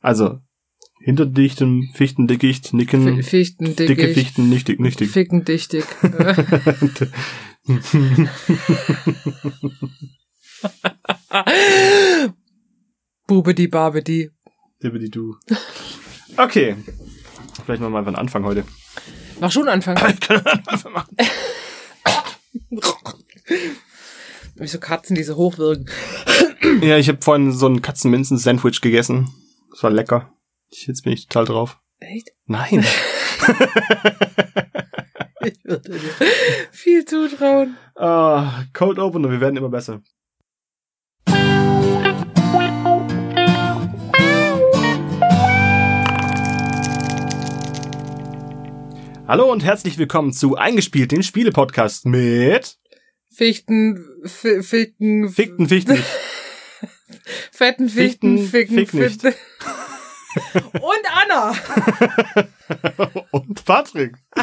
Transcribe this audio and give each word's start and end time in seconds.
Also, 0.00 0.38
hinter 1.02 1.26
dichtem 1.26 1.90
Fichtendickicht, 1.94 2.72
Nicken, 2.74 3.22
Fichten, 3.22 3.76
dicke 3.76 4.08
Fichten, 4.12 4.48
nichtig, 4.48 4.80
nichtig. 4.80 5.10
Ficken 5.10 5.44
dichtig. 5.44 5.84
Bubedi 13.26 13.68
Babedi. 13.68 14.30
Dibbidi 14.82 15.10
du. 15.10 15.36
Okay. 16.36 16.76
Vielleicht 17.64 17.80
machen 17.82 17.92
wir 17.92 17.98
einfach 17.98 18.08
einen 18.08 18.16
Anfang 18.16 18.44
heute. 18.44 18.64
Mach 19.40 19.52
schon 19.52 19.68
Anfang. 19.68 19.96
Einfach 20.66 20.90
machen. 20.90 21.16
Wieso 24.56 24.78
Katzen, 24.78 25.16
die 25.16 25.22
so 25.22 25.36
hoch 25.36 25.56
wirken. 25.58 25.86
Ja, 26.82 26.98
ich 26.98 27.08
habe 27.08 27.22
vorhin 27.22 27.52
so 27.52 27.66
ein 27.66 27.80
Katzenminzen-Sandwich 27.80 28.80
gegessen. 28.82 29.28
Das 29.70 29.84
war 29.84 29.90
lecker. 29.90 30.32
Ich, 30.68 30.86
jetzt 30.88 31.02
bin 31.02 31.12
ich 31.12 31.28
total 31.28 31.44
drauf. 31.44 31.78
Echt? 31.98 32.30
Nein. 32.46 32.84
Ich 35.42 35.64
würde 35.64 35.88
dir 35.88 35.98
viel 36.70 37.06
zutrauen. 37.06 37.74
Ah, 37.96 38.64
Cold 38.74 38.98
Opener, 38.98 39.30
wir 39.30 39.40
werden 39.40 39.56
immer 39.56 39.70
besser. 39.70 40.02
Hallo 49.26 49.50
und 49.50 49.64
herzlich 49.64 49.96
willkommen 49.96 50.34
zu 50.34 50.56
Eingespielt, 50.56 51.10
dem 51.10 51.22
Spiele-Podcast 51.22 52.04
mit 52.04 52.76
Fichten, 53.30 54.04
F 54.24 54.46
Fickten 54.60 55.30
Fichten. 55.30 55.96
fetten 57.50 57.88
Fichten, 57.88 58.36
Fichten, 58.36 58.38
Ficken, 58.38 58.76
Fick 58.76 58.94
nicht. 58.94 59.22
Fichten. 59.22 59.34
Und 60.72 61.04
Anna. 61.14 61.52
und 63.30 63.64
Patrick. 63.64 64.14
Ah. 64.36 64.42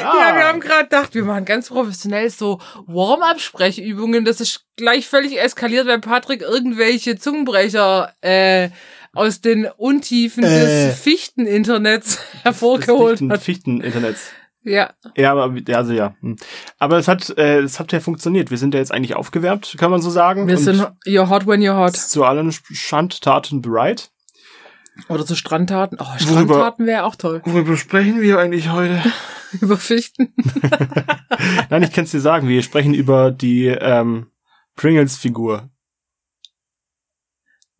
Ja, 0.00 0.34
wir 0.36 0.44
haben 0.46 0.60
gerade 0.60 0.84
gedacht, 0.84 1.14
wir 1.14 1.24
machen 1.24 1.44
ganz 1.44 1.68
professionell 1.68 2.30
so 2.30 2.60
Warm-up-Sprechübungen. 2.86 4.24
Das 4.24 4.40
ist 4.40 4.64
gleich 4.76 5.06
völlig 5.08 5.40
eskaliert, 5.40 5.86
weil 5.86 5.98
Patrick 6.00 6.42
irgendwelche 6.42 7.16
Zungenbrecher 7.18 8.12
äh, 8.20 8.70
aus 9.12 9.40
den 9.40 9.66
Untiefen 9.76 10.44
Äh. 10.44 10.48
des 10.90 11.00
Fichten-Internets 11.00 12.18
hervorgeholt 12.42 13.20
hat. 13.28 13.42
Fichten-Internets. 13.42 14.30
Ja, 14.62 14.90
Ja, 15.16 15.32
aber 15.32 15.56
ja, 15.66 15.78
also 15.78 15.92
ja. 15.92 16.14
Hm. 16.20 16.36
Aber 16.78 16.98
es 16.98 17.08
hat, 17.08 17.30
äh, 17.38 17.60
es 17.60 17.80
hat 17.80 17.90
ja 17.92 18.00
funktioniert. 18.00 18.50
Wir 18.50 18.58
sind 18.58 18.74
ja 18.74 18.80
jetzt 18.80 18.92
eigentlich 18.92 19.16
aufgewärmt, 19.16 19.74
kann 19.78 19.90
man 19.90 20.02
so 20.02 20.10
sagen. 20.10 20.46
wir 20.46 20.58
sind 20.58 20.80
you're 21.06 21.28
hot 21.28 21.46
when 21.46 21.60
you're 21.62 21.76
hot. 21.78 21.96
zu 21.96 22.24
allen 22.24 22.52
Schandtaten 22.52 23.62
bereit. 23.62 24.10
Oder 25.08 25.24
zu 25.24 25.36
Strandtaten. 25.36 25.98
Oh, 26.00 26.18
Strandtaten 26.18 26.86
wäre 26.86 27.04
auch 27.04 27.16
toll. 27.16 27.40
Worüber 27.44 27.76
sprechen 27.76 28.20
wir 28.20 28.38
eigentlich 28.38 28.70
heute? 28.70 29.00
Über 29.60 29.76
Fichten. 29.76 30.34
Nein, 31.70 31.82
ich 31.82 31.92
kann 31.92 32.04
es 32.04 32.10
dir 32.10 32.20
sagen. 32.20 32.48
Wir 32.48 32.62
sprechen 32.62 32.92
über 32.92 33.30
die 33.30 33.66
ähm, 33.66 34.26
Pringles-Figur. 34.76 35.70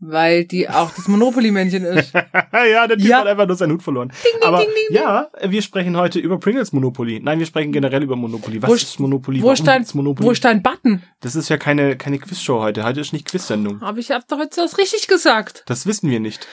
Weil 0.00 0.44
die 0.44 0.68
auch 0.68 0.92
das 0.94 1.08
Monopoly-Männchen 1.08 1.84
ist. 1.84 2.12
ja, 2.52 2.86
der 2.86 2.96
Typ 2.96 3.06
Ja. 3.06 3.18
hat 3.18 3.26
einfach 3.26 3.46
nur 3.46 3.56
seinen 3.56 3.72
Hut 3.72 3.82
verloren. 3.82 4.12
Aber 4.42 4.64
ja, 4.90 5.28
wir 5.42 5.60
sprechen 5.60 5.96
heute 5.96 6.20
über 6.20 6.38
Pringles 6.38 6.72
Monopoly. 6.72 7.20
Nein, 7.20 7.40
wir 7.40 7.46
sprechen 7.46 7.72
generell 7.72 8.02
über 8.04 8.14
Monopoly. 8.14 8.62
Was 8.62 8.70
Wo 8.70 8.74
ist 8.74 9.00
Monopoly? 9.00 9.42
Wo 9.42 9.50
ist, 9.50 9.66
dein, 9.66 9.84
Monopoly? 9.92 10.26
wo 10.26 10.30
ist 10.30 10.44
dein 10.44 10.62
Button? 10.62 11.02
das 11.20 11.34
ist 11.34 11.48
ja 11.48 11.56
keine, 11.58 11.96
keine 11.96 12.18
Quizshow 12.18 12.60
heute. 12.62 12.84
Heute 12.84 13.00
ist 13.00 13.12
nicht 13.12 13.26
Quiz-Sendung. 13.26 13.82
Aber 13.82 13.98
ich 13.98 14.12
hab 14.12 14.26
doch 14.28 14.38
jetzt 14.38 14.56
das 14.56 14.78
richtig 14.78 15.08
gesagt. 15.08 15.64
Das 15.66 15.84
wissen 15.84 16.08
wir 16.08 16.20
nicht. 16.20 16.46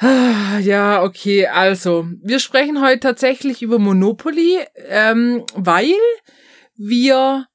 Ah, 0.00 0.58
Ja, 0.60 1.02
okay, 1.02 1.46
also 1.46 2.06
wir 2.22 2.38
sprechen 2.38 2.80
heute 2.80 3.00
tatsächlich 3.00 3.62
über 3.62 3.78
Monopoly, 3.80 4.60
ähm, 4.88 5.44
weil 5.54 5.92
wir 6.76 7.46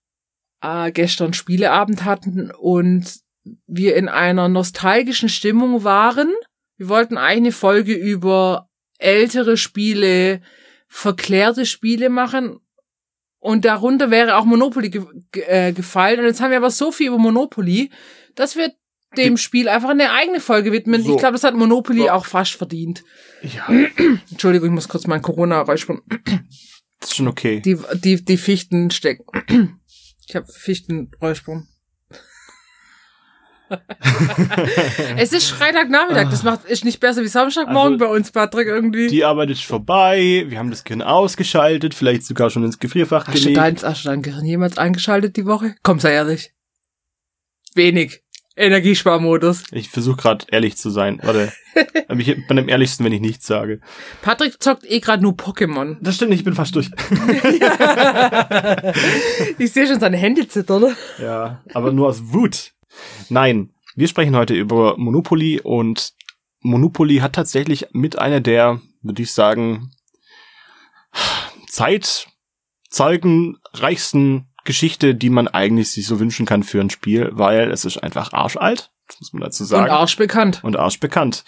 äh, 0.61 0.91
gestern 0.91 1.33
Spieleabend 1.33 2.03
hatten 2.03 2.51
und 2.51 3.21
wir 3.67 3.95
in 3.95 4.09
einer 4.09 4.49
nostalgischen 4.49 5.29
Stimmung 5.29 5.85
waren. 5.85 6.33
Wir 6.77 6.89
wollten 6.89 7.17
eine 7.17 7.53
Folge 7.53 7.93
über 7.93 8.69
ältere 8.99 9.55
Spiele, 9.55 10.41
verklärte 10.87 11.65
Spiele 11.65 12.09
machen 12.09 12.59
und 13.39 13.63
darunter 13.65 14.11
wäre 14.11 14.35
auch 14.35 14.45
Monopoly 14.45 14.89
ge 14.89 15.05
ge 15.31 15.43
äh, 15.47 15.71
gefallen. 15.71 16.19
Und 16.19 16.25
jetzt 16.25 16.41
haben 16.41 16.51
wir 16.51 16.57
aber 16.57 16.71
so 16.71 16.91
viel 16.91 17.07
über 17.07 17.19
Monopoly, 17.19 17.89
dass 18.35 18.57
wir 18.57 18.73
dem 19.17 19.37
Spiel 19.37 19.69
einfach 19.69 19.89
eine 19.89 20.11
eigene 20.11 20.39
Folge 20.39 20.71
widmen. 20.71 21.03
So. 21.03 21.13
Ich 21.13 21.19
glaube, 21.19 21.33
das 21.33 21.43
hat 21.43 21.55
Monopoly 21.55 22.01
So. 22.01 22.09
auch 22.09 22.25
fast 22.25 22.53
verdient. 22.53 23.03
Ja, 23.41 23.67
Entschuldigung, 24.31 24.69
ich 24.69 24.73
muss 24.73 24.87
kurz 24.87 25.07
mein 25.07 25.21
Corona 25.21 25.61
räuspern. 25.61 26.01
das 26.99 27.09
ist 27.09 27.15
schon 27.15 27.27
okay. 27.27 27.59
Die, 27.61 27.77
die, 27.95 28.23
die 28.23 28.37
Fichten 28.37 28.91
stecken. 28.91 29.79
Ich 30.25 30.37
habe 30.37 30.47
Fichten 30.47 31.11
räuspern. 31.21 31.67
es 35.17 35.33
ist 35.33 35.49
Freitagnachmittag, 35.49 36.29
das 36.29 36.43
macht 36.43 36.65
ist 36.65 36.85
nicht 36.85 36.99
besser 36.99 37.23
wie 37.23 37.27
Samstagmorgen 37.27 37.93
Also, 37.93 38.05
bei 38.05 38.11
uns, 38.11 38.31
Patrick, 38.31 38.67
irgendwie. 38.67 39.07
Die 39.07 39.25
Arbeit 39.25 39.49
ist 39.49 39.63
vorbei. 39.63 40.45
Wir 40.47 40.59
haben 40.59 40.69
das 40.69 40.83
Gehirn 40.83 41.01
ausgeschaltet, 41.01 41.93
vielleicht 41.93 42.23
sogar 42.23 42.49
schon 42.49 42.63
ins 42.63 42.79
Gefrierfach 42.79 43.27
hast, 43.27 43.35
du 43.35 43.41
gelegt. 43.41 43.57
dein, 43.57 43.81
hast 43.81 44.05
du 44.05 44.09
dein 44.09 44.21
Gehirn 44.21 44.45
jemals 44.45 44.77
eingeschaltet 44.77 45.35
die 45.35 45.45
Woche? 45.45 45.75
Komm, 45.83 45.99
sei 45.99 46.13
ehrlich. 46.13 46.53
Wenig. 47.75 48.22
Energiesparmodus. 48.55 49.63
Ich 49.71 49.89
versuche 49.89 50.17
gerade 50.17 50.45
ehrlich 50.51 50.77
zu 50.77 50.89
sein. 50.91 51.19
Warte. 51.23 51.51
Aber 52.07 52.19
ich 52.19 52.47
bin 52.47 52.59
am 52.59 52.69
ehrlichsten, 52.69 53.03
wenn 53.03 53.13
ich 53.13 53.21
nichts 53.21 53.47
sage. 53.47 53.79
Patrick 54.21 54.61
zockt 54.61 54.83
eh 54.85 54.99
gerade 54.99 55.23
nur 55.23 55.33
Pokémon. 55.33 55.97
Das 56.01 56.15
stimmt 56.15 56.29
nicht, 56.31 56.39
ich 56.39 56.45
bin 56.45 56.55
fast 56.55 56.75
durch. 56.75 56.89
Ich 59.57 59.71
sehe 59.71 59.87
schon 59.87 59.99
seine 59.99 60.17
Hände 60.17 60.47
zittern. 60.47 60.95
ja, 61.19 61.61
aber 61.73 61.91
nur 61.91 62.07
aus 62.07 62.31
Wut. 62.31 62.73
Nein, 63.29 63.71
wir 63.95 64.07
sprechen 64.07 64.35
heute 64.35 64.53
über 64.53 64.97
Monopoly 64.97 65.59
und 65.61 66.13
Monopoly 66.61 67.17
hat 67.17 67.33
tatsächlich 67.33 67.87
mit 67.91 68.19
einer 68.19 68.39
der, 68.39 68.79
würde 69.01 69.23
ich 69.23 69.33
sagen, 69.33 69.91
zeitzeugenreichsten 71.67 74.47
Geschichte, 74.63 75.15
die 75.15 75.29
man 75.29 75.47
eigentlich 75.47 75.91
sich 75.91 76.07
so 76.07 76.19
wünschen 76.19 76.45
kann 76.45 76.63
für 76.63 76.79
ein 76.79 76.89
Spiel, 76.89 77.29
weil 77.33 77.71
es 77.71 77.85
ist 77.85 77.97
einfach 77.97 78.33
arschalt, 78.33 78.91
das 79.07 79.19
muss 79.19 79.33
man 79.33 79.41
dazu 79.43 79.63
sagen. 79.65 79.85
Und 79.85 79.91
Arsch 79.91 80.17
bekannt. 80.17 80.63
und 80.63 80.77
Arsch 80.77 80.99
bekannt. 80.99 81.43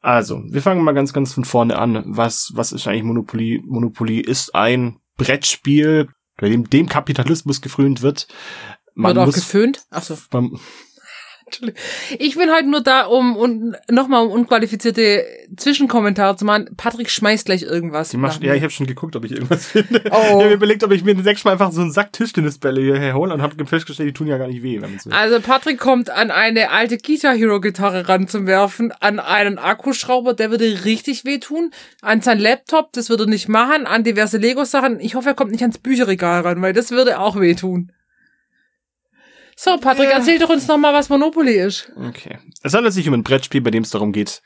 Also, 0.00 0.42
wir 0.48 0.62
fangen 0.62 0.84
mal 0.84 0.94
ganz, 0.94 1.12
ganz 1.12 1.32
von 1.32 1.44
vorne 1.44 1.78
an. 1.78 2.02
Was, 2.06 2.52
was 2.54 2.72
ist 2.72 2.86
eigentlich 2.86 3.02
Monopoly? 3.02 3.62
Monopoly 3.66 4.20
ist 4.20 4.54
ein 4.54 5.00
Brettspiel, 5.16 6.08
bei 6.36 6.48
dem 6.48 6.68
dem 6.70 6.88
Kapitalismus 6.88 7.60
gefrönt 7.60 8.02
wird. 8.02 8.28
Man 8.94 9.10
Wird 9.10 9.18
auch 9.18 9.26
muss, 9.26 9.34
geföhnt. 9.34 9.84
Achso. 9.90 10.16
man. 10.32 10.58
Ich 12.18 12.36
bin 12.36 12.50
heute 12.50 12.68
nur 12.68 12.82
da, 12.82 13.06
um 13.06 13.36
und 13.36 13.76
nochmal 13.88 14.26
um 14.26 14.32
unqualifizierte 14.32 15.24
Zwischenkommentare 15.56 16.36
zu 16.36 16.44
machen. 16.44 16.70
Patrick 16.76 17.08
schmeißt 17.08 17.46
gleich 17.46 17.62
irgendwas. 17.62 18.08
die 18.08 18.16
mach, 18.16 18.34
nach 18.34 18.42
ja, 18.42 18.50
mir. 18.50 18.56
ich 18.56 18.62
habe 18.62 18.72
schon 18.72 18.86
geguckt, 18.86 19.14
ob 19.14 19.24
ich 19.24 19.32
irgendwas 19.32 19.66
finde. 19.70 20.02
Oh. 20.10 20.38
Ich 20.38 20.44
habe 20.44 20.54
überlegt, 20.54 20.82
ob 20.82 20.90
ich 20.90 21.04
mir 21.04 21.14
nächstes 21.14 21.44
Mal 21.44 21.52
einfach 21.52 21.70
so 21.70 21.80
einen 21.82 21.92
Sack 21.92 22.12
Tischtennisbälle 22.12 22.80
hierher 22.80 23.14
hole 23.14 23.32
und 23.32 23.42
habe 23.42 23.64
festgestellt, 23.64 24.08
die 24.08 24.12
tun 24.12 24.26
ja 24.26 24.38
gar 24.38 24.48
nicht 24.48 24.62
weh, 24.62 24.80
also 25.10 25.40
Patrick 25.40 25.78
kommt 25.78 26.10
an 26.10 26.30
eine 26.30 26.70
alte 26.70 26.98
Guitar 26.98 27.34
Hero 27.34 27.60
Gitarre 27.60 28.08
ran 28.08 28.28
zum 28.28 28.46
Werfen, 28.46 28.92
an 29.00 29.20
einen 29.20 29.58
Akkuschrauber, 29.58 30.34
der 30.34 30.50
würde 30.50 30.84
richtig 30.84 31.24
wehtun, 31.24 31.70
an 32.02 32.20
sein 32.20 32.38
Laptop, 32.38 32.92
das 32.92 33.08
würde 33.08 33.24
er 33.24 33.28
nicht 33.28 33.48
machen, 33.48 33.86
an 33.86 34.04
diverse 34.04 34.38
Lego 34.38 34.64
Sachen. 34.64 35.00
Ich 35.00 35.14
hoffe, 35.14 35.30
er 35.30 35.34
kommt 35.34 35.52
nicht 35.52 35.62
ans 35.62 35.78
Bücherregal 35.78 36.42
ran, 36.42 36.60
weil 36.60 36.72
das 36.72 36.90
würde 36.90 37.20
auch 37.20 37.40
wehtun. 37.40 37.92
So, 39.58 39.78
Patrick, 39.78 40.10
Ja. 40.10 40.18
erzähl 40.18 40.38
doch 40.38 40.50
uns 40.50 40.68
nochmal, 40.68 40.92
was 40.92 41.08
Monopoly 41.08 41.54
ist. 41.58 41.90
Okay. 41.96 42.36
Es 42.62 42.74
handelt 42.74 42.92
sich 42.92 43.08
um 43.08 43.14
ein 43.14 43.22
Brettspiel, 43.22 43.62
bei 43.62 43.70
dem 43.70 43.84
es 43.84 43.90
darum 43.90 44.12
geht, 44.12 44.42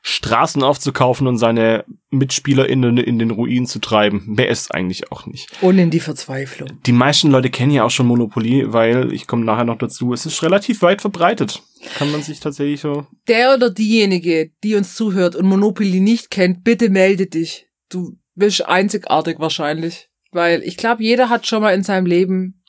Straßen 0.00 0.62
aufzukaufen 0.62 1.26
und 1.26 1.36
seine 1.36 1.84
MitspielerInnen 2.10 2.96
in 2.96 3.18
den 3.18 3.30
Ruin 3.30 3.66
zu 3.66 3.78
treiben. 3.78 4.22
Mehr 4.26 4.48
ist 4.48 4.74
eigentlich 4.74 5.12
auch 5.12 5.26
nicht. 5.26 5.50
Und 5.60 5.78
in 5.78 5.90
die 5.90 6.00
Verzweiflung. 6.00 6.80
Die 6.86 6.92
meisten 6.92 7.30
Leute 7.30 7.50
kennen 7.50 7.72
ja 7.72 7.84
auch 7.84 7.90
schon 7.90 8.06
Monopoly, 8.06 8.72
weil, 8.72 9.12
ich 9.12 9.26
komme 9.26 9.44
nachher 9.44 9.64
noch 9.64 9.76
dazu, 9.78 10.14
es 10.14 10.24
ist 10.24 10.42
relativ 10.42 10.80
weit 10.80 11.02
verbreitet. 11.02 11.62
Kann 11.98 12.10
man 12.10 12.22
sich 12.22 12.40
tatsächlich 12.40 12.80
so. 12.80 13.06
Der 13.28 13.52
oder 13.54 13.68
diejenige, 13.68 14.50
die 14.62 14.76
uns 14.76 14.94
zuhört 14.94 15.36
und 15.36 15.46
Monopoly 15.46 16.00
nicht 16.00 16.30
kennt, 16.30 16.64
bitte 16.64 16.88
melde 16.88 17.26
dich. 17.26 17.66
Du 17.90 18.16
bist 18.34 18.64
einzigartig 18.66 19.38
wahrscheinlich. 19.38 20.08
Weil 20.32 20.62
ich 20.64 20.76
glaube, 20.78 21.02
jeder 21.04 21.28
hat 21.28 21.46
schon 21.46 21.62
mal 21.62 21.74
in 21.74 21.84
seinem 21.84 22.06
Leben 22.06 22.63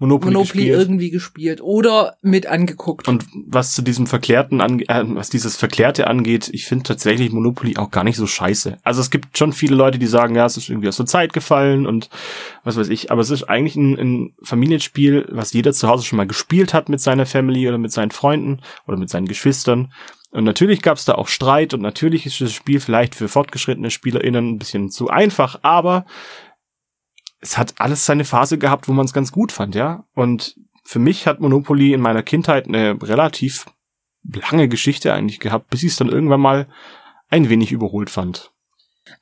Monopoly, 0.00 0.32
Monopoly 0.32 0.64
gespielt. 0.64 0.78
irgendwie 0.78 1.10
gespielt 1.10 1.60
oder 1.60 2.16
mit 2.22 2.46
angeguckt. 2.46 3.08
Und 3.08 3.26
was 3.46 3.72
zu 3.72 3.82
diesem 3.82 4.06
Verklärten 4.06 4.60
ange 4.60 4.88
äh, 4.88 5.02
was 5.04 5.28
dieses 5.28 5.56
Verklärte 5.56 6.06
angeht, 6.06 6.48
ich 6.52 6.66
finde 6.66 6.84
tatsächlich 6.84 7.32
Monopoly 7.32 7.76
auch 7.78 7.90
gar 7.90 8.04
nicht 8.04 8.16
so 8.16 8.26
scheiße. 8.26 8.78
Also 8.84 9.00
es 9.00 9.10
gibt 9.10 9.36
schon 9.36 9.52
viele 9.52 9.74
Leute, 9.74 9.98
die 9.98 10.06
sagen, 10.06 10.36
ja, 10.36 10.46
es 10.46 10.56
ist 10.56 10.68
irgendwie 10.68 10.88
aus 10.88 10.98
der 10.98 11.06
Zeit 11.06 11.32
gefallen 11.32 11.86
und 11.86 12.10
was 12.62 12.76
weiß 12.76 12.88
ich, 12.90 13.10
aber 13.10 13.22
es 13.22 13.30
ist 13.30 13.44
eigentlich 13.44 13.74
ein, 13.74 13.98
ein 13.98 14.34
Familienspiel, 14.42 15.26
was 15.30 15.52
jeder 15.52 15.72
zu 15.72 15.88
Hause 15.88 16.04
schon 16.04 16.16
mal 16.16 16.28
gespielt 16.28 16.74
hat 16.74 16.88
mit 16.88 17.00
seiner 17.00 17.26
Family 17.26 17.68
oder 17.68 17.78
mit 17.78 17.90
seinen 17.90 18.12
Freunden 18.12 18.60
oder 18.86 18.96
mit 18.96 19.10
seinen 19.10 19.26
Geschwistern. 19.26 19.92
Und 20.30 20.44
natürlich 20.44 20.82
gab 20.82 20.98
es 20.98 21.06
da 21.06 21.14
auch 21.14 21.26
Streit 21.26 21.72
und 21.72 21.80
natürlich 21.80 22.26
ist 22.26 22.40
das 22.40 22.52
Spiel 22.52 22.80
vielleicht 22.80 23.14
für 23.14 23.28
fortgeschrittene 23.28 23.90
SpielerInnen 23.90 24.50
ein 24.50 24.58
bisschen 24.58 24.90
zu 24.90 25.08
einfach, 25.08 25.60
aber 25.62 26.04
es 27.40 27.56
hat 27.56 27.74
alles 27.78 28.04
seine 28.04 28.24
Phase 28.24 28.58
gehabt, 28.58 28.88
wo 28.88 28.92
man 28.92 29.06
es 29.06 29.12
ganz 29.12 29.32
gut 29.32 29.52
fand, 29.52 29.74
ja. 29.74 30.04
Und 30.14 30.56
für 30.84 30.98
mich 30.98 31.26
hat 31.26 31.40
Monopoly 31.40 31.92
in 31.92 32.00
meiner 32.00 32.22
Kindheit 32.22 32.66
eine 32.66 33.00
relativ 33.02 33.66
lange 34.50 34.68
Geschichte 34.68 35.12
eigentlich 35.12 35.40
gehabt, 35.40 35.70
bis 35.70 35.82
ich 35.82 35.90
es 35.92 35.96
dann 35.96 36.08
irgendwann 36.08 36.40
mal 36.40 36.66
ein 37.28 37.48
wenig 37.48 37.72
überholt 37.72 38.10
fand. 38.10 38.50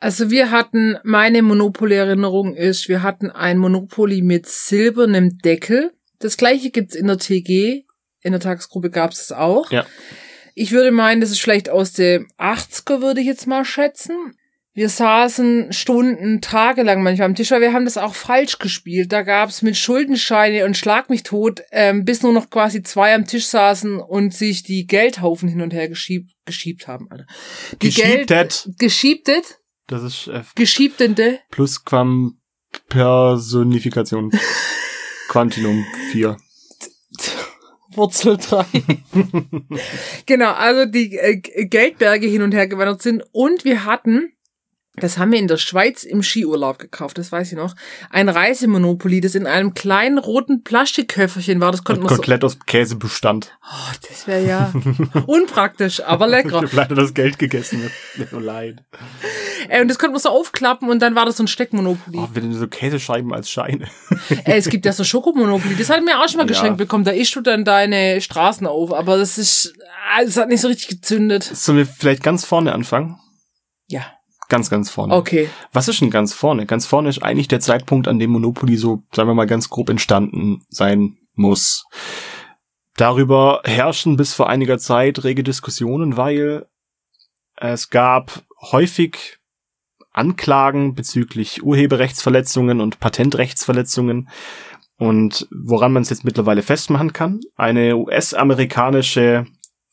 Also 0.00 0.30
wir 0.30 0.50
hatten, 0.50 0.98
meine 1.04 1.42
Monopoly-Erinnerung 1.42 2.54
ist, 2.54 2.88
wir 2.88 3.02
hatten 3.02 3.30
ein 3.30 3.58
Monopoly 3.58 4.22
mit 4.22 4.46
silbernem 4.46 5.38
Deckel. 5.38 5.92
Das 6.18 6.36
gleiche 6.36 6.70
gibt's 6.70 6.94
in 6.94 7.06
der 7.06 7.18
TG. 7.18 7.84
In 8.20 8.32
der 8.32 8.40
Tagesgruppe 8.40 8.90
gab's 8.90 9.20
es 9.20 9.32
auch. 9.32 9.70
Ja. 9.70 9.86
Ich 10.54 10.72
würde 10.72 10.90
meinen, 10.90 11.20
das 11.20 11.30
ist 11.30 11.40
vielleicht 11.40 11.68
aus 11.68 11.92
den 11.92 12.26
80er, 12.38 13.00
würde 13.02 13.20
ich 13.20 13.26
jetzt 13.26 13.46
mal 13.46 13.64
schätzen. 13.64 14.34
Wir 14.76 14.90
saßen 14.90 15.72
Stunden, 15.72 16.42
tagelang 16.42 17.02
manchmal 17.02 17.28
am 17.28 17.34
Tisch, 17.34 17.50
weil 17.50 17.62
wir 17.62 17.72
haben 17.72 17.86
das 17.86 17.96
auch 17.96 18.14
falsch 18.14 18.58
gespielt. 18.58 19.10
Da 19.10 19.22
gab's 19.22 19.62
mit 19.62 19.74
Schuldenscheine 19.74 20.66
und 20.66 20.76
Schlag 20.76 21.08
mich 21.08 21.22
tot, 21.22 21.62
ähm, 21.72 22.04
bis 22.04 22.22
nur 22.22 22.34
noch 22.34 22.50
quasi 22.50 22.82
zwei 22.82 23.14
am 23.14 23.24
Tisch 23.24 23.46
saßen 23.46 23.98
und 23.98 24.34
sich 24.34 24.64
die 24.64 24.86
Geldhaufen 24.86 25.48
hin 25.48 25.62
und 25.62 25.72
her 25.72 25.88
geschiebt, 25.88 26.32
geschiebt 26.44 26.88
haben. 26.88 27.10
Alter. 27.10 27.24
Die 27.80 27.86
Geschiebtet. 27.86 28.68
Geschiebtet? 28.78 29.60
Das 29.86 30.02
ist 30.02 30.26
äh, 30.26 30.42
Geschiebtende? 30.54 31.38
Plusquam 31.50 32.38
Personifikation. 32.90 34.30
Quantinum 35.28 35.86
4. 36.12 36.36
Wurzel 37.92 38.36
3. 38.36 38.66
genau, 40.26 40.52
also 40.52 40.84
die 40.84 41.16
äh, 41.16 41.40
Geldberge 41.64 42.26
hin 42.26 42.42
und 42.42 42.52
her 42.52 42.68
gewandert 42.68 43.00
sind. 43.00 43.24
Und 43.32 43.64
wir 43.64 43.86
hatten, 43.86 44.35
das 44.98 45.18
haben 45.18 45.32
wir 45.32 45.38
in 45.38 45.48
der 45.48 45.56
Schweiz 45.58 46.04
im 46.04 46.22
Skiurlaub 46.22 46.78
gekauft, 46.78 47.18
das 47.18 47.32
weiß 47.32 47.52
ich 47.52 47.58
noch, 47.58 47.74
ein 48.10 48.28
Reisemonopoly, 48.28 49.20
das 49.20 49.34
in 49.34 49.46
einem 49.46 49.74
kleinen 49.74 50.18
roten 50.18 50.62
Plastikköfferchen 50.64 51.60
war. 51.60 51.72
Das 51.72 51.84
konnte 51.84 52.00
man 52.02 52.08
so. 52.10 52.16
komplett 52.16 52.44
aus 52.44 52.58
Käse 52.66 52.96
bestand. 52.96 53.56
Oh, 53.62 53.92
das 54.08 54.26
wäre 54.26 54.44
ja 54.46 54.72
unpraktisch, 55.26 56.02
aber 56.02 56.26
Ich 56.28 56.32
lecker. 56.32 56.56
habe 56.56 56.68
leider 56.72 56.94
das 56.94 57.14
Geld 57.14 57.38
gegessen. 57.38 57.90
Mir 58.16 58.26
so 58.30 58.38
leid. 58.38 58.82
Äh, 59.68 59.80
und 59.82 59.88
das 59.88 59.98
konnte 59.98 60.12
man 60.12 60.20
so 60.20 60.28
aufklappen 60.30 60.88
und 60.88 61.00
dann 61.00 61.14
war 61.14 61.24
das 61.26 61.36
so 61.36 61.44
ein 61.44 61.48
Steckmonopoly. 61.48 62.18
Oh, 62.18 62.28
wenn 62.32 62.52
so 62.52 62.66
Käsescheiben 62.68 63.32
als 63.32 63.50
Scheine. 63.50 63.86
Äh, 64.44 64.56
es 64.56 64.68
gibt 64.68 64.84
ja 64.86 64.92
so 64.92 65.04
Schokomonopoly, 65.04 65.76
das 65.76 65.90
hat 65.90 66.04
mir 66.04 66.18
auch 66.20 66.28
schon 66.28 66.38
mal 66.38 66.44
Ja. 66.44 66.48
geschenkt 66.48 66.78
bekommen. 66.78 67.04
Da 67.04 67.12
ischst 67.12 67.36
du 67.36 67.40
dann 67.40 67.64
deine 67.64 68.20
Straßen 68.20 68.66
auf, 68.66 68.92
aber 68.92 69.16
das 69.18 69.38
ist, 69.38 69.74
ah, 70.14 70.24
das 70.24 70.36
hat 70.36 70.48
nicht 70.48 70.60
so 70.60 70.68
richtig 70.68 70.88
gezündet. 70.88 71.42
Sollen 71.44 71.78
wir 71.78 71.86
vielleicht 71.86 72.22
ganz 72.22 72.44
vorne 72.44 72.72
anfangen? 72.72 73.18
Ja, 73.88 74.02
Ganz, 74.48 74.70
ganz 74.70 74.90
vorne. 74.90 75.14
okay. 75.14 75.48
Was 75.72 75.88
ist 75.88 76.00
denn 76.00 76.10
ganz 76.10 76.32
vorne? 76.32 76.66
Ganz 76.66 76.86
vorne 76.86 77.08
ist 77.08 77.22
eigentlich 77.22 77.48
der 77.48 77.60
Zeitpunkt, 77.60 78.06
an 78.06 78.18
dem 78.18 78.30
Monopoly 78.30 78.76
so, 78.76 79.02
sagen 79.12 79.28
wir 79.28 79.34
mal, 79.34 79.46
ganz 79.46 79.68
grob 79.68 79.88
entstanden 79.88 80.64
sein 80.68 81.16
muss. 81.34 81.84
Darüber 82.96 83.60
herrschen 83.64 84.16
bis 84.16 84.34
vor 84.34 84.48
einiger 84.48 84.78
Zeit 84.78 85.24
rege 85.24 85.42
Diskussionen, 85.42 86.16
weil 86.16 86.66
es 87.56 87.90
gab 87.90 88.42
häufig 88.70 89.38
Anklagen 90.12 90.94
bezüglich 90.94 91.62
Urheberrechtsverletzungen 91.62 92.80
und 92.80 93.00
Patentrechtsverletzungen. 93.00 94.28
Und 94.98 95.46
woran 95.50 95.92
man 95.92 96.02
es 96.02 96.10
jetzt 96.10 96.24
mittlerweile 96.24 96.62
festmachen 96.62 97.12
kann, 97.12 97.40
eine 97.56 97.96
US-amerikanische 97.98 99.46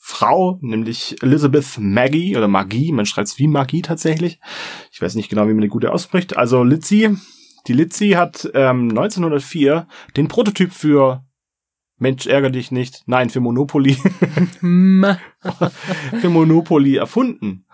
Frau, 0.06 0.60
nämlich 0.60 1.24
Elizabeth 1.24 1.78
Maggie 1.80 2.36
oder 2.36 2.50
Magie, 2.50 2.92
man 2.92 3.06
schreibt 3.06 3.30
es 3.30 3.40
wie 3.40 3.48
Magie 3.48 3.82
tatsächlich. 3.82 4.38
Ich 4.92 5.02
weiß 5.02 5.16
nicht 5.16 5.30
genau, 5.30 5.48
wie 5.48 5.54
man 5.54 5.62
die 5.62 5.70
gute 5.70 5.94
ausspricht. 5.94 6.36
Also 6.36 6.62
Lizzie, 6.66 7.16
die 7.68 7.74
Lizzie 7.74 8.18
hat 8.18 8.52
ähm, 8.54 8.90
1904 8.90 9.88
den 10.18 10.28
Prototyp 10.28 10.74
für 10.74 11.24
Mensch, 12.00 12.28
ärger 12.28 12.50
dich 12.50 12.70
nicht. 12.70 13.04
Nein, 13.06 13.30
für 13.30 13.40
Monopoly, 13.40 13.94
für 14.60 16.30
Monopoly 16.30 16.98
erfunden. 16.98 17.66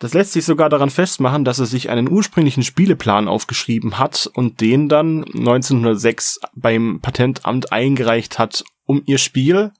Das 0.00 0.12
lässt 0.12 0.32
sich 0.32 0.44
sogar 0.44 0.68
daran 0.68 0.90
festmachen, 0.90 1.44
dass 1.44 1.60
er 1.60 1.66
sich 1.66 1.88
einen 1.88 2.10
ursprünglichen 2.10 2.64
Spieleplan 2.64 3.28
aufgeschrieben 3.28 4.00
hat 4.00 4.28
und 4.34 4.60
den 4.60 4.88
dann 4.88 5.22
1906 5.22 6.40
beim 6.56 6.98
Patentamt 7.00 7.70
eingereicht 7.70 8.40
hat, 8.40 8.64
um 8.86 9.02
ihr 9.06 9.18
Spiel 9.18 9.70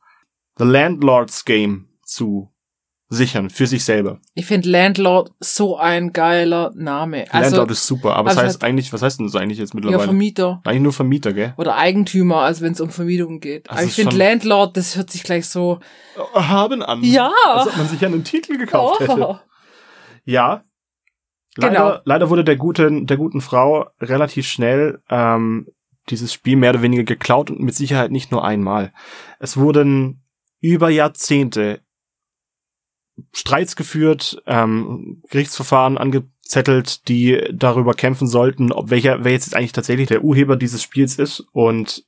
The 0.59 0.65
Landlord's 0.65 1.45
Game 1.45 1.89
zu 2.03 2.55
sichern 3.09 3.51
für 3.51 3.67
sich 3.67 3.85
selber. 3.85 4.19
Ich 4.35 4.47
finde 4.47 4.69
Landlord 4.69 5.33
so 5.41 5.77
ein 5.77 6.13
geiler 6.13 6.73
Name. 6.75 7.27
Also, 7.31 7.57
Landlord 7.57 7.71
ist 7.73 7.87
super, 7.87 8.17
aber 8.17 8.31
also 8.31 8.41
es 8.41 8.47
heißt 8.47 8.65
eigentlich, 8.65 8.93
was 8.93 9.03
heißt 9.03 9.19
denn 9.19 9.27
das 9.27 9.37
eigentlich 9.37 9.59
jetzt 9.59 9.75
ja, 9.75 9.77
mittlerweile? 9.77 10.05
Vermieter 10.05 10.61
eigentlich 10.65 10.83
nur 10.83 10.93
Vermieter, 10.93 11.33
gell? 11.33 11.55
oder 11.57 11.77
Eigentümer, 11.77 12.39
also 12.39 12.63
wenn 12.63 12.73
es 12.73 12.81
um 12.81 12.91
Vermietung 12.91 13.41
geht. 13.41 13.69
Das 13.69 13.77
Aber 13.77 13.87
ich 13.87 13.93
finde 13.93 14.17
Landlord, 14.17 14.77
das 14.77 14.97
hört 14.97 15.11
sich 15.11 15.23
gleich 15.23 15.47
so. 15.47 15.81
Haben 16.35 16.83
an. 16.83 17.03
Ja. 17.03 17.31
Als 17.47 17.69
ob 17.69 17.77
man 17.77 17.89
sich 17.89 18.05
einen 18.05 18.25
Titel 18.25 18.57
gekauft 18.57 19.01
hätte. 19.01 19.29
Oh. 19.29 19.39
Ja. 20.25 20.65
Leider, 21.57 21.73
Genau. 21.73 21.99
leider 22.05 22.31
wurde 22.31 22.43
der 22.43 22.57
guten, 22.57 23.07
der 23.07 23.17
guten 23.17 23.41
Frau 23.41 23.87
relativ 24.01 24.47
schnell 24.47 25.01
ähm, 25.09 25.69
dieses 26.11 26.33
Spiel 26.33 26.57
mehr 26.57 26.71
oder 26.71 26.83
weniger 26.83 27.05
geklaut 27.05 27.51
und 27.51 27.61
mit 27.61 27.75
Sicherheit 27.75 28.11
nicht 28.11 28.33
nur 28.33 28.45
einmal. 28.45 28.93
Es 29.39 29.57
wurden 29.57 30.24
über 30.65 30.89
Jahrzehnte 30.89 31.81
Streits 33.33 33.77
geführt, 33.77 34.43
ähm, 34.47 35.23
Gerichtsverfahren 35.29 35.99
angezettelt, 35.99 37.07
die 37.07 37.39
darüber 37.53 37.93
kämpfen 37.93 38.27
sollten, 38.27 38.73
ob 38.73 38.89
welcher, 38.89 39.25
wer 39.25 39.33
jetzt 39.33 39.55
eigentlich 39.55 39.73
tatsächlich 39.73 40.09
der 40.09 40.25
Urheber 40.25 40.57
dieses 40.57 40.83
Spiels 40.83 41.19
ist. 41.19 41.41
Und 41.53 42.07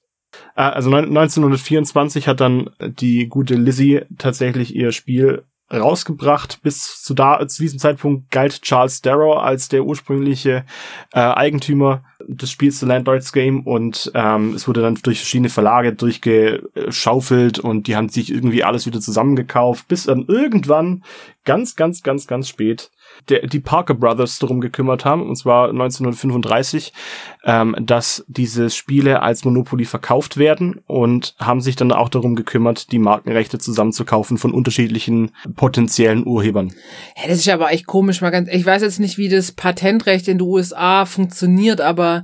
äh, 0.57 0.63
also 0.63 0.89
neun- 0.89 1.09
1924 1.09 2.29
hat 2.29 2.41
dann 2.41 2.71
die 2.81 3.29
gute 3.29 3.57
Lizzie 3.57 4.07
tatsächlich 4.17 4.75
ihr 4.75 4.91
Spiel 4.91 5.45
rausgebracht. 5.73 6.61
Bis 6.63 7.03
zu 7.03 7.15
da 7.15 7.47
zu 7.47 7.63
diesem 7.63 7.79
Zeitpunkt 7.79 8.31
galt 8.31 8.63
Charles 8.63 9.03
Darrow 9.03 9.39
als 9.39 9.69
der 9.69 9.85
ursprüngliche 9.85 10.65
äh, 11.13 11.21
Eigentümer 11.21 12.05
des 12.29 12.51
Spiels 12.51 12.81
The 12.81 12.87
Landlord's 12.87 13.33
Game 13.33 13.63
und 13.63 14.11
ähm, 14.15 14.55
es 14.55 14.67
wurde 14.67 14.83
dann 14.83 14.97
durch 15.03 15.19
verschiedene 15.19 15.49
Verlage 15.49 15.93
durchgeschaufelt 15.93 17.59
und 17.59 17.87
die 17.87 17.97
haben 17.97 18.09
sich 18.09 18.33
irgendwie 18.33 18.65
alles 18.65 18.87
wieder 18.87 19.01
zusammengekauft, 19.01 19.87
bis 19.89 20.05
dann 20.05 20.25
irgendwann 20.27 21.05
ganz, 21.45 21.77
ganz, 21.77 22.03
ganz, 22.03 22.27
ganz 22.27 22.49
spät 22.49 22.91
der, 23.29 23.47
die 23.47 23.61
Parker 23.61 23.95
Brothers 23.95 24.39
darum 24.39 24.61
gekümmert 24.61 25.05
haben, 25.05 25.29
und 25.29 25.37
zwar 25.37 25.71
1935, 25.71 26.93
ähm, 27.45 27.77
dass 27.81 28.25
diese 28.29 28.71
Spiele 28.71 29.23
als 29.23 29.45
Monopoly 29.45 29.85
verkauft 29.85 30.37
werden 30.37 30.81
und 30.87 31.35
haben 31.39 31.61
sich 31.61 31.77
dann 31.77 31.93
auch 31.93 32.09
darum 32.09 32.35
gekümmert, 32.35 32.93
die 32.93 32.99
Markenrechte 32.99 33.59
zusammenzukaufen 33.59 34.39
von 34.39 34.53
unterschiedlichen 34.53 35.33
potenziellen 35.55 36.27
Urhebern. 36.27 36.73
Ja, 37.17 37.29
das 37.29 37.39
ist 37.39 37.49
aber 37.49 37.73
echt 37.73 37.87
komisch, 37.87 38.21
mal 38.21 38.31
ganz. 38.31 38.49
Ich 38.51 38.67
weiß 38.67 38.83
jetzt 38.83 39.01
nicht, 39.01 39.19
wie 39.19 39.29
das 39.29 39.53
Patentrecht 39.53 40.29
in 40.29 40.39
den 40.39 40.47
USA 40.47 41.05
funktioniert, 41.05 41.81
aber 41.81 42.23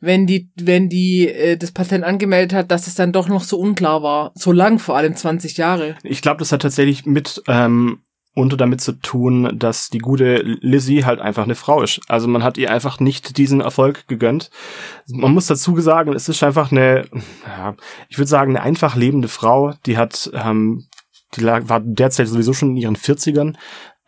wenn 0.00 0.26
die, 0.26 0.50
wenn 0.56 0.88
die 0.88 1.28
äh, 1.28 1.56
das 1.56 1.72
Patent 1.72 2.04
angemeldet 2.04 2.52
hat, 2.52 2.70
dass 2.70 2.86
es 2.86 2.94
dann 2.94 3.12
doch 3.12 3.28
noch 3.28 3.42
so 3.42 3.58
unklar 3.58 4.02
war. 4.02 4.32
So 4.34 4.52
lang, 4.52 4.78
vor 4.78 4.96
allem 4.96 5.16
20 5.16 5.56
Jahre. 5.56 5.96
Ich 6.02 6.22
glaube, 6.22 6.38
das 6.38 6.52
hat 6.52 6.62
tatsächlich 6.62 7.04
mit 7.06 7.42
ähm, 7.48 8.00
unter 8.38 8.56
damit 8.56 8.80
zu 8.80 8.92
tun, 8.92 9.58
dass 9.58 9.90
die 9.90 9.98
gute 9.98 10.36
Lizzie 10.36 11.04
halt 11.04 11.20
einfach 11.20 11.42
eine 11.42 11.56
Frau 11.56 11.82
ist. 11.82 12.00
Also 12.08 12.28
man 12.28 12.44
hat 12.44 12.56
ihr 12.56 12.70
einfach 12.70 13.00
nicht 13.00 13.36
diesen 13.36 13.60
Erfolg 13.60 14.06
gegönnt. 14.06 14.50
Man 15.08 15.34
muss 15.34 15.46
dazu 15.46 15.78
sagen, 15.80 16.12
es 16.12 16.28
ist 16.28 16.42
einfach 16.44 16.70
eine, 16.70 17.06
ja, 17.46 17.74
ich 18.08 18.16
würde 18.16 18.28
sagen, 18.28 18.56
eine 18.56 18.62
einfach 18.62 18.94
lebende 18.94 19.28
Frau, 19.28 19.74
die 19.86 19.98
hat, 19.98 20.30
ähm, 20.34 20.86
die 21.34 21.40
lag, 21.40 21.68
war 21.68 21.80
derzeit 21.80 22.28
sowieso 22.28 22.52
schon 22.52 22.70
in 22.70 22.76
ihren 22.76 22.96
40ern, 22.96 23.56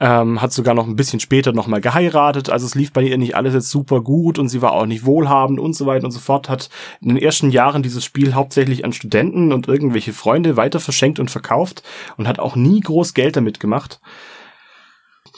ähm, 0.00 0.40
hat 0.40 0.52
sogar 0.52 0.74
noch 0.74 0.86
ein 0.86 0.96
bisschen 0.96 1.20
später 1.20 1.52
nochmal 1.52 1.82
geheiratet, 1.82 2.48
also 2.48 2.64
es 2.64 2.74
lief 2.74 2.92
bei 2.92 3.02
ihr 3.02 3.18
nicht 3.18 3.36
alles 3.36 3.52
jetzt 3.52 3.70
super 3.70 4.00
gut 4.00 4.38
und 4.38 4.48
sie 4.48 4.62
war 4.62 4.72
auch 4.72 4.86
nicht 4.86 5.04
wohlhabend 5.04 5.60
und 5.60 5.74
so 5.74 5.84
weiter 5.84 6.06
und 6.06 6.10
so 6.10 6.20
fort, 6.20 6.48
hat 6.48 6.70
in 7.02 7.08
den 7.08 7.18
ersten 7.18 7.50
Jahren 7.50 7.82
dieses 7.82 8.04
Spiel 8.04 8.34
hauptsächlich 8.34 8.84
an 8.84 8.94
Studenten 8.94 9.52
und 9.52 9.68
irgendwelche 9.68 10.14
Freunde 10.14 10.56
weiter 10.56 10.80
verschenkt 10.80 11.20
und 11.20 11.30
verkauft 11.30 11.82
und 12.16 12.26
hat 12.26 12.38
auch 12.38 12.56
nie 12.56 12.80
groß 12.80 13.12
Geld 13.12 13.36
damit 13.36 13.60
gemacht. 13.60 14.00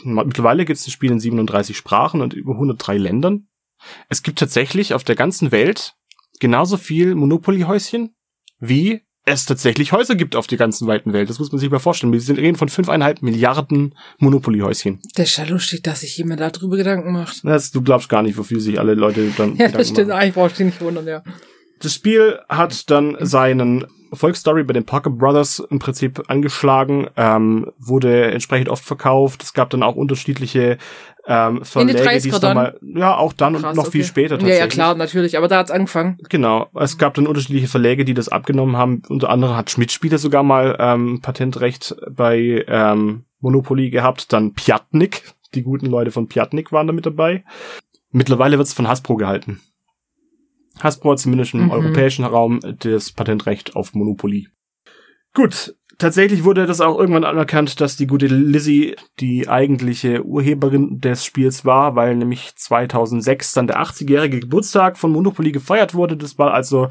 Mittlerweile 0.04 0.64
gibt 0.64 0.78
es 0.78 0.84
das 0.84 0.92
Spiel 0.92 1.10
in 1.10 1.20
37 1.20 1.76
Sprachen 1.76 2.20
und 2.20 2.32
über 2.32 2.52
103 2.52 2.96
Ländern. 2.98 3.48
Es 4.08 4.22
gibt 4.22 4.38
tatsächlich 4.38 4.94
auf 4.94 5.02
der 5.02 5.16
ganzen 5.16 5.50
Welt 5.50 5.96
genauso 6.38 6.76
viel 6.76 7.16
Monopoly-Häuschen, 7.16 8.14
wie 8.58 9.02
es 9.24 9.44
tatsächlich 9.44 9.92
Häuser 9.92 10.16
gibt 10.16 10.34
auf 10.34 10.46
der 10.46 10.58
ganzen 10.58 10.88
weiten 10.88 11.12
Welt. 11.12 11.30
Das 11.30 11.38
muss 11.38 11.52
man 11.52 11.58
sich 11.60 11.70
mal 11.70 11.78
vorstellen. 11.78 12.12
Wir 12.12 12.20
sind 12.20 12.38
reden 12.38 12.56
von 12.56 12.68
fünfeinhalb 12.68 13.22
Milliarden 13.22 13.94
Monopoly-Häuschen. 14.18 15.00
Ja 15.16 15.44
lustig, 15.44 15.82
dass 15.82 16.00
sich 16.00 16.16
jemand 16.16 16.40
darüber 16.40 16.76
Gedanken 16.76 17.12
macht. 17.12 17.44
Das, 17.44 17.70
du 17.70 17.82
glaubst 17.82 18.08
gar 18.08 18.22
nicht, 18.22 18.36
wofür 18.36 18.60
sich 18.60 18.80
alle 18.80 18.94
Leute 18.94 19.32
dann 19.36 19.50
Ja, 19.50 19.66
Gedanken 19.66 19.78
das 19.78 19.88
stimmt. 19.88 20.10
Eigentlich 20.10 20.34
brauchst 20.34 20.58
du 20.58 20.64
dich 20.64 20.72
nicht 20.72 20.80
wundern, 20.80 21.06
ja. 21.06 21.22
Das 21.78 21.94
Spiel 21.94 22.38
hat 22.48 22.90
dann 22.90 23.16
seinen 23.20 23.86
Erfolgsstory 24.12 24.62
bei 24.62 24.74
den 24.74 24.84
Parker 24.84 25.10
Brothers 25.10 25.58
im 25.70 25.78
Prinzip 25.78 26.22
angeschlagen, 26.28 27.08
ähm, 27.16 27.72
wurde 27.78 28.30
entsprechend 28.30 28.68
oft 28.68 28.84
verkauft. 28.84 29.42
Es 29.42 29.54
gab 29.54 29.70
dann 29.70 29.82
auch 29.82 29.96
unterschiedliche 29.96 30.76
ähm, 31.26 31.64
Verläge, 31.64 32.00
die 32.02 32.08
30er 32.08 32.34
es 32.34 32.40
dann? 32.40 32.56
nochmal, 32.56 32.78
ja, 32.82 33.16
auch 33.16 33.32
dann 33.32 33.54
Krass, 33.54 33.64
und 33.64 33.76
noch 33.76 33.90
viel 33.90 34.00
okay. 34.02 34.08
später 34.08 34.34
Ja, 34.34 34.38
tatsächlich. 34.40 34.58
ja, 34.60 34.66
klar, 34.66 34.94
natürlich. 34.96 35.36
Aber 35.38 35.48
da 35.48 35.58
hat's 35.58 35.70
angefangen. 35.70 36.18
Genau. 36.28 36.68
Es 36.74 36.98
gab 36.98 37.14
dann 37.14 37.26
unterschiedliche 37.26 37.68
Verläge, 37.68 38.04
die 38.04 38.14
das 38.14 38.28
abgenommen 38.28 38.76
haben. 38.76 39.02
Unter 39.08 39.30
anderem 39.30 39.56
hat 39.56 39.70
Schmidt-Spiele 39.70 40.18
sogar 40.18 40.42
mal 40.42 40.76
ähm, 40.80 41.20
Patentrecht 41.22 41.94
bei 42.10 42.64
ähm, 42.66 43.24
Monopoly 43.40 43.90
gehabt. 43.90 44.32
Dann 44.32 44.52
Piatnik. 44.54 45.32
Die 45.54 45.62
guten 45.62 45.86
Leute 45.86 46.10
von 46.10 46.28
Piatnik 46.28 46.72
waren 46.72 46.86
da 46.86 46.92
mit 46.92 47.06
dabei. 47.06 47.44
Mittlerweile 48.10 48.58
wird 48.58 48.66
es 48.68 48.74
von 48.74 48.88
Hasbro 48.88 49.16
gehalten. 49.16 49.60
Hasbro 50.80 51.12
hat 51.12 51.18
zumindest 51.18 51.54
im 51.54 51.64
Mhm. 51.64 51.70
europäischen 51.70 52.24
Raum 52.24 52.60
das 52.80 53.12
Patentrecht 53.12 53.76
auf 53.76 53.94
Monopoly. 53.94 54.48
Gut, 55.34 55.74
tatsächlich 55.98 56.44
wurde 56.44 56.66
das 56.66 56.80
auch 56.80 56.98
irgendwann 56.98 57.24
anerkannt, 57.24 57.80
dass 57.80 57.96
die 57.96 58.06
gute 58.06 58.26
Lizzie 58.26 58.96
die 59.20 59.48
eigentliche 59.48 60.24
Urheberin 60.24 61.00
des 61.00 61.24
Spiels 61.24 61.64
war, 61.64 61.96
weil 61.96 62.16
nämlich 62.16 62.54
2006 62.56 63.52
dann 63.52 63.66
der 63.66 63.80
80-jährige 63.80 64.40
Geburtstag 64.40 64.98
von 64.98 65.12
Monopoly 65.12 65.52
gefeiert 65.52 65.94
wurde. 65.94 66.16
Das 66.16 66.38
war 66.38 66.54
also 66.54 66.88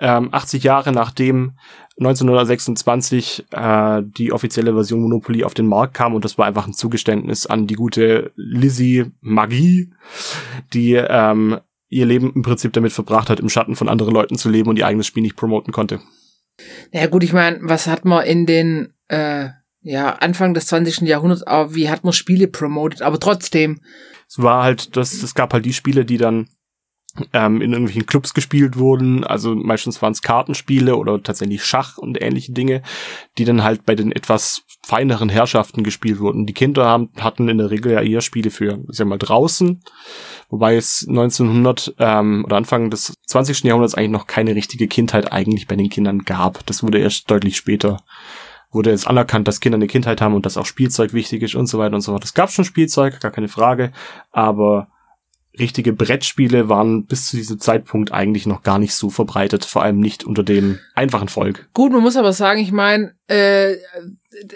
ähm, 0.00 0.28
80 0.32 0.64
Jahre 0.64 0.92
nachdem 0.92 1.52
1926 1.98 3.46
äh, 3.52 4.02
die 4.02 4.32
offizielle 4.32 4.74
Version 4.74 5.00
Monopoly 5.00 5.44
auf 5.44 5.54
den 5.54 5.66
Markt 5.66 5.94
kam 5.94 6.14
und 6.14 6.24
das 6.24 6.38
war 6.38 6.46
einfach 6.46 6.66
ein 6.66 6.72
Zugeständnis 6.72 7.46
an 7.46 7.66
die 7.66 7.74
gute 7.74 8.32
Lizzie 8.34 9.12
Magie, 9.20 9.92
die 10.72 10.94
ähm, 10.94 11.58
ihr 11.88 12.06
Leben 12.06 12.32
im 12.34 12.42
Prinzip 12.42 12.72
damit 12.72 12.92
verbracht 12.92 13.30
hat, 13.30 13.38
im 13.38 13.48
Schatten 13.48 13.76
von 13.76 13.88
anderen 13.88 14.12
Leuten 14.12 14.36
zu 14.36 14.50
leben 14.50 14.68
und 14.68 14.78
ihr 14.78 14.86
eigenes 14.86 15.06
Spiel 15.06 15.22
nicht 15.22 15.36
promoten 15.36 15.72
konnte. 15.72 16.00
Ja 16.92 17.06
gut, 17.06 17.24
ich 17.24 17.32
meine, 17.32 17.58
was 17.62 17.86
hat 17.86 18.04
man 18.04 18.24
in 18.24 18.46
den 18.46 18.92
äh, 19.08 19.48
ja, 19.82 20.14
Anfang 20.14 20.54
des 20.54 20.66
20. 20.66 21.02
Jahrhunderts, 21.02 21.42
aber 21.42 21.74
wie 21.74 21.90
hat 21.90 22.04
man 22.04 22.12
Spiele 22.12 22.48
promoted? 22.48 23.02
Aber 23.02 23.20
trotzdem, 23.20 23.80
Es 24.28 24.38
war 24.38 24.62
halt, 24.64 24.96
das, 24.96 25.12
es 25.22 25.34
gab 25.34 25.52
halt 25.52 25.64
die 25.66 25.74
Spiele, 25.74 26.04
die 26.04 26.16
dann 26.16 26.48
ähm, 27.32 27.60
in 27.60 27.72
irgendwelchen 27.72 28.06
Clubs 28.06 28.34
gespielt 28.34 28.76
wurden. 28.76 29.24
Also 29.24 29.54
meistens 29.54 30.02
waren 30.02 30.12
es 30.12 30.22
Kartenspiele 30.22 30.96
oder 30.96 31.22
tatsächlich 31.22 31.64
Schach 31.64 31.98
und 31.98 32.20
ähnliche 32.20 32.52
Dinge, 32.52 32.82
die 33.38 33.44
dann 33.44 33.62
halt 33.62 33.84
bei 33.86 33.94
den 33.94 34.12
etwas 34.12 34.62
feineren 34.82 35.28
Herrschaften 35.28 35.84
gespielt 35.84 36.18
wurden. 36.20 36.46
Die 36.46 36.52
Kinder 36.52 36.86
haben, 36.86 37.10
hatten 37.18 37.48
in 37.48 37.58
der 37.58 37.70
Regel 37.70 37.92
ja 37.92 38.02
eher 38.02 38.20
Spiele 38.20 38.50
für, 38.50 38.80
ich 38.90 38.96
sag 38.96 39.06
mal, 39.06 39.18
draußen, 39.18 39.82
wobei 40.50 40.76
es 40.76 41.06
1900 41.08 41.94
ähm, 41.98 42.44
oder 42.44 42.56
Anfang 42.56 42.90
des 42.90 43.14
20. 43.26 43.64
Jahrhunderts 43.64 43.94
eigentlich 43.94 44.10
noch 44.10 44.26
keine 44.26 44.54
richtige 44.54 44.88
Kindheit 44.88 45.32
eigentlich 45.32 45.66
bei 45.66 45.76
den 45.76 45.90
Kindern 45.90 46.20
gab. 46.20 46.66
Das 46.66 46.82
wurde 46.82 46.98
erst 46.98 47.30
deutlich 47.30 47.56
später 47.56 47.98
wurde 48.74 48.90
jetzt 48.90 49.06
anerkannt, 49.06 49.46
dass 49.46 49.60
Kinder 49.60 49.76
eine 49.76 49.86
Kindheit 49.86 50.20
haben 50.20 50.34
und 50.34 50.44
dass 50.44 50.56
auch 50.56 50.66
Spielzeug 50.66 51.12
wichtig 51.12 51.42
ist 51.42 51.54
und 51.54 51.68
so 51.68 51.78
weiter 51.78 51.94
und 51.94 52.00
so 52.00 52.10
fort. 52.10 52.24
Es 52.24 52.34
gab 52.34 52.50
schon 52.50 52.64
Spielzeug, 52.64 53.20
gar 53.20 53.30
keine 53.30 53.46
Frage, 53.46 53.92
aber 54.32 54.88
richtige 55.58 55.92
Brettspiele 55.92 56.68
waren 56.68 57.06
bis 57.06 57.26
zu 57.26 57.36
diesem 57.36 57.60
Zeitpunkt 57.60 58.10
eigentlich 58.12 58.46
noch 58.46 58.62
gar 58.62 58.78
nicht 58.78 58.94
so 58.94 59.08
verbreitet, 59.10 59.64
vor 59.64 59.82
allem 59.82 60.00
nicht 60.00 60.24
unter 60.24 60.42
dem 60.42 60.78
einfachen 60.94 61.28
Volk. 61.28 61.68
gut, 61.74 61.92
man 61.92 62.02
muss 62.02 62.16
aber 62.16 62.32
sagen, 62.32 62.60
ich 62.60 62.72
meine, 62.72 63.14
äh, 63.28 63.76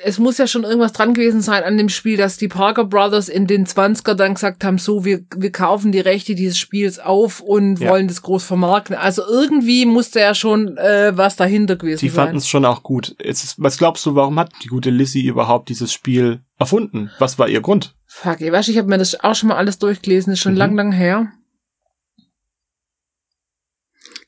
es 0.02 0.18
muss 0.18 0.38
ja 0.38 0.48
schon 0.48 0.64
irgendwas 0.64 0.92
dran 0.92 1.14
gewesen 1.14 1.40
sein 1.40 1.62
an 1.62 1.78
dem 1.78 1.88
Spiel, 1.88 2.16
dass 2.16 2.36
die 2.36 2.48
Parker 2.48 2.84
Brothers 2.84 3.28
in 3.28 3.46
den 3.46 3.64
20er 3.64 4.14
dann 4.14 4.34
gesagt 4.34 4.64
haben, 4.64 4.78
so, 4.78 5.04
wir, 5.04 5.20
wir 5.36 5.52
kaufen 5.52 5.92
die 5.92 6.00
Rechte 6.00 6.34
dieses 6.34 6.58
Spiels 6.58 6.98
auf 6.98 7.40
und 7.40 7.78
Ja. 7.78 7.90
wollen 7.90 8.08
das 8.08 8.22
groß 8.22 8.42
vermarkten. 8.42 8.96
Also 8.96 9.22
irgendwie 9.24 9.86
musste 9.86 10.18
ja 10.18 10.34
schon 10.34 10.76
äh, 10.78 11.12
was 11.16 11.36
dahinter 11.36 11.76
gewesen 11.76 12.00
Die 12.00 12.08
sein. 12.08 12.24
fanden 12.26 12.38
es 12.38 12.48
schon 12.48 12.64
auch 12.64 12.82
gut. 12.82 13.10
Ist, 13.20 13.54
was 13.62 13.78
glaubst 13.78 14.04
du, 14.04 14.16
warum 14.16 14.38
hat 14.40 14.50
die 14.64 14.68
gute 14.68 14.90
Lizzie 14.90 15.24
überhaupt 15.26 15.68
dieses 15.68 15.92
Spiel 15.92 16.40
erfunden? 16.58 17.10
Was 17.18 17.38
war 17.38 17.48
ihr 17.48 17.60
Grund? 17.60 17.94
Fuck, 18.06 18.40
ich 18.40 18.50
weiß, 18.52 18.68
ich 18.68 18.78
habe 18.78 18.88
mir 18.88 18.98
das 18.98 19.18
auch 19.20 19.34
schon 19.34 19.48
mal 19.50 19.56
alles 19.56 19.78
durchgelesen, 19.78 20.32
ist 20.32 20.40
schon 20.40 20.52
Mhm. 20.52 20.58
lang, 20.58 20.76
lang 20.76 20.92
her. 20.92 21.32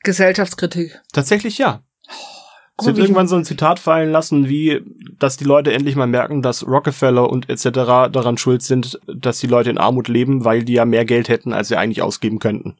Gesellschaftskritik. 0.03 0.99
Tatsächlich 1.13 1.57
ja. 1.57 1.83
Guck 2.77 2.85
Sie 2.85 2.91
hat 2.91 2.97
irgendwann 2.97 3.27
so 3.27 3.35
ein 3.35 3.45
Zitat 3.45 3.77
fallen 3.79 4.11
lassen, 4.11 4.49
wie, 4.49 4.81
dass 5.19 5.37
die 5.37 5.43
Leute 5.43 5.71
endlich 5.73 5.95
mal 5.95 6.07
merken, 6.07 6.41
dass 6.41 6.65
Rockefeller 6.65 7.29
und 7.29 7.49
etc. 7.49 8.09
daran 8.11 8.37
schuld 8.37 8.63
sind, 8.63 8.99
dass 9.07 9.39
die 9.39 9.47
Leute 9.47 9.69
in 9.69 9.77
Armut 9.77 10.07
leben, 10.07 10.45
weil 10.45 10.63
die 10.63 10.73
ja 10.73 10.85
mehr 10.85 11.05
Geld 11.05 11.29
hätten, 11.29 11.53
als 11.53 11.67
sie 11.67 11.75
eigentlich 11.77 12.01
ausgeben 12.01 12.39
könnten. 12.39 12.77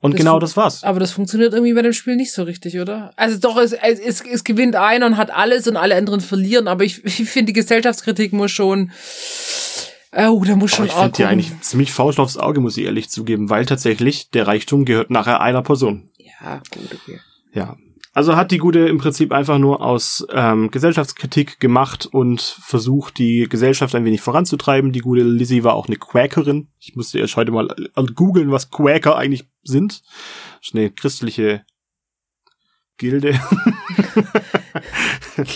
Und 0.00 0.14
Das 0.14 0.18
genau 0.18 0.38
das 0.38 0.56
war's. 0.56 0.82
Aber 0.82 0.98
das 0.98 1.12
funktioniert 1.12 1.52
irgendwie 1.52 1.74
bei 1.74 1.82
dem 1.82 1.92
Spiel 1.92 2.16
nicht 2.16 2.32
so 2.32 2.42
richtig, 2.42 2.78
oder? 2.78 3.12
Also 3.16 3.38
doch, 3.38 3.58
es, 3.58 3.72
es, 3.72 4.00
es, 4.00 4.22
es 4.22 4.44
gewinnt 4.44 4.74
einer 4.74 5.04
und 5.06 5.18
hat 5.18 5.30
alles 5.30 5.68
und 5.68 5.76
alle 5.76 5.94
anderen 5.94 6.20
verlieren, 6.20 6.68
aber 6.68 6.84
ich, 6.84 7.04
ich 7.04 7.28
finde, 7.28 7.52
die 7.52 7.60
Gesellschaftskritik 7.60 8.32
muss 8.32 8.50
schon. 8.50 8.92
Oh, 10.12 10.42
da 10.44 10.56
muss 10.56 10.72
Aber 10.72 10.76
schon 10.76 10.86
ich 10.86 10.92
finde 10.92 11.12
die 11.12 11.24
eigentlich 11.24 11.60
ziemlich 11.60 11.92
faust 11.92 12.18
aufs 12.18 12.36
Auge, 12.36 12.60
muss 12.60 12.76
ich 12.76 12.84
ehrlich 12.84 13.10
zugeben, 13.10 13.48
weil 13.48 13.64
tatsächlich 13.66 14.30
der 14.30 14.46
Reichtum 14.46 14.84
gehört 14.84 15.10
nachher 15.10 15.40
einer 15.40 15.62
Person. 15.62 16.10
Ja, 16.18 16.60
gut, 16.70 16.88
okay. 16.92 17.20
Ja. 17.52 17.76
Also 18.12 18.34
hat 18.34 18.50
die 18.50 18.58
Gute 18.58 18.80
im 18.88 18.98
Prinzip 18.98 19.30
einfach 19.30 19.58
nur 19.58 19.82
aus 19.82 20.26
ähm, 20.32 20.72
Gesellschaftskritik 20.72 21.60
gemacht 21.60 22.06
und 22.06 22.40
versucht, 22.40 23.18
die 23.18 23.46
Gesellschaft 23.48 23.94
ein 23.94 24.04
wenig 24.04 24.20
voranzutreiben. 24.20 24.90
Die 24.90 24.98
gute 24.98 25.22
Lizzie 25.22 25.62
war 25.62 25.74
auch 25.74 25.86
eine 25.86 25.94
Quäkerin. 25.96 26.68
Ich 26.80 26.96
musste 26.96 27.20
erst 27.20 27.36
heute 27.36 27.52
mal 27.52 27.68
äh, 27.70 28.04
googeln, 28.12 28.50
was 28.50 28.70
Quäker 28.70 29.16
eigentlich 29.16 29.48
sind. 29.62 30.02
Das 30.58 30.68
ist 30.68 30.74
eine 30.74 30.90
christliche 30.90 31.64
Gilde. 32.96 33.38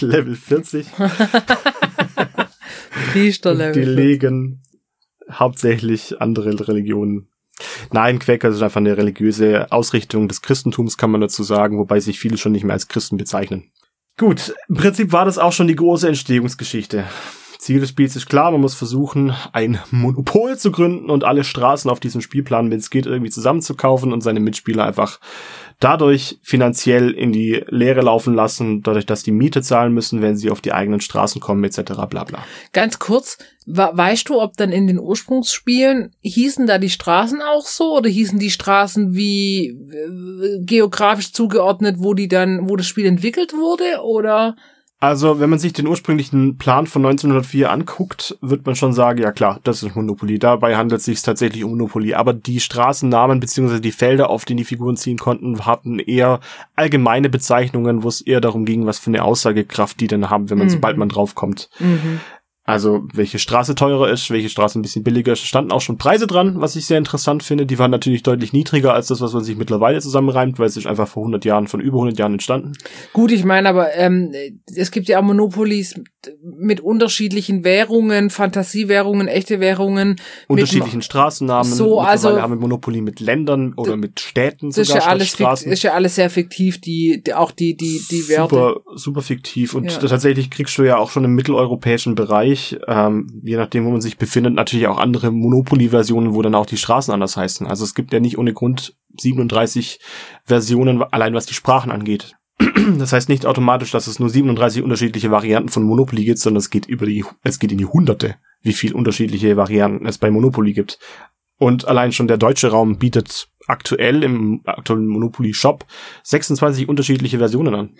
Level 0.00 0.36
40. 0.36 0.86
Priesterlevel. 3.10 3.84
Die 3.84 3.90
legen 3.90 4.62
hauptsächlich 5.30 6.20
andere 6.20 6.68
Religionen. 6.68 7.28
Nein, 7.94 8.18
Quäker 8.18 8.48
ist 8.48 8.60
einfach 8.60 8.80
eine 8.80 8.96
religiöse 8.96 9.70
Ausrichtung 9.70 10.26
des 10.26 10.42
Christentums, 10.42 10.98
kann 10.98 11.12
man 11.12 11.20
dazu 11.20 11.44
sagen, 11.44 11.78
wobei 11.78 12.00
sich 12.00 12.18
viele 12.18 12.38
schon 12.38 12.50
nicht 12.50 12.64
mehr 12.64 12.72
als 12.72 12.88
Christen 12.88 13.16
bezeichnen. 13.16 13.70
Gut, 14.18 14.52
im 14.68 14.74
Prinzip 14.74 15.12
war 15.12 15.24
das 15.24 15.38
auch 15.38 15.52
schon 15.52 15.68
die 15.68 15.76
große 15.76 16.08
Entstehungsgeschichte. 16.08 17.04
Ziel 17.64 17.80
des 17.80 17.88
Spiels 17.88 18.14
ist 18.14 18.26
klar, 18.26 18.50
man 18.50 18.60
muss 18.60 18.74
versuchen, 18.74 19.32
ein 19.52 19.78
Monopol 19.90 20.58
zu 20.58 20.70
gründen 20.70 21.08
und 21.08 21.24
alle 21.24 21.44
Straßen 21.44 21.90
auf 21.90 21.98
diesem 21.98 22.20
Spielplan, 22.20 22.70
wenn 22.70 22.78
es 22.78 22.90
geht, 22.90 23.06
irgendwie 23.06 23.30
zusammenzukaufen 23.30 24.12
und 24.12 24.20
seine 24.20 24.40
Mitspieler 24.40 24.84
einfach 24.84 25.18
dadurch 25.80 26.38
finanziell 26.42 27.10
in 27.10 27.32
die 27.32 27.64
Leere 27.68 28.02
laufen 28.02 28.34
lassen, 28.34 28.82
dadurch, 28.82 29.06
dass 29.06 29.22
die 29.22 29.32
Miete 29.32 29.62
zahlen 29.62 29.94
müssen, 29.94 30.20
wenn 30.20 30.36
sie 30.36 30.50
auf 30.50 30.60
die 30.60 30.74
eigenen 30.74 31.00
Straßen 31.00 31.40
kommen, 31.40 31.64
etc. 31.64 31.94
bla 32.10 32.24
bla. 32.24 32.44
Ganz 32.74 32.98
kurz, 32.98 33.38
weißt 33.64 34.28
du, 34.28 34.42
ob 34.42 34.58
dann 34.58 34.70
in 34.70 34.86
den 34.86 34.98
Ursprungsspielen 34.98 36.14
hießen 36.20 36.66
da 36.66 36.76
die 36.76 36.90
Straßen 36.90 37.40
auch 37.40 37.64
so 37.64 37.96
oder 37.96 38.10
hießen 38.10 38.38
die 38.38 38.50
Straßen 38.50 39.14
wie 39.14 39.68
äh, 39.68 40.60
geografisch 40.60 41.32
zugeordnet, 41.32 41.96
wo 41.98 42.12
die 42.12 42.28
dann, 42.28 42.68
wo 42.68 42.76
das 42.76 42.86
Spiel 42.86 43.06
entwickelt 43.06 43.54
wurde 43.54 44.02
oder? 44.02 44.54
Also, 45.04 45.38
wenn 45.38 45.50
man 45.50 45.58
sich 45.58 45.74
den 45.74 45.86
ursprünglichen 45.86 46.56
Plan 46.56 46.86
von 46.86 47.04
1904 47.04 47.70
anguckt, 47.70 48.38
wird 48.40 48.64
man 48.64 48.74
schon 48.74 48.94
sagen, 48.94 49.20
ja 49.20 49.32
klar, 49.32 49.60
das 49.62 49.82
ist 49.82 49.94
Monopoly. 49.94 50.38
Dabei 50.38 50.76
handelt 50.76 51.00
es 51.00 51.04
sich 51.04 51.20
tatsächlich 51.20 51.62
um 51.62 51.72
Monopoly. 51.72 52.14
Aber 52.14 52.32
die 52.32 52.58
Straßennamen 52.58 53.38
bzw. 53.38 53.80
die 53.80 53.92
Felder, 53.92 54.30
auf 54.30 54.46
denen 54.46 54.56
die 54.56 54.64
Figuren 54.64 54.96
ziehen 54.96 55.18
konnten, 55.18 55.66
hatten 55.66 55.98
eher 55.98 56.40
allgemeine 56.74 57.28
Bezeichnungen, 57.28 58.02
wo 58.02 58.08
es 58.08 58.22
eher 58.22 58.40
darum 58.40 58.64
ging, 58.64 58.86
was 58.86 58.98
für 58.98 59.08
eine 59.10 59.24
Aussagekraft 59.24 60.00
die 60.00 60.06
denn 60.06 60.30
haben, 60.30 60.48
wenn 60.48 60.56
man, 60.56 60.68
Mhm. 60.68 60.72
sobald 60.72 60.96
man 60.96 61.10
draufkommt. 61.10 61.68
Mhm. 61.80 62.20
Also, 62.66 63.02
welche 63.12 63.38
Straße 63.38 63.74
teurer 63.74 64.08
ist, 64.08 64.30
welche 64.30 64.48
Straße 64.48 64.78
ein 64.78 64.82
bisschen 64.82 65.04
billiger 65.04 65.34
ist. 65.34 65.40
Standen 65.46 65.70
auch 65.70 65.82
schon 65.82 65.98
Preise 65.98 66.26
dran, 66.26 66.62
was 66.62 66.76
ich 66.76 66.86
sehr 66.86 66.96
interessant 66.96 67.42
finde. 67.42 67.66
Die 67.66 67.78
waren 67.78 67.90
natürlich 67.90 68.22
deutlich 68.22 68.54
niedriger 68.54 68.94
als 68.94 69.08
das, 69.08 69.20
was 69.20 69.34
man 69.34 69.44
sich 69.44 69.56
mittlerweile 69.58 70.00
zusammenreimt, 70.00 70.58
weil 70.58 70.66
es 70.66 70.76
ist 70.78 70.86
einfach 70.86 71.06
vor 71.06 71.24
100 71.24 71.44
Jahren, 71.44 71.66
von 71.68 71.80
über 71.80 71.98
100 71.98 72.18
Jahren 72.18 72.32
entstanden. 72.32 72.72
Gut, 73.12 73.32
ich 73.32 73.44
meine, 73.44 73.68
aber 73.68 73.94
ähm, 73.94 74.32
es 74.74 74.90
gibt 74.90 75.08
ja 75.08 75.18
auch 75.18 75.22
Monopolies 75.22 75.94
mit 76.42 76.80
unterschiedlichen 76.80 77.64
Währungen, 77.64 78.30
Fantasiewährungen, 78.30 79.28
echte 79.28 79.60
Währungen. 79.60 80.16
unterschiedlichen 80.48 81.02
Straßennamen. 81.02 81.70
So, 81.70 82.00
also- 82.00 82.40
haben 82.40 82.54
wir 82.54 82.60
Monopoly 82.60 83.02
mit 83.02 83.20
Ländern 83.20 83.74
oder 83.76 83.96
mit 83.98 84.20
Städten 84.20 84.68
Das 84.70 84.78
ist 84.78 84.88
sogar 84.88 85.02
ja 85.02 85.08
alles 85.10 85.28
Straßen. 85.28 85.70
ist 85.70 85.82
ja 85.82 85.92
alles 85.92 86.14
sehr 86.14 86.30
fiktiv, 86.30 86.80
die, 86.80 87.22
die 87.22 87.34
auch 87.34 87.50
die 87.50 87.76
die 87.76 88.00
die 88.10 88.26
Werte. 88.28 88.54
Super, 88.54 88.80
super 88.94 89.20
fiktiv. 89.22 89.74
Und 89.74 89.90
Ja. 89.92 89.98
tatsächlich 89.98 90.50
kriegst 90.50 90.78
du 90.78 90.82
ja 90.84 90.96
auch 90.96 91.10
schon 91.10 91.24
im 91.24 91.34
mitteleuropäischen 91.34 92.14
Bereich, 92.14 92.53
ähm, 92.86 93.40
je 93.42 93.56
nachdem, 93.56 93.84
wo 93.84 93.90
man 93.90 94.00
sich 94.00 94.18
befindet, 94.18 94.54
natürlich 94.54 94.86
auch 94.86 94.98
andere 94.98 95.30
Monopoly-Versionen, 95.30 96.34
wo 96.34 96.42
dann 96.42 96.54
auch 96.54 96.66
die 96.66 96.76
Straßen 96.76 97.12
anders 97.12 97.36
heißen. 97.36 97.66
Also 97.66 97.84
es 97.84 97.94
gibt 97.94 98.12
ja 98.12 98.20
nicht 98.20 98.38
ohne 98.38 98.52
Grund 98.52 98.96
37 99.18 100.00
Versionen, 100.44 101.02
allein 101.02 101.34
was 101.34 101.46
die 101.46 101.54
Sprachen 101.54 101.90
angeht. 101.90 102.36
Das 102.98 103.12
heißt 103.12 103.28
nicht 103.28 103.46
automatisch, 103.46 103.90
dass 103.90 104.06
es 104.06 104.18
nur 104.18 104.28
37 104.28 104.82
unterschiedliche 104.82 105.30
Varianten 105.30 105.70
von 105.70 105.82
Monopoly 105.84 106.24
gibt, 106.24 106.38
sondern 106.38 106.58
es 106.58 106.70
geht 106.70 106.86
über 106.86 107.06
die, 107.06 107.24
es 107.42 107.58
geht 107.58 107.72
in 107.72 107.78
die 107.78 107.86
Hunderte, 107.86 108.36
wie 108.62 108.72
viel 108.72 108.92
unterschiedliche 108.94 109.56
Varianten 109.56 110.06
es 110.06 110.18
bei 110.18 110.30
Monopoly 110.30 110.72
gibt. 110.72 110.98
Und 111.56 111.86
allein 111.86 112.12
schon 112.12 112.28
der 112.28 112.36
deutsche 112.36 112.70
Raum 112.70 112.98
bietet 112.98 113.48
aktuell 113.66 114.22
im 114.22 114.60
aktuellen 114.64 115.06
Monopoly 115.06 115.54
Shop 115.54 115.86
26 116.24 116.88
unterschiedliche 116.88 117.38
Versionen 117.38 117.74
an. 117.74 117.90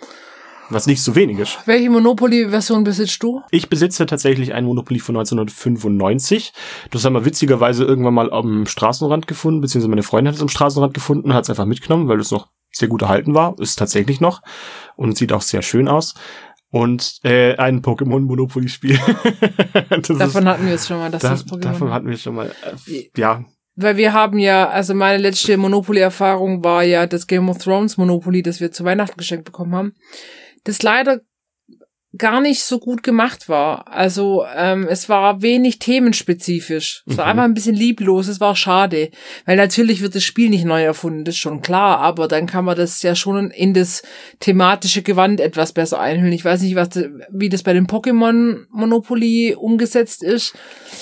Was 0.69 0.87
nicht 0.87 1.03
so 1.03 1.15
wenig 1.15 1.37
ist. 1.39 1.59
Welche 1.65 1.89
Monopoly-Version 1.89 2.83
besitzt 2.83 3.21
du? 3.21 3.41
Ich 3.51 3.69
besitze 3.69 4.05
tatsächlich 4.05 4.53
ein 4.53 4.65
Monopoly 4.65 4.99
von 4.99 5.15
1995. 5.15 6.53
Das 6.89 7.05
haben 7.05 7.13
wir 7.13 7.25
witzigerweise 7.25 7.83
irgendwann 7.83 8.15
mal 8.15 8.31
am 8.31 8.65
Straßenrand 8.65 9.27
gefunden, 9.27 9.61
beziehungsweise 9.61 9.89
meine 9.89 10.03
Freundin 10.03 10.29
hat 10.29 10.35
es 10.35 10.41
am 10.41 10.49
Straßenrand 10.49 10.93
gefunden, 10.93 11.33
hat 11.33 11.43
es 11.43 11.49
einfach 11.49 11.65
mitgenommen, 11.65 12.07
weil 12.07 12.19
es 12.19 12.31
noch 12.31 12.47
sehr 12.71 12.87
gut 12.87 13.03
erhalten 13.03 13.35
war. 13.35 13.55
Ist 13.59 13.77
tatsächlich 13.77 14.21
noch. 14.21 14.41
Und 14.95 15.17
sieht 15.17 15.33
auch 15.33 15.41
sehr 15.41 15.61
schön 15.61 15.87
aus. 15.87 16.15
Und 16.71 17.19
äh, 17.23 17.55
ein 17.57 17.81
Pokémon 17.81 18.21
Monopoly-Spiel. 18.21 18.99
davon 20.17 20.47
hatten 20.47 20.65
wir 20.65 20.73
es 20.73 20.87
schon 20.87 20.97
mal. 20.97 21.11
Das 21.11 21.21
da, 21.21 21.33
ist 21.33 21.47
Pokémon. 21.47 21.59
Davon 21.59 21.91
hatten 21.91 22.09
wir 22.09 22.17
schon 22.17 22.35
mal. 22.35 22.47
Äh, 22.47 23.09
ja, 23.15 23.45
weil 23.77 23.97
wir 23.97 24.13
haben 24.13 24.39
ja, 24.39 24.69
also 24.69 24.93
meine 24.93 25.21
letzte 25.21 25.57
Monopoly-Erfahrung 25.57 26.63
war 26.63 26.83
ja 26.83 27.07
das 27.07 27.27
Game 27.27 27.49
of 27.49 27.57
Thrones 27.57 27.97
Monopoly, 27.97 28.41
das 28.41 28.61
wir 28.61 28.71
zu 28.71 28.85
Weihnachten 28.85 29.17
geschenkt 29.17 29.43
bekommen 29.43 29.75
haben 29.75 29.93
das 30.65 30.83
leider 30.83 31.21
gar 32.17 32.39
nicht 32.39 32.63
so 32.63 32.79
gut 32.79 33.03
gemacht 33.03 33.49
war. 33.49 33.89
Also 33.91 34.45
ähm, 34.55 34.87
es 34.89 35.09
war 35.09 35.41
wenig 35.41 35.79
themenspezifisch. 35.79 37.03
Es 37.05 37.17
war 37.17 37.25
Mhm. 37.25 37.31
einfach 37.31 37.43
ein 37.43 37.53
bisschen 37.53 37.75
lieblos. 37.75 38.29
Es 38.29 38.39
war 38.39 38.55
schade, 38.55 39.09
weil 39.45 39.57
natürlich 39.57 40.01
wird 40.01 40.15
das 40.15 40.23
Spiel 40.23 40.49
nicht 40.49 40.63
neu 40.63 40.81
erfunden, 40.81 41.25
das 41.25 41.35
ist 41.35 41.39
schon 41.41 41.61
klar. 41.61 41.99
Aber 41.99 42.29
dann 42.29 42.45
kann 42.45 42.63
man 42.63 42.77
das 42.77 43.01
ja 43.01 43.15
schon 43.15 43.51
in 43.51 43.73
das 43.73 44.01
thematische 44.39 45.01
Gewand 45.01 45.41
etwas 45.41 45.73
besser 45.73 45.99
einhüllen. 45.99 46.31
Ich 46.31 46.45
weiß 46.45 46.61
nicht, 46.61 46.75
was 46.75 46.87
wie 47.31 47.49
das 47.49 47.63
bei 47.63 47.73
dem 47.73 47.85
Pokémon 47.87 48.63
Monopoly 48.69 49.53
umgesetzt 49.59 50.23
ist. 50.23 50.53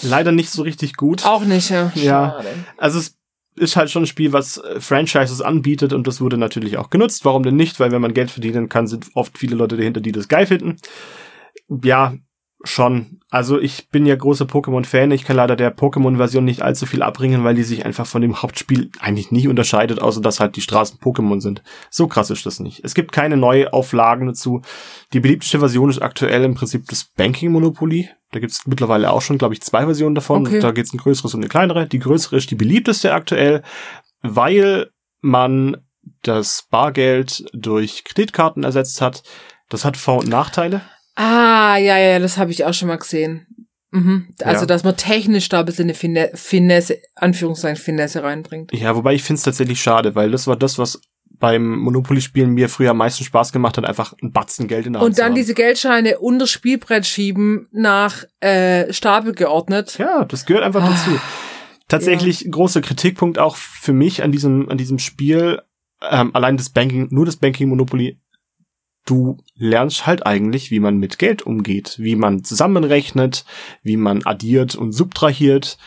leider 0.02 0.32
nicht 0.32 0.50
so 0.50 0.64
richtig 0.64 0.96
gut. 0.96 1.24
Auch 1.26 1.44
nicht. 1.46 1.70
Ja. 1.70 1.92
Ja. 1.94 2.32
Schade. 2.38 2.48
Also 2.78 2.98
es 2.98 3.16
ist 3.56 3.76
halt 3.76 3.92
schon 3.92 4.04
ein 4.04 4.08
Spiel, 4.08 4.34
was 4.34 4.58
äh, 4.58 4.80
Franchises 4.80 5.42
anbietet 5.42 5.94
und 5.94 6.08
das 6.08 6.22
wurde 6.22 6.38
natürlich 6.38 6.78
auch 6.78 6.90
genutzt. 6.90 7.26
Warum 7.26 7.44
denn 7.44 7.56
nicht? 7.56 7.80
Weil 7.80 7.92
wenn 7.92 8.02
man 8.02 8.14
Geld 8.14 8.32
verdienen 8.32 8.70
kann, 8.70 8.88
sind 8.88 9.08
oft 9.14 9.38
viele 9.38 9.56
Leute 9.56 9.78
dahinter, 9.78 10.02
die 10.02 10.12
das 10.12 10.28
geil 10.28 10.46
finden. 10.46 10.78
Ja, 11.84 12.16
schon. 12.64 13.20
Also 13.30 13.60
ich 13.60 13.90
bin 13.90 14.06
ja 14.06 14.16
großer 14.16 14.46
Pokémon-Fan. 14.46 15.12
Ich 15.12 15.26
kann 15.26 15.36
leider 15.36 15.56
der 15.56 15.76
Pokémon-Version 15.76 16.46
nicht 16.46 16.62
allzu 16.62 16.86
viel 16.86 17.02
abbringen, 17.02 17.44
weil 17.44 17.56
die 17.56 17.64
sich 17.64 17.86
einfach 17.86 18.06
von 18.06 18.22
dem 18.22 18.42
Hauptspiel 18.42 18.90
eigentlich 19.00 19.32
nie 19.32 19.48
unterscheidet, 19.48 20.02
außer 20.02 20.22
dass 20.22 20.40
halt 20.40 20.56
die 20.56 20.62
Straßen 20.62 21.00
Pokémon 21.00 21.42
sind. 21.42 21.62
So 21.90 22.08
krass 22.08 22.30
ist 22.30 22.46
das 22.46 22.60
nicht. 22.60 22.82
Es 22.84 22.94
gibt 22.94 23.12
keine 23.12 23.36
Neuauflagen 23.36 24.28
dazu. 24.28 24.62
Die 25.12 25.20
beliebteste 25.20 25.60
Version 25.60 25.90
ist 25.90 26.02
aktuell 26.02 26.44
im 26.44 26.56
Prinzip 26.56 26.86
das 26.88 27.06
Banking 27.16 27.52
Monopoly. 27.52 28.10
Da 28.32 28.40
gibt 28.40 28.54
es 28.54 28.66
mittlerweile 28.66 29.12
auch 29.12 29.22
schon, 29.22 29.38
glaube 29.38 29.54
ich, 29.54 29.62
zwei 29.62 29.84
Versionen 29.84 30.16
davon. 30.16 30.48
Okay. 30.48 30.60
Da 30.60 30.72
gibt 30.72 30.88
es 30.88 30.94
ein 30.94 31.00
größeres 31.00 31.34
und 31.34 31.42
eine 31.42 31.50
kleinere. 31.50 31.88
Die 31.88 32.00
größere 32.00 32.38
ist 32.38 32.50
die 32.50 32.56
beliebteste 32.56 33.14
aktuell, 33.14 33.62
weil 34.22 34.90
man 35.22 35.78
das 36.22 36.68
Bargeld 36.70 37.46
durch 37.54 38.04
Kreditkarten 38.04 38.64
ersetzt 38.64 39.02
hat. 39.02 39.24
Das 39.70 39.86
hat 39.86 39.98
Vor- 39.98 40.20
und 40.20 40.30
Nachteile. 40.30 40.82
Ah, 41.16 41.78
ja, 41.78 41.98
ja, 41.98 42.20
das 42.20 42.38
habe 42.38 42.52
ich 42.52 42.66
auch 42.66 42.74
schon 42.74 42.88
mal 42.88 42.98
gesehen. 42.98 43.46
Mhm. 43.92 44.30
Also, 44.44 44.62
Ja. 44.62 44.66
dass 44.66 44.84
man 44.84 44.98
technisch 44.98 45.50
da 45.50 45.60
ein 45.60 45.66
bisschen 45.66 45.86
eine 45.86 45.94
Fine 45.94 46.32
Finesse, 46.34 46.98
Anführungszeichen 47.16 47.78
Finesse 47.82 48.24
reinbringt. 48.24 48.72
Ja, 48.74 48.96
wobei 48.96 49.14
ich 49.14 49.22
finde 49.24 49.38
es 49.38 49.44
tatsächlich 49.44 49.82
schade, 49.82 50.16
weil 50.16 50.32
das 50.32 50.48
war 50.48 50.56
das, 50.56 50.80
was 50.80 51.00
beim 51.40 51.78
Monopoly-Spielen 51.80 52.52
mir 52.52 52.70
früher 52.70 52.92
am 52.92 52.98
meisten 52.98 53.24
Spaß 53.24 53.52
gemacht 53.52 53.78
hat, 53.78 53.86
einfach 53.86 54.14
ein 54.24 54.32
Batzen 54.32 54.68
Geld 54.68 54.86
in 54.88 54.94
der 54.94 55.02
Hand 55.02 55.10
Und 55.10 55.20
dann 55.20 55.28
haben. 55.28 55.36
diese 55.36 55.54
Geldscheine 55.54 56.20
unter 56.20 56.48
Spielbrett 56.48 57.06
schieben, 57.06 57.68
nach 57.72 58.24
äh, 58.40 58.92
Stapel 58.94 59.34
geordnet. 59.34 59.98
Ja, 60.00 60.26
das 60.26 60.46
gehört 60.46 60.64
einfach 60.64 60.84
Ah, 60.84 60.90
dazu. 60.90 61.20
Tatsächlich 61.90 62.50
großer 62.50 62.82
Kritikpunkt 62.82 63.38
auch 63.40 63.58
für 63.58 63.94
mich 63.94 64.24
an 64.24 64.32
diesem, 64.32 64.70
an 64.70 64.78
diesem 64.78 65.00
Spiel, 65.00 65.62
ähm, 66.10 66.34
allein 66.34 66.58
das 66.58 66.70
Banking, 66.70 67.08
nur 67.12 67.26
das 67.26 67.36
Banking 67.36 67.70
Monopoly. 67.70 68.20
Du 69.06 69.38
lernst 69.56 70.06
halt 70.06 70.26
eigentlich, 70.26 70.72
wie 70.72 70.80
man 70.80 70.98
mit 70.98 71.20
Geld 71.20 71.42
umgeht, 71.42 71.96
wie 72.00 72.16
man 72.16 72.44
zusammenrechnet, 72.44 73.46
wie 73.82 73.98
man 73.98 74.26
addiert 74.26 74.76
und 74.76 74.94
subtrahiert. 74.94 75.78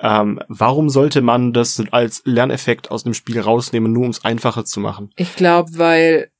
Ähm, 0.00 0.40
warum 0.48 0.90
sollte 0.90 1.22
man 1.22 1.52
das 1.52 1.80
als 1.92 2.22
Lerneffekt 2.24 2.90
aus 2.90 3.04
dem 3.04 3.14
Spiel 3.14 3.40
rausnehmen, 3.40 3.92
nur 3.92 4.04
um 4.04 4.10
es 4.10 4.24
einfacher 4.24 4.64
zu 4.64 4.80
machen? 4.80 5.10
Ich 5.16 5.36
glaube, 5.36 5.70
weil 5.78 6.30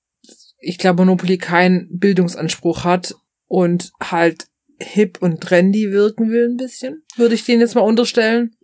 ich 0.59 0.79
glaube, 0.79 1.05
Monopoly 1.05 1.39
keinen 1.39 1.89
Bildungsanspruch 1.99 2.85
hat 2.85 3.15
und 3.47 3.93
halt 4.03 4.47
hip 4.81 5.19
und 5.21 5.41
trendy 5.41 5.93
wirken 5.93 6.31
will 6.31 6.49
ein 6.49 6.57
bisschen. 6.57 7.03
Würde 7.17 7.35
ich 7.35 7.45
den 7.45 7.61
jetzt 7.61 7.75
mal 7.75 7.83
unterstellen. 7.83 8.57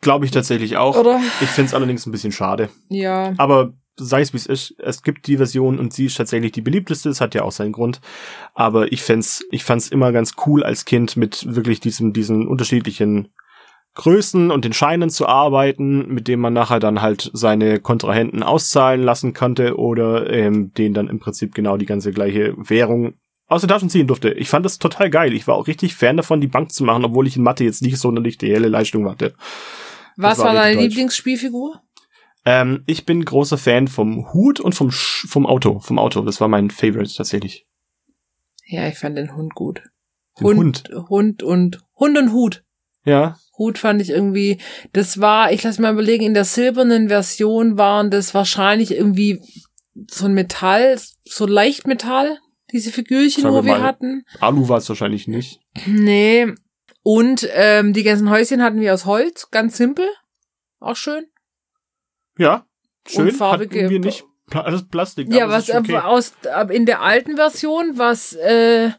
Glaube 0.00 0.24
ich 0.24 0.30
tatsächlich 0.30 0.76
auch. 0.76 0.96
Oder? 0.96 1.20
Ich 1.40 1.48
finde 1.48 1.68
es 1.68 1.74
allerdings 1.74 2.06
ein 2.06 2.12
bisschen 2.12 2.32
schade. 2.32 2.68
Ja. 2.88 3.34
Aber 3.38 3.74
sei 3.96 4.20
es 4.20 4.32
wie 4.32 4.38
es 4.38 4.46
ist, 4.46 4.74
es 4.78 5.02
gibt 5.02 5.26
die 5.26 5.36
Version 5.36 5.78
und 5.78 5.92
sie 5.92 6.06
ist 6.06 6.16
tatsächlich 6.16 6.52
die 6.52 6.60
beliebteste, 6.60 7.08
das 7.08 7.20
hat 7.20 7.34
ja 7.34 7.42
auch 7.42 7.52
seinen 7.52 7.72
Grund. 7.72 8.00
Aber 8.54 8.92
ich 8.92 9.02
fänd's, 9.02 9.44
ich 9.50 9.64
fand's 9.64 9.88
immer 9.88 10.12
ganz 10.12 10.34
cool 10.46 10.62
als 10.62 10.84
Kind 10.84 11.16
mit 11.16 11.54
wirklich 11.54 11.80
diesem, 11.80 12.12
diesen 12.12 12.46
unterschiedlichen 12.46 13.28
Größen 13.94 14.50
und 14.50 14.64
den 14.64 14.74
Scheinen 14.74 15.08
zu 15.08 15.26
arbeiten, 15.26 16.06
mit 16.12 16.28
dem 16.28 16.40
man 16.40 16.52
nachher 16.52 16.80
dann 16.80 17.00
halt 17.00 17.30
seine 17.32 17.80
Kontrahenten 17.80 18.42
auszahlen 18.42 19.02
lassen 19.02 19.32
konnte 19.32 19.78
oder 19.78 20.30
ähm, 20.30 20.72
denen 20.74 20.94
dann 20.94 21.08
im 21.08 21.18
Prinzip 21.18 21.54
genau 21.54 21.78
die 21.78 21.86
ganze 21.86 22.12
gleiche 22.12 22.54
Währung 22.58 23.14
aus 23.48 23.62
den 23.62 23.68
Taschen 23.68 23.88
ziehen 23.88 24.06
durfte. 24.06 24.32
Ich 24.32 24.48
fand 24.48 24.66
das 24.66 24.78
total 24.78 25.08
geil. 25.08 25.32
Ich 25.32 25.46
war 25.46 25.54
auch 25.54 25.66
richtig 25.66 25.94
Fan 25.94 26.16
davon, 26.16 26.40
die 26.40 26.46
Bank 26.46 26.72
zu 26.72 26.84
machen, 26.84 27.04
obwohl 27.04 27.26
ich 27.26 27.36
in 27.36 27.42
Mathe 27.42 27.64
jetzt 27.64 27.80
nicht 27.80 27.98
so 27.98 28.08
eine 28.08 28.28
helle 28.28 28.68
Leistung 28.68 29.08
hatte. 29.08 29.34
Was 30.16 30.38
war 30.38 30.46
war 30.46 30.54
deine 30.54 30.74
deutsch. 30.74 30.88
Lieblingsspielfigur? 30.88 31.80
Ähm, 32.46 32.84
ich 32.86 33.04
bin 33.04 33.24
großer 33.24 33.58
Fan 33.58 33.88
vom 33.88 34.32
Hut 34.32 34.60
und 34.60 34.74
vom, 34.74 34.92
Sch 34.92 35.26
vom 35.28 35.46
Auto. 35.46 35.80
Vom 35.80 35.98
Auto. 35.98 36.22
Das 36.22 36.40
war 36.40 36.46
mein 36.46 36.70
Favorite 36.70 37.12
tatsächlich. 37.14 37.66
Ja, 38.66 38.86
ich 38.86 38.96
fand 38.96 39.18
den 39.18 39.36
Hund 39.36 39.54
gut. 39.54 39.82
Den 40.38 40.46
Hund, 40.46 40.90
Hund 41.08 41.42
und 41.42 41.80
Hund 41.98 42.16
und 42.16 42.32
Hut. 42.32 42.62
Ja. 43.04 43.36
Hut 43.58 43.78
fand 43.78 44.00
ich 44.00 44.10
irgendwie, 44.10 44.58
das 44.92 45.20
war, 45.20 45.50
ich 45.50 45.62
lass 45.62 45.78
mal 45.78 45.92
überlegen, 45.92 46.24
in 46.24 46.34
der 46.34 46.44
silbernen 46.44 47.08
Version 47.08 47.78
waren 47.78 48.10
das 48.10 48.34
wahrscheinlich 48.34 48.92
irgendwie 48.92 49.40
so 50.10 50.26
ein 50.26 50.34
Metall, 50.34 51.00
so 51.24 51.46
Leichtmetall, 51.46 52.38
diese 52.72 52.92
Figürchen, 52.92 53.44
Sagen 53.44 53.54
wo 53.54 53.64
wir 53.64 53.76
wir 53.76 53.82
hatten. 53.82 54.24
Alu 54.40 54.68
war 54.68 54.78
es 54.78 54.88
wahrscheinlich 54.88 55.26
nicht. 55.26 55.60
Nee. 55.86 56.52
Und 57.02 57.48
ähm, 57.54 57.92
die 57.92 58.02
ganzen 58.02 58.30
Häuschen 58.30 58.62
hatten 58.62 58.80
wir 58.80 58.92
aus 58.92 59.06
Holz, 59.06 59.50
ganz 59.50 59.76
simpel. 59.76 60.06
Auch 60.80 60.96
schön. 60.96 61.24
Ja. 62.38 62.66
Schön. 63.06 63.28
Und 63.28 63.34
farbige- 63.34 63.84
hatten 63.84 63.90
wir 63.90 64.00
nicht. 64.00 64.24
Alles 64.52 64.86
Plastik. 64.88 65.32
Ja, 65.32 65.48
was 65.48 65.70
okay. 65.70 65.96
aus 65.98 66.34
in 66.70 66.86
der 66.86 67.02
alten 67.02 67.36
Version, 67.36 67.98
was 67.98 68.32
äh, 68.34 68.90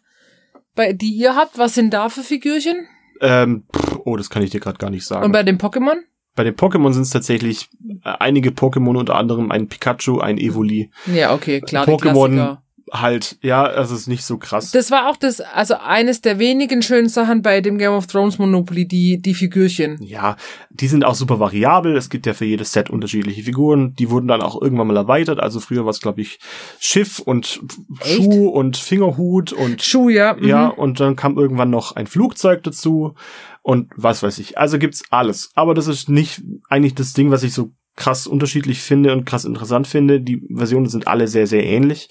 bei 0.75 0.93
die 0.93 1.13
ihr 1.13 1.35
habt, 1.35 1.57
was 1.57 1.73
sind 1.73 1.93
da 1.93 2.09
für 2.09 2.21
Figürchen? 2.23 2.87
ähm, 3.21 3.63
pff, 3.75 3.99
oh, 4.05 4.15
das 4.15 4.29
kann 4.29 4.43
ich 4.43 4.51
dir 4.51 4.59
gerade 4.59 4.77
gar 4.77 4.89
nicht 4.89 5.05
sagen. 5.05 5.25
Und 5.25 5.31
bei 5.31 5.43
den 5.43 5.57
Pokémon? 5.57 5.95
bei 6.35 6.43
den 6.43 6.55
Pokémon 6.55 6.93
sind 6.93 7.01
es 7.01 7.09
tatsächlich 7.09 7.67
äh, 8.03 8.09
einige 8.19 8.51
Pokémon, 8.51 8.95
unter 8.95 9.15
anderem 9.15 9.51
ein 9.51 9.67
Pikachu, 9.67 10.19
ein 10.19 10.37
Evoli. 10.37 10.91
Ja, 11.07 11.33
okay, 11.33 11.61
klar, 11.61 11.85
die 11.85 11.91
Pokémon. 11.91 12.59
Halt, 12.91 13.37
ja, 13.41 13.67
das 13.67 13.91
ist 13.91 14.07
nicht 14.07 14.23
so 14.23 14.37
krass. 14.37 14.71
Das 14.71 14.91
war 14.91 15.09
auch 15.09 15.17
das, 15.17 15.41
also 15.41 15.75
eines 15.75 16.21
der 16.21 16.39
wenigen 16.39 16.81
schönen 16.81 17.09
Sachen 17.09 17.41
bei 17.41 17.59
dem 17.59 17.77
Game 17.77 17.91
of 17.91 18.07
Thrones 18.07 18.39
Monopoly, 18.39 18.87
die, 18.87 19.21
die 19.21 19.33
Figürchen. 19.33 20.01
Ja, 20.01 20.37
die 20.69 20.87
sind 20.87 21.03
auch 21.03 21.15
super 21.15 21.39
variabel. 21.39 21.97
Es 21.97 22.09
gibt 22.09 22.25
ja 22.25 22.33
für 22.33 22.45
jedes 22.45 22.71
Set 22.71 22.89
unterschiedliche 22.89 23.43
Figuren. 23.43 23.93
Die 23.95 24.09
wurden 24.09 24.27
dann 24.27 24.41
auch 24.41 24.61
irgendwann 24.61 24.87
mal 24.87 24.95
erweitert. 24.95 25.39
Also 25.39 25.59
früher 25.59 25.83
war 25.83 25.91
es, 25.91 25.99
glaube 25.99 26.21
ich, 26.21 26.39
Schiff 26.79 27.19
und 27.19 27.61
Echt? 27.99 28.15
Schuh 28.15 28.47
und 28.49 28.77
Fingerhut 28.77 29.51
und 29.51 29.81
Schuh, 29.81 30.09
ja. 30.09 30.35
Mhm. 30.35 30.47
ja, 30.47 30.67
und 30.67 30.99
dann 30.99 31.15
kam 31.17 31.37
irgendwann 31.37 31.69
noch 31.69 31.95
ein 31.95 32.07
Flugzeug 32.07 32.63
dazu 32.63 33.15
und 33.63 33.91
was 33.97 34.23
weiß 34.23 34.39
ich. 34.39 34.57
Also 34.57 34.79
gibt's 34.79 35.03
alles. 35.09 35.51
Aber 35.55 35.73
das 35.73 35.87
ist 35.87 36.07
nicht 36.07 36.41
eigentlich 36.69 36.95
das 36.95 37.11
Ding, 37.11 37.31
was 37.31 37.43
ich 37.43 37.53
so 37.53 37.71
krass 37.97 38.27
unterschiedlich 38.27 38.79
finde 38.79 39.11
und 39.11 39.25
krass 39.25 39.43
interessant 39.43 39.87
finde. 39.87 40.21
Die 40.21 40.47
Versionen 40.55 40.87
sind 40.87 41.07
alle 41.07 41.27
sehr, 41.27 41.47
sehr 41.47 41.65
ähnlich 41.65 42.09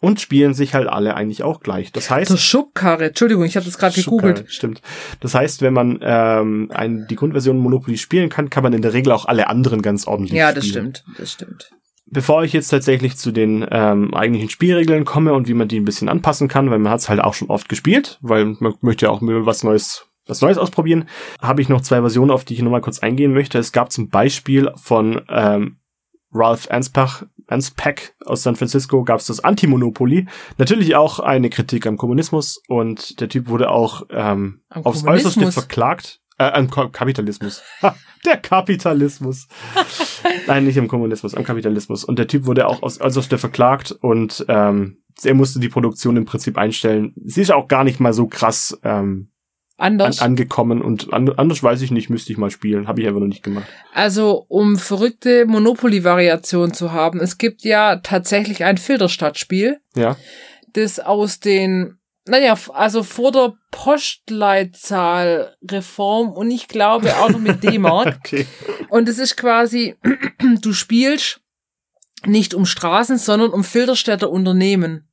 und 0.00 0.20
spielen 0.20 0.54
sich 0.54 0.74
halt 0.74 0.88
alle 0.88 1.14
eigentlich 1.14 1.42
auch 1.42 1.60
gleich. 1.60 1.90
Das 1.92 2.10
heißt, 2.10 2.30
Das 2.30 2.42
Schubkarre, 2.42 3.06
Entschuldigung, 3.06 3.44
ich 3.44 3.56
habe 3.56 3.64
das 3.66 3.78
gerade 3.78 3.94
gegoogelt. 3.94 4.44
Stimmt. 4.48 4.82
Das 5.20 5.34
heißt, 5.34 5.62
wenn 5.62 5.72
man 5.72 5.98
ähm, 6.02 6.70
ein, 6.74 7.06
die 7.08 7.16
Grundversion 7.16 7.58
Monopoly 7.58 7.96
spielen 7.96 8.28
kann, 8.28 8.50
kann 8.50 8.62
man 8.62 8.72
in 8.72 8.82
der 8.82 8.92
Regel 8.92 9.12
auch 9.12 9.24
alle 9.26 9.48
anderen 9.48 9.82
ganz 9.82 10.06
ordentlich 10.06 10.34
Ja, 10.36 10.48
spielen. 10.50 10.54
das 10.56 10.66
stimmt, 10.68 11.04
das 11.18 11.32
stimmt. 11.32 11.70
Bevor 12.08 12.44
ich 12.44 12.52
jetzt 12.52 12.68
tatsächlich 12.68 13.16
zu 13.16 13.32
den 13.32 13.66
ähm, 13.70 14.14
eigentlichen 14.14 14.48
Spielregeln 14.50 15.04
komme 15.04 15.32
und 15.32 15.48
wie 15.48 15.54
man 15.54 15.66
die 15.66 15.80
ein 15.80 15.84
bisschen 15.84 16.08
anpassen 16.08 16.46
kann, 16.46 16.70
weil 16.70 16.78
man 16.78 16.92
hat 16.92 17.00
es 17.00 17.08
halt 17.08 17.20
auch 17.20 17.34
schon 17.34 17.48
oft 17.48 17.68
gespielt, 17.68 18.18
weil 18.20 18.44
man 18.60 18.74
möchte 18.80 19.06
ja 19.06 19.10
auch 19.10 19.20
mal 19.20 19.44
was 19.46 19.64
Neues 19.64 20.06
was 20.28 20.40
Neues 20.40 20.58
ausprobieren, 20.58 21.08
habe 21.40 21.62
ich 21.62 21.68
noch 21.68 21.80
zwei 21.82 22.00
Versionen, 22.00 22.32
auf 22.32 22.44
die 22.44 22.54
ich 22.54 22.62
nochmal 22.62 22.80
kurz 22.80 22.98
eingehen 22.98 23.32
möchte. 23.32 23.58
Es 23.58 23.70
gab 23.70 23.92
zum 23.92 24.08
Beispiel 24.08 24.72
von 24.74 25.22
ähm, 25.28 25.76
Ralph 26.32 26.68
Anspach, 26.68 27.22
Anspach 27.46 28.12
aus 28.24 28.42
San 28.42 28.56
Francisco 28.56 29.04
gab 29.04 29.20
es 29.20 29.26
das 29.26 29.40
Anti-Monopoly. 29.40 30.26
Natürlich 30.58 30.96
auch 30.96 31.20
eine 31.20 31.50
Kritik 31.50 31.86
am 31.86 31.96
Kommunismus 31.96 32.60
und 32.68 33.20
der 33.20 33.28
Typ 33.28 33.48
wurde 33.48 33.70
auch 33.70 34.02
ähm, 34.10 34.62
aufs 34.70 35.04
Äußerste 35.04 35.52
verklagt. 35.52 36.20
Äh, 36.38 36.50
am 36.52 36.68
Kapitalismus. 36.68 37.62
Ha, 37.82 37.96
der 38.26 38.36
Kapitalismus. 38.36 39.48
Nein, 40.46 40.66
nicht 40.66 40.76
im 40.76 40.86
Kommunismus, 40.86 41.34
am 41.34 41.44
Kapitalismus. 41.44 42.04
Und 42.04 42.18
der 42.18 42.26
Typ 42.26 42.44
wurde 42.44 42.66
auch 42.66 42.82
aufs 42.82 43.00
Äußerste 43.00 43.38
verklagt 43.38 43.92
und 43.92 44.44
ähm, 44.48 44.98
er 45.22 45.34
musste 45.34 45.60
die 45.60 45.70
Produktion 45.70 46.16
im 46.16 46.26
Prinzip 46.26 46.58
einstellen. 46.58 47.14
Sie 47.16 47.40
ist 47.40 47.52
auch 47.52 47.68
gar 47.68 47.84
nicht 47.84 48.00
mal 48.00 48.12
so 48.12 48.26
krass 48.26 48.78
ähm, 48.82 49.30
anders 49.76 50.20
an, 50.20 50.30
angekommen 50.30 50.82
und 50.82 51.12
an, 51.12 51.28
anders 51.36 51.62
weiß 51.62 51.82
ich 51.82 51.90
nicht, 51.90 52.10
müsste 52.10 52.32
ich 52.32 52.38
mal 52.38 52.50
spielen, 52.50 52.88
habe 52.88 53.00
ich 53.00 53.06
einfach 53.06 53.20
noch 53.20 53.26
nicht 53.26 53.42
gemacht. 53.42 53.66
Also 53.92 54.44
um 54.48 54.78
verrückte 54.78 55.46
Monopoly-Variationen 55.46 56.72
zu 56.72 56.92
haben, 56.92 57.20
es 57.20 57.38
gibt 57.38 57.62
ja 57.62 57.96
tatsächlich 57.96 58.64
ein 58.64 58.78
Filterstadtspiel, 58.78 59.78
ja. 59.94 60.16
das 60.72 61.00
aus 61.00 61.40
den 61.40 61.98
naja, 62.28 62.58
also 62.72 63.04
vor 63.04 63.30
der 63.30 63.54
Postleitzahlreform 63.70 66.32
und 66.32 66.50
ich 66.50 66.66
glaube 66.66 67.16
auch 67.18 67.30
noch 67.30 67.38
mit 67.38 67.62
D-Mark. 67.62 68.16
okay. 68.18 68.48
Und 68.88 69.08
es 69.08 69.18
ist 69.18 69.36
quasi, 69.36 69.94
du 70.60 70.72
spielst 70.72 71.40
nicht 72.24 72.52
um 72.54 72.66
Straßen, 72.66 73.18
sondern 73.18 73.50
um 73.50 73.62
Filterstädter 73.62 74.28
Unternehmen. 74.30 75.08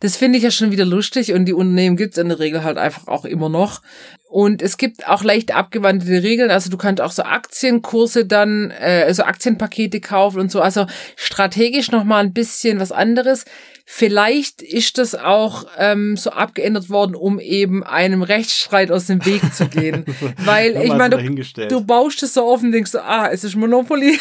Das 0.00 0.16
finde 0.16 0.38
ich 0.38 0.44
ja 0.44 0.50
schon 0.50 0.72
wieder 0.72 0.86
lustig 0.86 1.32
und 1.32 1.44
die 1.44 1.52
Unternehmen 1.52 1.96
gibt's 1.96 2.16
in 2.16 2.28
der 2.30 2.38
Regel 2.38 2.64
halt 2.64 2.78
einfach 2.78 3.06
auch 3.06 3.26
immer 3.26 3.50
noch. 3.50 3.82
Und 4.30 4.62
es 4.62 4.78
gibt 4.78 5.08
auch 5.08 5.24
leicht 5.24 5.54
abgewandelte 5.54 6.22
Regeln. 6.22 6.50
Also 6.50 6.70
du 6.70 6.76
kannst 6.76 7.02
auch 7.02 7.10
so 7.10 7.24
Aktienkurse 7.24 8.24
dann, 8.24 8.70
äh, 8.70 9.04
also 9.04 9.24
Aktienpakete 9.24 10.00
kaufen 10.00 10.40
und 10.40 10.50
so. 10.50 10.62
Also 10.62 10.86
strategisch 11.16 11.90
nochmal 11.90 12.24
ein 12.24 12.32
bisschen 12.32 12.78
was 12.78 12.92
anderes. 12.92 13.44
Vielleicht 13.84 14.62
ist 14.62 14.98
das 14.98 15.16
auch 15.16 15.66
ähm, 15.76 16.16
so 16.16 16.30
abgeändert 16.30 16.88
worden, 16.88 17.16
um 17.16 17.40
eben 17.40 17.82
einem 17.82 18.22
Rechtsstreit 18.22 18.92
aus 18.92 19.06
dem 19.06 19.26
Weg 19.26 19.42
zu 19.52 19.66
gehen. 19.66 20.04
Weil 20.38 20.80
ich 20.80 20.94
meine, 20.94 21.18
du, 21.18 21.66
du 21.66 21.84
baust 21.84 22.22
es 22.22 22.34
so 22.34 22.46
und 22.54 22.70
denkst 22.72 22.92
so, 22.92 23.00
ah, 23.00 23.28
es 23.30 23.42
ist 23.42 23.56
Monopoly. 23.56 24.18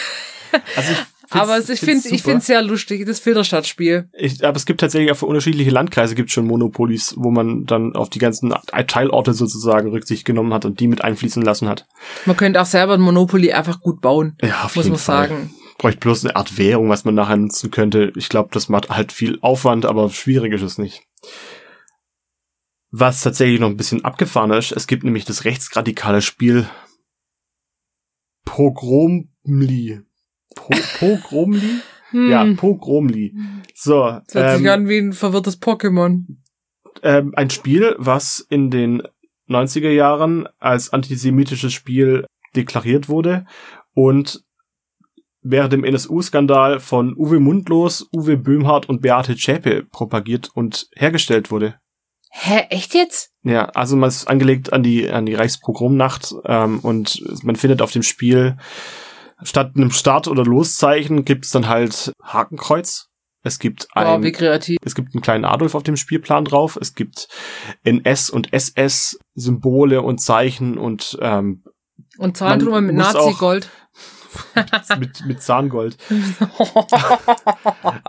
Also 0.76 0.92
ich 0.92 1.19
aber 1.30 1.60
ich 1.60 1.80
finde 1.80 2.10
ich 2.10 2.24
finde 2.24 2.42
sehr 2.42 2.62
lustig, 2.62 3.06
das 3.06 3.20
Filterstadtspiel. 3.20 4.10
Ich, 4.14 4.44
aber 4.44 4.58
es 4.58 4.66
gibt 4.66 4.80
tatsächlich 4.80 5.12
auch 5.12 5.18
für 5.18 5.26
unterschiedliche 5.26 5.70
Landkreise 5.70 6.16
gibt 6.16 6.32
schon 6.32 6.48
Monopolis, 6.48 7.14
wo 7.18 7.30
man 7.32 7.66
dann 7.66 7.96
auf 7.96 8.10
die 8.10 8.20
ganzen 8.20 8.54
Teilorte 8.88 9.34
sozusagen 9.34 9.90
Rücksicht 9.90 10.26
genommen 10.26 10.54
hat 10.54 10.66
und 10.66 10.80
die 10.80 10.88
mit 10.88 11.04
einfließen 11.04 11.44
lassen 11.44 11.68
hat. 11.68 11.88
Man 12.26 12.38
könnte 12.38 12.62
auch 12.62 12.66
selber 12.66 12.94
ein 12.94 13.02
Monopoly 13.02 13.52
einfach 13.52 13.80
gut 13.80 14.02
bauen. 14.02 14.38
Ja, 14.42 14.64
auf 14.64 14.76
muss 14.76 14.86
jeden 14.86 14.94
man 14.96 15.00
Fall. 15.00 15.30
sagen. 15.30 15.54
Bräuchte 15.78 16.00
bloß 16.00 16.26
eine 16.26 16.36
Art 16.36 16.58
Währung, 16.58 16.90
was 16.90 17.06
man 17.06 17.16
nachher 17.16 17.38
nutzen 17.38 17.72
könnte. 17.72 18.12
Ich 18.16 18.30
glaube, 18.30 18.50
das 18.52 18.68
macht 18.68 18.90
halt 18.90 19.12
viel 19.12 19.38
Aufwand, 19.42 19.86
aber 19.86 20.10
schwierig 20.10 20.54
ist 20.54 20.62
es 20.62 20.78
nicht. 20.78 21.04
Was 22.92 23.22
tatsächlich 23.22 23.60
noch 23.60 23.70
ein 23.70 23.78
bisschen 23.78 24.04
abgefahren 24.04 24.52
ist, 24.52 24.72
es 24.72 24.88
gibt 24.88 25.04
nämlich 25.04 25.24
das 25.24 25.46
rechtsradikale 25.46 26.22
Spiel 26.22 26.68
Pogromli. 28.46 30.02
Po 30.70 30.78
Pogromli? 31.00 31.82
Hm. 32.12 32.30
Ja, 32.30 32.46
Pogromli. 32.56 33.36
So. 33.74 34.20
Das 34.26 34.36
hört 34.36 34.56
ähm, 34.56 34.58
sich 34.60 34.70
an 34.70 34.88
wie 34.88 34.98
ein 34.98 35.14
verwirrtes 35.14 35.62
Pokémon. 35.62 36.24
Ähm, 37.04 37.34
ein 37.36 37.50
Spiel, 37.50 37.96
was 37.98 38.46
in 38.50 38.72
den 38.72 39.04
90er 39.48 39.90
Jahren 39.90 40.48
als 40.60 40.92
antisemitisches 40.92 41.74
Spiel 41.74 42.26
deklariert 42.56 43.10
wurde 43.10 43.46
und 43.94 44.44
während 45.42 45.74
dem 45.74 45.84
NSU-Skandal 45.84 46.80
von 46.80 47.16
Uwe 47.16 47.40
Mundlos, 47.40 48.08
Uwe 48.14 48.38
Böhmhardt 48.38 48.90
und 48.90 49.02
Beate 49.02 49.36
Zschäpe 49.36 49.86
propagiert 49.92 50.50
und 50.54 50.90
hergestellt 50.96 51.52
wurde. 51.52 51.76
Hä, 52.32 52.66
echt 52.70 52.94
jetzt? 52.94 53.32
Ja, 53.44 53.66
also 53.70 53.96
man 53.96 54.10
ist 54.10 54.28
angelegt 54.28 54.72
an 54.72 54.84
die 54.84 55.10
an 55.10 55.26
die 55.26 55.34
Reichspogromnacht 55.34 56.36
ähm, 56.46 56.80
und 56.80 57.24
man 57.44 57.56
findet 57.56 57.82
auf 57.82 57.92
dem 57.92 58.04
Spiel 58.04 58.58
statt 59.44 59.72
einem 59.76 59.92
Start- 59.92 60.28
oder 60.28 60.44
Loszeichen 60.44 61.26
gibt's 61.26 61.52
dann 61.52 61.68
halt 61.68 62.14
Hakenkreuz. 62.24 63.08
Es 63.42 63.58
gibt 63.58 63.88
ein, 63.94 64.22
oh, 64.22 64.28
es 64.84 64.96
gibt 64.96 65.16
einen 65.16 65.22
kleinen 65.22 65.46
Adolf 65.46 65.74
auf 65.74 65.84
dem 65.84 65.96
Spielplan 65.96 66.44
drauf. 66.44 66.78
Es 66.80 66.94
gibt 66.94 67.30
NS 67.84 68.30
und 68.30 68.52
SS 68.52 69.18
Symbole 69.34 70.02
und 70.02 70.20
Zeichen 70.20 70.78
und 70.78 71.18
ähm, 71.22 71.64
und 72.18 72.36
Zahlen 72.36 72.60
drüber 72.60 72.82
mit 72.82 72.96
Nazi-Gold. 72.96 73.70
mit, 75.00 75.26
mit 75.26 75.42
Zahngold. 75.42 75.98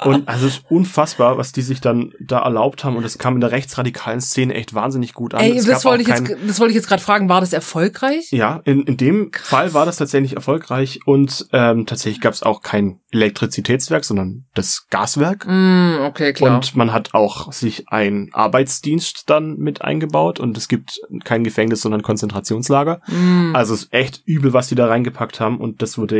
und 0.04 0.28
also 0.28 0.46
es 0.46 0.58
ist 0.58 0.70
unfassbar, 0.70 1.38
was 1.38 1.52
die 1.52 1.62
sich 1.62 1.80
dann 1.80 2.12
da 2.20 2.40
erlaubt 2.40 2.84
haben 2.84 2.96
und 2.96 3.02
das 3.02 3.18
kam 3.18 3.34
in 3.34 3.40
der 3.40 3.52
rechtsradikalen 3.52 4.20
Szene 4.20 4.54
echt 4.54 4.74
wahnsinnig 4.74 5.14
gut 5.14 5.34
an. 5.34 5.40
Ey, 5.40 5.62
das 5.62 5.84
wollte, 5.84 6.02
ich 6.02 6.08
jetzt, 6.08 6.24
das 6.46 6.60
wollte 6.60 6.70
ich 6.70 6.76
jetzt 6.76 6.88
gerade 6.88 7.02
fragen, 7.02 7.28
war 7.28 7.40
das 7.40 7.52
erfolgreich? 7.52 8.30
Ja, 8.30 8.60
in, 8.64 8.84
in 8.84 8.96
dem 8.96 9.30
Krass. 9.30 9.48
Fall 9.48 9.74
war 9.74 9.86
das 9.86 9.96
tatsächlich 9.96 10.34
erfolgreich 10.34 11.00
und 11.06 11.46
ähm, 11.52 11.86
tatsächlich 11.86 12.20
gab 12.20 12.32
es 12.32 12.42
auch 12.42 12.62
kein 12.62 13.00
Elektrizitätswerk, 13.10 14.04
sondern 14.04 14.44
das 14.54 14.86
Gaswerk. 14.90 15.46
Mm, 15.46 16.02
okay, 16.02 16.32
klar. 16.32 16.56
Und 16.56 16.76
man 16.76 16.92
hat 16.92 17.14
auch 17.14 17.52
sich 17.52 17.88
ein 17.88 18.30
Arbeitsdienst 18.32 19.28
dann 19.28 19.56
mit 19.56 19.82
eingebaut 19.82 20.38
und 20.38 20.56
es 20.56 20.68
gibt 20.68 21.00
kein 21.24 21.42
Gefängnis, 21.42 21.82
sondern 21.82 22.02
Konzentrationslager. 22.02 23.00
Mm. 23.06 23.54
Also 23.54 23.74
es 23.74 23.84
ist 23.84 23.92
echt 23.92 24.22
übel, 24.26 24.52
was 24.52 24.68
die 24.68 24.74
da 24.74 24.86
reingepackt 24.86 25.40
haben 25.40 25.58
und 25.58 25.82
das 25.82 25.98
wurde 25.98 26.19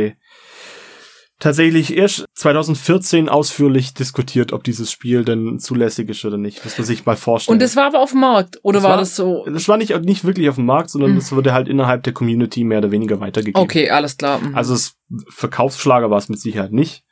tatsächlich 1.41 1.97
erst 1.97 2.25
2014 2.35 3.27
ausführlich 3.27 3.93
diskutiert, 3.93 4.53
ob 4.53 4.63
dieses 4.63 4.91
Spiel 4.91 5.25
denn 5.25 5.59
zulässig 5.59 6.09
ist 6.09 6.23
oder 6.23 6.37
nicht. 6.37 6.63
Muss 6.63 6.77
man 6.77 6.85
sich 6.85 7.05
mal 7.05 7.17
vorstellen. 7.17 7.55
Und 7.55 7.61
das 7.61 7.75
war 7.75 7.87
aber 7.87 7.99
auf 7.99 8.11
dem 8.11 8.21
Markt, 8.21 8.59
oder 8.63 8.77
das 8.77 8.83
war, 8.83 8.91
war, 8.91 8.97
das 8.97 9.15
so? 9.15 9.45
Das 9.45 9.67
war 9.67 9.77
nicht, 9.77 9.99
nicht 10.01 10.23
wirklich 10.23 10.47
auf 10.47 10.55
dem 10.55 10.65
Markt, 10.65 10.91
sondern 10.91 11.11
mhm. 11.11 11.15
das 11.15 11.31
wurde 11.31 11.53
halt 11.53 11.67
innerhalb 11.67 12.03
der 12.03 12.13
Community 12.13 12.63
mehr 12.63 12.77
oder 12.77 12.91
weniger 12.91 13.19
weitergegeben. 13.19 13.61
Okay, 13.61 13.89
alles 13.89 14.17
klar. 14.17 14.39
Mhm. 14.39 14.55
Also 14.55 14.73
das 14.73 14.93
Verkaufsschlager 15.29 16.09
war 16.09 16.19
es 16.19 16.29
mit 16.29 16.39
Sicherheit 16.39 16.71
nicht. 16.71 17.03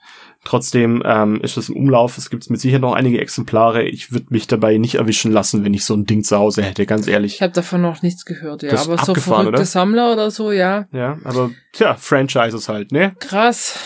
Trotzdem 0.46 1.04
ähm, 1.06 1.42
ist 1.42 1.58
es 1.58 1.68
im 1.68 1.76
Umlauf. 1.76 2.18
Es 2.18 2.30
gibt 2.30 2.50
mit 2.50 2.62
Sicherheit 2.62 2.82
noch 2.82 2.94
einige 2.94 3.20
Exemplare. 3.20 3.84
Ich 3.84 4.14
würde 4.14 4.28
mich 4.30 4.48
dabei 4.48 4.78
nicht 4.78 4.96
erwischen 4.96 5.32
lassen, 5.34 5.66
wenn 5.66 5.74
ich 5.74 5.84
so 5.84 5.94
ein 5.94 6.06
Ding 6.06 6.24
zu 6.24 6.38
Hause 6.38 6.64
hätte, 6.64 6.86
ganz 6.86 7.08
ehrlich. 7.08 7.36
Ich 7.36 7.42
habe 7.42 7.52
davon 7.52 7.82
noch 7.82 8.02
nichts 8.02 8.24
gehört, 8.24 8.64
ja. 8.64 8.72
Aber 8.72 8.98
so 8.98 9.14
verrückte 9.16 9.50
oder? 9.50 9.66
Sammler 9.66 10.14
oder 10.14 10.32
so, 10.32 10.52
ja. 10.52 10.88
Ja, 10.94 11.18
aber 11.26 11.52
tja, 11.74 11.96
Franchises 11.96 12.70
halt, 12.70 12.94
ne? 12.94 13.16
Krass. 13.20 13.80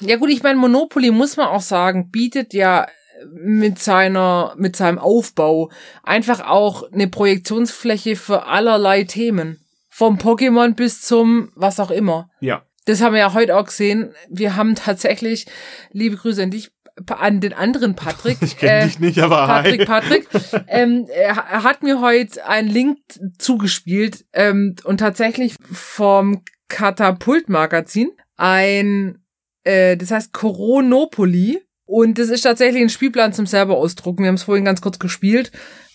Ja 0.00 0.16
gut, 0.16 0.30
ich 0.30 0.42
meine, 0.42 0.58
Monopoly 0.58 1.12
muss 1.12 1.36
man 1.36 1.46
auch 1.46 1.62
sagen, 1.62 2.10
bietet 2.10 2.54
ja 2.54 2.86
mit 3.32 3.78
seiner, 3.78 4.54
mit 4.56 4.74
seinem 4.74 4.98
Aufbau 4.98 5.70
einfach 6.02 6.40
auch 6.40 6.90
eine 6.90 7.06
Projektionsfläche 7.06 8.16
für 8.16 8.46
allerlei 8.46 9.04
Themen. 9.04 9.60
Vom 9.88 10.18
Pokémon 10.18 10.74
bis 10.74 11.02
zum 11.02 11.50
was 11.54 11.78
auch 11.78 11.90
immer. 11.90 12.30
Ja 12.40 12.62
das 12.90 13.00
haben 13.00 13.12
wir 13.12 13.20
ja 13.20 13.34
heute 13.34 13.56
auch 13.56 13.66
gesehen. 13.66 14.14
Wir 14.28 14.56
haben 14.56 14.74
tatsächlich, 14.74 15.46
liebe 15.92 16.16
Grüße 16.16 16.42
an 16.42 16.50
dich, 16.50 16.70
an 17.06 17.40
den 17.40 17.52
anderen 17.52 17.94
Patrick. 17.94 18.38
Ich 18.42 18.56
kenne 18.58 18.80
äh, 18.80 18.84
dich 18.86 18.98
nicht, 18.98 19.18
aber 19.20 19.46
Patrick, 19.46 19.80
hi. 19.80 19.86
Patrick. 19.86 20.28
ähm, 20.66 21.06
er 21.14 21.36
hat 21.62 21.82
mir 21.82 22.00
heute 22.00 22.46
einen 22.46 22.68
Link 22.68 22.98
zugespielt 23.38 24.24
ähm, 24.32 24.74
und 24.84 24.98
tatsächlich 24.98 25.54
vom 25.72 26.42
Katapult-Magazin 26.68 28.10
ein, 28.36 29.18
äh, 29.64 29.96
das 29.96 30.10
heißt 30.10 30.32
Coronopoly. 30.32 31.62
Und 31.84 32.18
das 32.18 32.28
ist 32.28 32.42
tatsächlich 32.42 32.82
ein 32.82 32.88
Spielplan 32.88 33.32
zum 33.32 33.46
selber 33.46 33.76
ausdrucken. 33.76 34.22
Wir 34.22 34.28
haben 34.28 34.36
es 34.36 34.44
vorhin 34.44 34.64
ganz 34.64 34.80
kurz 34.80 34.98
gespielt. 34.98 35.50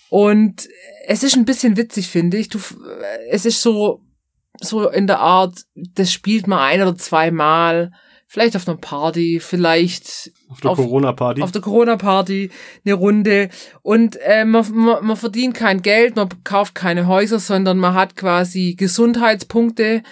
Und 0.10 0.68
es 1.08 1.24
ist 1.24 1.36
ein 1.36 1.46
bisschen 1.46 1.78
witzig, 1.78 2.10
finde 2.10 2.38
ich. 2.38 2.50
Du, 2.50 2.60
es 3.30 3.46
ist 3.46 3.62
so 3.62 4.05
so 4.62 4.90
in 4.90 5.08
der 5.08 5.20
Art, 5.20 5.66
das 5.76 6.12
spielt 6.12 6.48
man 6.48 6.60
ein 6.60 6.82
oder 6.82 6.96
zweimal, 6.96 7.92
vielleicht 8.28 8.56
auf 8.56 8.68
einer 8.68 8.78
Party, 8.78 9.40
vielleicht 9.40 10.32
auf 10.50 10.60
der 10.60 10.72
Corona-Party. 10.72 11.42
Auf 11.42 11.52
der 11.52 11.62
Corona-Party 11.62 12.52
eine 12.86 12.94
Runde. 12.94 13.50
Und 13.82 14.18
äh, 14.22 14.46
man, 14.46 14.66
man, 14.74 15.06
man 15.06 15.18
verdient 15.18 15.56
kein 15.56 15.82
Geld, 15.82 16.16
man 16.16 16.30
kauft 16.44 16.76
keine 16.76 17.08
Häuser, 17.08 17.40
sondern 17.40 17.78
man 17.78 17.94
hat 17.94 18.16
quasi 18.16 18.76
Gesundheitspunkte, 18.78 20.04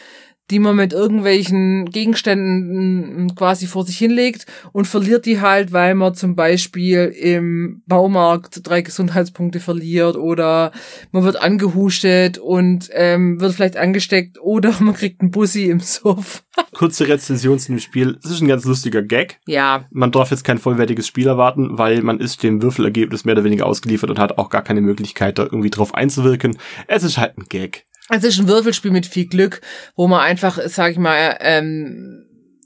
die 0.51 0.59
man 0.59 0.75
mit 0.75 0.91
irgendwelchen 0.91 1.85
Gegenständen 1.85 3.33
quasi 3.35 3.65
vor 3.65 3.85
sich 3.85 3.97
hinlegt 3.97 4.45
und 4.73 4.87
verliert 4.87 5.25
die 5.25 5.39
halt, 5.39 5.71
weil 5.71 5.95
man 5.95 6.15
zum 6.15 6.35
Beispiel 6.35 7.13
im 7.17 7.81
Baumarkt 7.87 8.59
drei 8.63 8.81
Gesundheitspunkte 8.81 9.61
verliert 9.61 10.17
oder 10.17 10.71
man 11.11 11.23
wird 11.23 11.41
angehustet 11.41 12.37
und 12.37 12.89
ähm, 12.91 13.39
wird 13.39 13.53
vielleicht 13.53 13.77
angesteckt 13.77 14.37
oder 14.41 14.73
man 14.79 14.93
kriegt 14.93 15.21
einen 15.21 15.31
Bussi 15.31 15.65
im 15.65 15.79
Suff. 15.79 16.43
Kurze 16.73 17.07
Rezension 17.07 17.57
zu 17.57 17.71
dem 17.71 17.79
Spiel. 17.79 18.19
Es 18.23 18.29
ist 18.29 18.41
ein 18.41 18.47
ganz 18.47 18.65
lustiger 18.65 19.01
Gag. 19.01 19.39
Ja. 19.47 19.85
Man 19.91 20.11
darf 20.11 20.29
jetzt 20.31 20.43
kein 20.43 20.59
vollwertiges 20.59 21.07
Spiel 21.07 21.27
erwarten, 21.27 21.77
weil 21.77 22.01
man 22.01 22.19
ist 22.19 22.43
dem 22.43 22.61
Würfelergebnis 22.61 23.23
mehr 23.23 23.35
oder 23.35 23.45
weniger 23.45 23.65
ausgeliefert 23.65 24.09
und 24.09 24.19
hat 24.19 24.37
auch 24.37 24.49
gar 24.49 24.61
keine 24.61 24.81
Möglichkeit, 24.81 25.39
da 25.39 25.43
irgendwie 25.43 25.69
drauf 25.69 25.95
einzuwirken. 25.95 26.57
Es 26.87 27.03
ist 27.03 27.17
halt 27.17 27.37
ein 27.37 27.45
Gag. 27.47 27.85
Es 28.15 28.23
ist 28.23 28.39
ein 28.39 28.47
Würfelspiel 28.47 28.91
mit 28.91 29.05
viel 29.05 29.25
Glück, 29.25 29.61
wo 29.95 30.07
man 30.07 30.21
einfach, 30.21 30.59
sag 30.67 30.91
ich 30.91 30.97
mal, 30.97 31.37
ähm, 31.41 32.25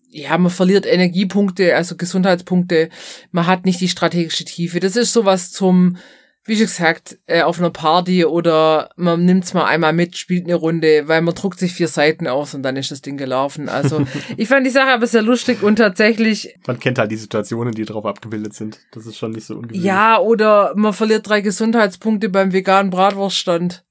ja, 0.10 0.38
man 0.38 0.51
verliert 0.51 0.86
Energiepunkte, 0.86 1.75
also 1.75 1.95
Gesundheitspunkte, 1.95 2.89
man 3.31 3.47
hat 3.47 3.65
nicht 3.65 3.79
die 3.81 3.89
strategische 3.89 4.45
Tiefe. 4.45 4.79
Das 4.79 4.95
ist 4.95 5.13
sowas 5.13 5.51
zum, 5.51 5.97
wie 6.45 6.55
schon 6.55 6.65
gesagt, 6.65 7.19
äh, 7.27 7.41
auf 7.41 7.60
einer 7.60 7.69
Party 7.69 8.25
oder 8.25 8.89
man 8.95 9.25
nimmt's 9.25 9.53
mal 9.53 9.65
einmal 9.65 9.93
mit, 9.93 10.17
spielt 10.17 10.45
eine 10.45 10.55
Runde, 10.55 11.07
weil 11.07 11.21
man 11.21 11.36
druckt 11.36 11.60
sich 11.60 11.73
vier 11.73 11.88
Seiten 11.88 12.25
aus 12.25 12.53
und 12.53 12.63
dann 12.63 12.77
ist 12.77 12.89
das 12.89 13.01
Ding 13.01 13.17
gelaufen. 13.17 13.69
Also 13.69 14.05
ich 14.38 14.47
fand 14.47 14.65
die 14.65 14.71
Sache 14.71 14.91
aber 14.91 15.07
sehr 15.07 15.21
lustig 15.21 15.62
und 15.62 15.75
tatsächlich. 15.75 16.55
Man 16.65 16.79
kennt 16.79 16.99
halt 16.99 17.12
die 17.12 17.17
Situationen, 17.17 17.73
die 17.73 17.86
darauf 17.86 18.05
abgebildet 18.05 18.53
sind. 18.53 18.79
Das 18.91 19.05
ist 19.05 19.17
schon 19.17 19.31
nicht 19.31 19.45
so 19.45 19.55
ungewöhnlich. 19.55 19.83
Ja, 19.83 20.19
oder 20.19 20.73
man 20.75 20.93
verliert 20.93 21.27
drei 21.27 21.41
Gesundheitspunkte 21.41 22.29
beim 22.29 22.53
veganen 22.53 22.89
Bratwurststand. 22.89 23.83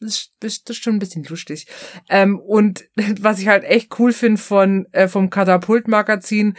Das, 0.00 0.30
das, 0.40 0.64
das 0.64 0.76
ist 0.76 0.82
schon 0.82 0.96
ein 0.96 0.98
bisschen 0.98 1.24
lustig. 1.24 1.66
Ähm, 2.08 2.38
und 2.38 2.84
was 3.20 3.38
ich 3.38 3.48
halt 3.48 3.64
echt 3.64 3.98
cool 3.98 4.12
finde 4.12 4.40
von 4.40 4.86
äh, 4.92 5.08
vom 5.08 5.30
Katapult-Magazin, 5.30 6.54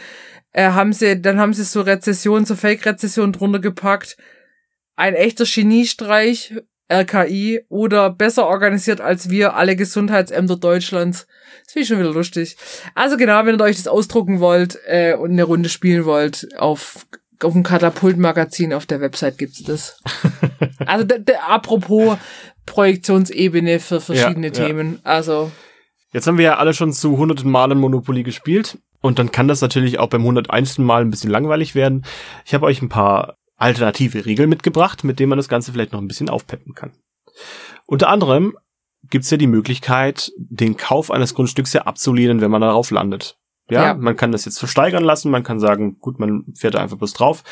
äh, 0.52 0.70
haben 0.70 0.92
sie, 0.92 1.20
dann 1.20 1.38
haben 1.38 1.52
sie 1.52 1.64
so 1.64 1.80
Rezession, 1.80 2.44
so 2.46 2.56
Fake-Rezession 2.56 3.32
drunter 3.32 3.60
gepackt 3.60 4.16
ein 4.96 5.14
echter 5.14 5.44
Geniestreich, 5.44 6.54
RKI, 6.90 7.64
oder 7.68 8.10
besser 8.10 8.46
organisiert 8.46 9.00
als 9.00 9.28
wir, 9.28 9.54
alle 9.54 9.76
Gesundheitsämter 9.76 10.56
Deutschlands. 10.56 11.26
Das 11.64 11.72
finde 11.72 11.82
ich 11.82 11.88
schon 11.88 11.98
wieder 11.98 12.12
lustig. 12.12 12.56
Also 12.94 13.16
genau, 13.16 13.44
wenn 13.44 13.56
ihr 13.56 13.64
euch 13.64 13.76
das 13.76 13.88
ausdrucken 13.88 14.40
wollt 14.40 14.78
äh, 14.86 15.14
und 15.14 15.32
eine 15.32 15.44
Runde 15.44 15.68
spielen 15.68 16.04
wollt, 16.04 16.48
auf 16.58 17.06
auf 17.42 17.52
dem 17.52 17.64
Katapult-Magazin 17.64 18.72
auf 18.72 18.86
der 18.86 19.02
Website 19.02 19.36
gibt's 19.36 19.62
das. 19.62 20.00
also 20.86 21.06
apropos 21.46 22.16
Projektionsebene 22.66 23.80
für 23.80 24.00
verschiedene 24.00 24.48
ja, 24.48 24.52
Themen. 24.52 25.00
Ja. 25.04 25.10
Also 25.10 25.50
Jetzt 26.12 26.26
haben 26.26 26.38
wir 26.38 26.44
ja 26.44 26.56
alle 26.56 26.74
schon 26.74 26.92
zu 26.92 27.16
hunderten 27.18 27.50
Malen 27.50 27.78
Monopoly 27.78 28.22
gespielt. 28.22 28.78
Und 29.00 29.18
dann 29.18 29.30
kann 29.30 29.48
das 29.48 29.60
natürlich 29.60 29.98
auch 29.98 30.08
beim 30.08 30.22
101. 30.22 30.78
Mal 30.78 31.02
ein 31.02 31.10
bisschen 31.10 31.30
langweilig 31.30 31.74
werden. 31.74 32.04
Ich 32.44 32.54
habe 32.54 32.66
euch 32.66 32.82
ein 32.82 32.88
paar 32.88 33.36
alternative 33.56 34.24
Regeln 34.24 34.48
mitgebracht, 34.48 35.04
mit 35.04 35.18
denen 35.18 35.30
man 35.30 35.38
das 35.38 35.48
Ganze 35.48 35.72
vielleicht 35.72 35.92
noch 35.92 36.00
ein 36.00 36.08
bisschen 36.08 36.28
aufpeppen 36.28 36.74
kann. 36.74 36.92
Unter 37.86 38.08
anderem 38.08 38.56
gibt's 39.10 39.30
ja 39.30 39.36
die 39.36 39.46
Möglichkeit, 39.46 40.32
den 40.36 40.76
Kauf 40.76 41.10
eines 41.10 41.34
Grundstücks 41.34 41.72
ja 41.72 41.82
abzulehnen, 41.82 42.40
wenn 42.40 42.50
man 42.50 42.62
darauf 42.62 42.90
landet. 42.90 43.38
Ja, 43.68 43.88
ja, 43.88 43.94
man 43.94 44.16
kann 44.16 44.32
das 44.32 44.44
jetzt 44.44 44.58
versteigern 44.58 45.02
lassen, 45.02 45.30
man 45.30 45.42
kann 45.42 45.58
sagen, 45.58 45.98
gut, 45.98 46.20
man 46.20 46.44
fährt 46.54 46.74
da 46.74 46.80
einfach 46.80 46.98
bloß 46.98 47.14
drauf. 47.14 47.42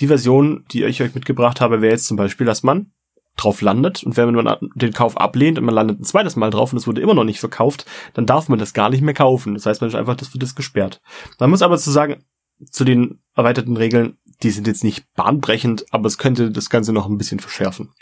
Die 0.00 0.06
Version, 0.06 0.64
die 0.70 0.84
ich 0.84 1.02
euch 1.02 1.14
mitgebracht 1.14 1.60
habe, 1.60 1.82
wäre 1.82 1.92
jetzt 1.92 2.06
zum 2.06 2.16
Beispiel, 2.16 2.46
dass 2.46 2.62
man 2.62 2.92
drauf 3.36 3.60
landet 3.60 4.02
und 4.04 4.16
wenn 4.16 4.32
man 4.32 4.56
den 4.74 4.92
Kauf 4.92 5.16
ablehnt 5.16 5.58
und 5.58 5.64
man 5.64 5.74
landet 5.74 6.00
ein 6.00 6.04
zweites 6.04 6.36
Mal 6.36 6.50
drauf 6.50 6.72
und 6.72 6.78
es 6.78 6.86
wurde 6.86 7.00
immer 7.00 7.14
noch 7.14 7.24
nicht 7.24 7.40
verkauft, 7.40 7.84
dann 8.14 8.26
darf 8.26 8.48
man 8.48 8.58
das 8.58 8.74
gar 8.74 8.90
nicht 8.90 9.02
mehr 9.02 9.14
kaufen. 9.14 9.54
Das 9.54 9.66
heißt, 9.66 9.80
man 9.80 9.88
ist 9.88 9.96
einfach, 9.96 10.16
das 10.16 10.32
wird 10.32 10.42
das 10.42 10.54
gesperrt. 10.54 11.00
Man 11.38 11.50
muss 11.50 11.62
aber 11.62 11.78
zu 11.78 11.90
sagen, 11.90 12.24
zu 12.70 12.84
den 12.84 13.18
erweiterten 13.34 13.76
Regeln, 13.76 14.16
die 14.42 14.50
sind 14.50 14.66
jetzt 14.66 14.84
nicht 14.84 15.04
bahnbrechend, 15.14 15.86
aber 15.90 16.06
es 16.06 16.18
könnte 16.18 16.50
das 16.50 16.70
Ganze 16.70 16.92
noch 16.92 17.08
ein 17.08 17.18
bisschen 17.18 17.40
verschärfen. 17.40 17.92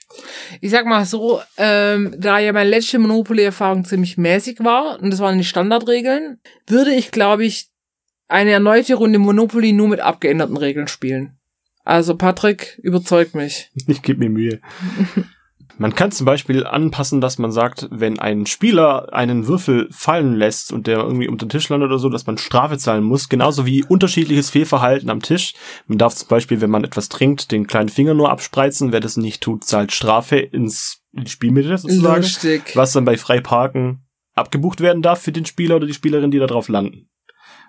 Ich 0.61 0.71
sag 0.71 0.87
mal 0.87 1.05
so, 1.05 1.41
ähm, 1.57 2.15
da 2.19 2.39
ja 2.39 2.53
meine 2.53 2.71
letzte 2.71 2.99
Monopoly-Erfahrung 2.99 3.85
ziemlich 3.85 4.19
mäßig 4.19 4.61
war, 4.61 5.01
und 5.01 5.11
das 5.11 5.21
waren 5.21 5.39
die 5.39 5.45
Standardregeln, 5.45 6.41
würde 6.67 6.95
ich, 6.95 7.11
glaube 7.11 7.45
ich, 7.45 7.69
eine 8.29 8.51
erneute 8.51 8.95
Runde 8.95 9.19
Monopoly 9.19 9.73
nur 9.73 9.89
mit 9.89 10.01
abgeänderten 10.01 10.57
Regeln 10.57 10.89
spielen. 10.89 11.39
Also 11.85 12.17
Patrick, 12.17 12.79
überzeugt 12.83 13.35
mich. 13.35 13.71
Ich 13.87 14.03
gebe 14.03 14.21
mir 14.21 14.31
Mühe. 14.31 14.61
Man 15.79 15.95
kann 15.95 16.13
zum 16.13 16.27
Beispiel 16.27 16.67
anpassen, 16.67 17.21
dass 17.21 17.39
man 17.39 17.51
sagt, 17.51 17.89
wenn 17.91 18.19
ein 18.19 18.47
Spieler 18.47 19.13
einen 19.13 19.49
Würfel 19.49 19.89
fallen 19.91 20.37
lässt 20.37 20.73
und 20.73 20.87
der 20.87 20.99
irgendwie 20.99 21.29
unter 21.29 21.47
den 21.47 21.51
Tisch 21.51 21.69
landet 21.69 21.89
oder 21.89 21.99
so, 21.99 22.09
dass 22.09 22.27
man 22.27 22.39
Strafe 22.39 22.79
zahlen 22.79 23.03
muss, 23.03 23.29
genauso 23.29 23.67
wie 23.67 23.83
unterschiedliches 23.83 24.51
Fehlverhalten 24.51 25.11
am 25.11 25.23
Tisch. 25.23 25.55
Man 25.87 25.99
darf 25.99 26.15
zum 26.15 26.29
Beispiel, 26.29 26.61
wenn 26.61 26.71
man 26.71 26.85
etwas 26.85 27.09
trinkt, 27.09 27.51
den 27.51 27.67
kleinen 27.67 27.89
Finger 27.89 28.15
nur 28.15 28.31
abspreizen. 28.31 28.93
Wer 28.93 29.01
das 29.01 29.17
nicht 29.17 29.43
tut, 29.43 29.65
zahlt 29.65 29.93
Strafe 29.93 30.39
ins 30.39 31.03
in 31.13 31.25
die 31.25 31.31
Spielmittel 31.31 31.77
sozusagen. 31.77 32.23
Lustig. 32.23 32.75
Was 32.75 32.93
dann 32.93 33.05
bei 33.05 33.17
Freiparken 33.17 34.07
abgebucht 34.35 34.81
werden 34.81 35.03
darf 35.03 35.21
für 35.21 35.33
den 35.33 35.45
Spieler 35.45 35.77
oder 35.77 35.87
die 35.87 35.95
Spielerin, 35.95 36.31
die 36.31 36.39
da 36.39 36.47
drauf 36.47 36.69
landen. 36.69 37.09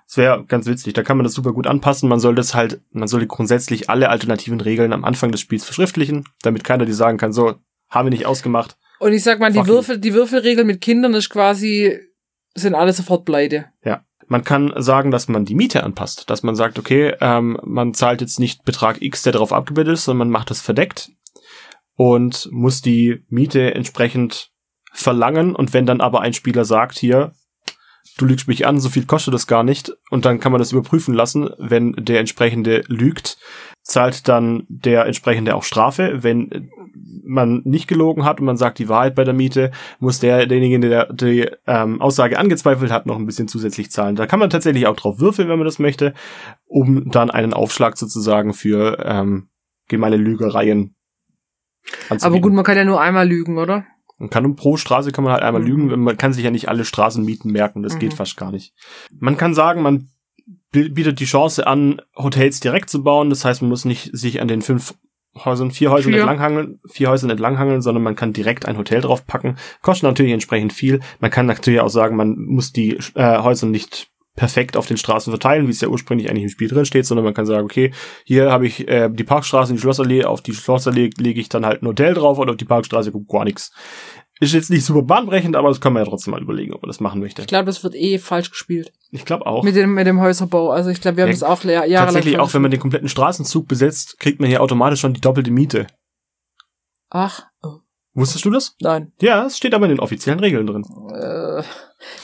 Das 0.07 0.17
wäre 0.17 0.45
ganz 0.45 0.65
witzig. 0.67 0.93
Da 0.93 1.03
kann 1.03 1.17
man 1.17 1.23
das 1.23 1.33
super 1.33 1.53
gut 1.53 1.67
anpassen. 1.67 2.09
Man 2.09 2.19
soll 2.19 2.35
das 2.35 2.53
halt, 2.53 2.81
man 2.91 3.07
sollte 3.07 3.27
grundsätzlich 3.27 3.89
alle 3.89 4.09
alternativen 4.09 4.61
Regeln 4.61 4.93
am 4.93 5.03
Anfang 5.03 5.31
des 5.31 5.41
Spiels 5.41 5.65
verschriftlichen, 5.65 6.25
damit 6.41 6.63
keiner 6.63 6.85
die 6.85 6.93
sagen 6.93 7.17
kann, 7.17 7.33
so, 7.33 7.55
haben 7.89 8.07
wir 8.07 8.11
nicht 8.11 8.25
ausgemacht. 8.25 8.77
Und 8.99 9.13
ich 9.13 9.23
sag 9.23 9.39
mal, 9.39 9.51
die 9.51 9.65
Würfel, 9.65 9.97
die 9.99 10.13
Würfelregel 10.13 10.65
mit 10.65 10.81
Kindern 10.81 11.13
ist 11.13 11.29
quasi, 11.29 11.99
sind 12.55 12.75
alle 12.75 12.93
sofort 12.93 13.25
pleite. 13.25 13.65
Ja. 13.83 14.05
Man 14.27 14.43
kann 14.43 14.73
sagen, 14.77 15.11
dass 15.11 15.27
man 15.27 15.45
die 15.45 15.55
Miete 15.55 15.83
anpasst, 15.83 16.29
dass 16.29 16.43
man 16.43 16.55
sagt, 16.55 16.79
okay, 16.79 17.13
ähm, 17.19 17.59
man 17.63 17.93
zahlt 17.93 18.21
jetzt 18.21 18.39
nicht 18.39 18.63
Betrag 18.63 19.01
X, 19.01 19.23
der 19.23 19.33
darauf 19.33 19.51
abgebildet 19.51 19.95
ist, 19.95 20.05
sondern 20.05 20.29
man 20.29 20.39
macht 20.39 20.49
das 20.49 20.61
verdeckt 20.61 21.11
und 21.95 22.49
muss 22.51 22.81
die 22.81 23.23
Miete 23.27 23.73
entsprechend 23.75 24.51
verlangen. 24.93 25.55
Und 25.55 25.73
wenn 25.73 25.85
dann 25.85 26.01
aber 26.01 26.21
ein 26.21 26.33
Spieler 26.33 26.65
sagt, 26.65 26.97
hier, 26.97 27.33
du 28.17 28.25
lügst 28.25 28.47
mich 28.47 28.65
an, 28.65 28.79
so 28.79 28.89
viel 28.89 29.05
kostet 29.05 29.33
das 29.33 29.47
gar 29.47 29.63
nicht, 29.63 29.93
und 30.09 30.25
dann 30.25 30.39
kann 30.39 30.51
man 30.51 30.59
das 30.59 30.71
überprüfen 30.71 31.13
lassen, 31.13 31.49
wenn 31.57 31.93
der 31.93 32.19
entsprechende 32.19 32.83
lügt, 32.87 33.37
zahlt 33.81 34.27
dann 34.27 34.65
der 34.69 35.05
entsprechende 35.05 35.55
auch 35.55 35.63
Strafe. 35.63 36.23
Wenn 36.23 36.71
man 37.25 37.61
nicht 37.65 37.87
gelogen 37.87 38.23
hat 38.23 38.39
und 38.39 38.45
man 38.45 38.57
sagt 38.57 38.79
die 38.79 38.89
Wahrheit 38.89 39.15
bei 39.15 39.23
der 39.23 39.33
Miete, 39.33 39.71
muss 39.99 40.19
der, 40.19 40.45
derjenige, 40.45 40.79
der 40.79 41.11
die 41.11 41.49
ähm, 41.67 42.01
Aussage 42.01 42.39
angezweifelt 42.39 42.91
hat, 42.91 43.05
noch 43.05 43.17
ein 43.17 43.25
bisschen 43.25 43.47
zusätzlich 43.47 43.91
zahlen. 43.91 44.15
Da 44.15 44.25
kann 44.25 44.39
man 44.39 44.49
tatsächlich 44.49 44.87
auch 44.87 44.95
drauf 44.95 45.19
würfeln, 45.19 45.49
wenn 45.49 45.59
man 45.59 45.65
das 45.65 45.79
möchte, 45.79 46.13
um 46.65 47.09
dann 47.11 47.29
einen 47.29 47.53
Aufschlag 47.53 47.97
sozusagen 47.97 48.53
für 48.53 49.03
ähm, 49.05 49.49
gemeine 49.87 50.17
Lügereien 50.17 50.95
Aber 52.21 52.39
gut, 52.39 52.53
man 52.53 52.63
kann 52.63 52.77
ja 52.77 52.85
nur 52.85 53.01
einmal 53.01 53.27
lügen, 53.27 53.57
oder? 53.57 53.85
Man 54.23 54.29
kann 54.29 54.55
pro 54.55 54.77
Straße 54.77 55.11
kann 55.11 55.25
man 55.25 55.33
halt 55.33 55.43
einmal 55.43 55.61
mhm. 55.61 55.67
lügen, 55.67 55.99
man 55.99 56.15
kann 56.15 56.31
sich 56.31 56.45
ja 56.45 56.49
nicht 56.49 56.69
alle 56.69 56.85
Straßenmieten 56.85 57.51
merken, 57.51 57.83
das 57.83 57.95
mhm. 57.95 57.99
geht 57.99 58.13
fast 58.13 58.37
gar 58.37 58.51
nicht. 58.51 58.73
Man 59.19 59.35
kann 59.35 59.53
sagen, 59.53 59.81
man 59.81 60.07
bietet 60.71 61.19
die 61.19 61.25
Chance 61.25 61.67
an, 61.67 62.01
Hotels 62.15 62.61
direkt 62.61 62.89
zu 62.89 63.03
bauen. 63.03 63.29
Das 63.29 63.43
heißt, 63.43 63.61
man 63.61 63.69
muss 63.69 63.83
nicht 63.83 64.09
sich 64.15 64.39
an 64.39 64.47
den 64.47 64.61
fünf 64.61 64.95
Häusern, 65.35 65.71
vier 65.71 65.91
Häusern 65.91 66.13
entlanghangeln, 66.13 66.79
vier 66.89 67.09
Häusern 67.09 67.29
entlanghangeln, 67.31 67.81
sondern 67.81 68.03
man 68.03 68.15
kann 68.15 68.31
direkt 68.31 68.65
ein 68.65 68.77
Hotel 68.77 69.01
draufpacken. 69.01 69.57
Kostet 69.81 70.03
natürlich 70.03 70.31
entsprechend 70.31 70.71
viel. 70.71 71.01
Man 71.19 71.29
kann 71.31 71.45
natürlich 71.45 71.81
auch 71.81 71.89
sagen, 71.89 72.15
man 72.15 72.37
muss 72.37 72.71
die 72.71 72.97
äh, 73.15 73.39
Häuser 73.39 73.67
nicht 73.67 74.07
perfekt 74.35 74.77
auf 74.77 74.87
den 74.87 74.97
Straßen 74.97 75.31
verteilen, 75.31 75.67
wie 75.67 75.71
es 75.71 75.81
ja 75.81 75.87
ursprünglich 75.87 76.29
eigentlich 76.29 76.43
im 76.43 76.49
Spiel 76.49 76.67
drin 76.67 76.85
steht, 76.85 77.05
sondern 77.05 77.23
man 77.23 77.33
kann 77.33 77.45
sagen, 77.45 77.65
okay, 77.65 77.93
hier 78.25 78.51
habe 78.51 78.65
ich 78.65 78.87
äh, 78.87 79.09
die 79.11 79.23
Parkstraße, 79.23 79.73
die 79.73 79.79
Schlossallee, 79.79 80.25
auf 80.25 80.41
die 80.41 80.53
Schlossallee 80.53 81.11
lege 81.17 81.39
ich 81.39 81.49
dann 81.49 81.65
halt 81.65 81.83
ein 81.83 81.87
Hotel 81.87 82.13
drauf 82.13 82.39
und 82.39 82.49
auf 82.49 82.57
die 82.57 82.65
Parkstraße 82.65 83.11
guckt 83.11 83.29
gar 83.29 83.43
nichts. 83.43 83.71
Ist 84.39 84.53
jetzt 84.53 84.71
nicht 84.71 84.83
super 84.83 85.03
bahnbrechend, 85.03 85.55
aber 85.55 85.69
das 85.69 85.79
kann 85.79 85.93
man 85.93 86.03
ja 86.03 86.09
trotzdem 86.09 86.31
mal 86.31 86.41
überlegen, 86.41 86.73
ob 86.73 86.81
man 86.81 86.89
das 86.89 86.99
machen 86.99 87.21
möchte. 87.21 87.43
Ich 87.43 87.47
glaube, 87.47 87.65
das 87.65 87.83
wird 87.83 87.95
eh 87.95 88.17
falsch 88.17 88.49
gespielt. 88.49 88.91
Ich 89.11 89.25
glaube 89.25 89.45
auch. 89.45 89.63
Mit 89.63 89.75
dem, 89.75 89.93
mit 89.93 90.07
dem 90.07 90.19
Häuserbau. 90.19 90.71
Also 90.71 90.89
ich 90.89 90.99
glaube, 90.99 91.17
wir 91.17 91.23
haben 91.23 91.29
ja, 91.29 91.35
das 91.35 91.43
auch 91.43 91.63
jahrelang. 91.63 92.05
Tatsächlich 92.05 92.39
auch, 92.39 92.53
wenn 92.53 92.63
man 92.63 92.71
den 92.71 92.79
kompletten 92.79 93.07
Straßenzug 93.07 93.67
besetzt, 93.67 94.19
kriegt 94.19 94.39
man 94.39 94.49
hier 94.49 94.61
automatisch 94.61 95.01
schon 95.01 95.13
die 95.13 95.21
doppelte 95.21 95.51
Miete. 95.51 95.85
Ach. 97.11 97.45
Oh. 97.61 97.82
Wusstest 98.15 98.45
du 98.45 98.51
das? 98.51 98.75
Nein. 98.79 99.11
Ja, 99.21 99.45
es 99.47 99.57
steht 99.57 99.73
aber 99.73 99.85
in 99.85 99.91
den 99.91 99.99
offiziellen 99.99 100.39
Regeln 100.39 100.67
drin. 100.67 100.85
Äh, 101.13 101.63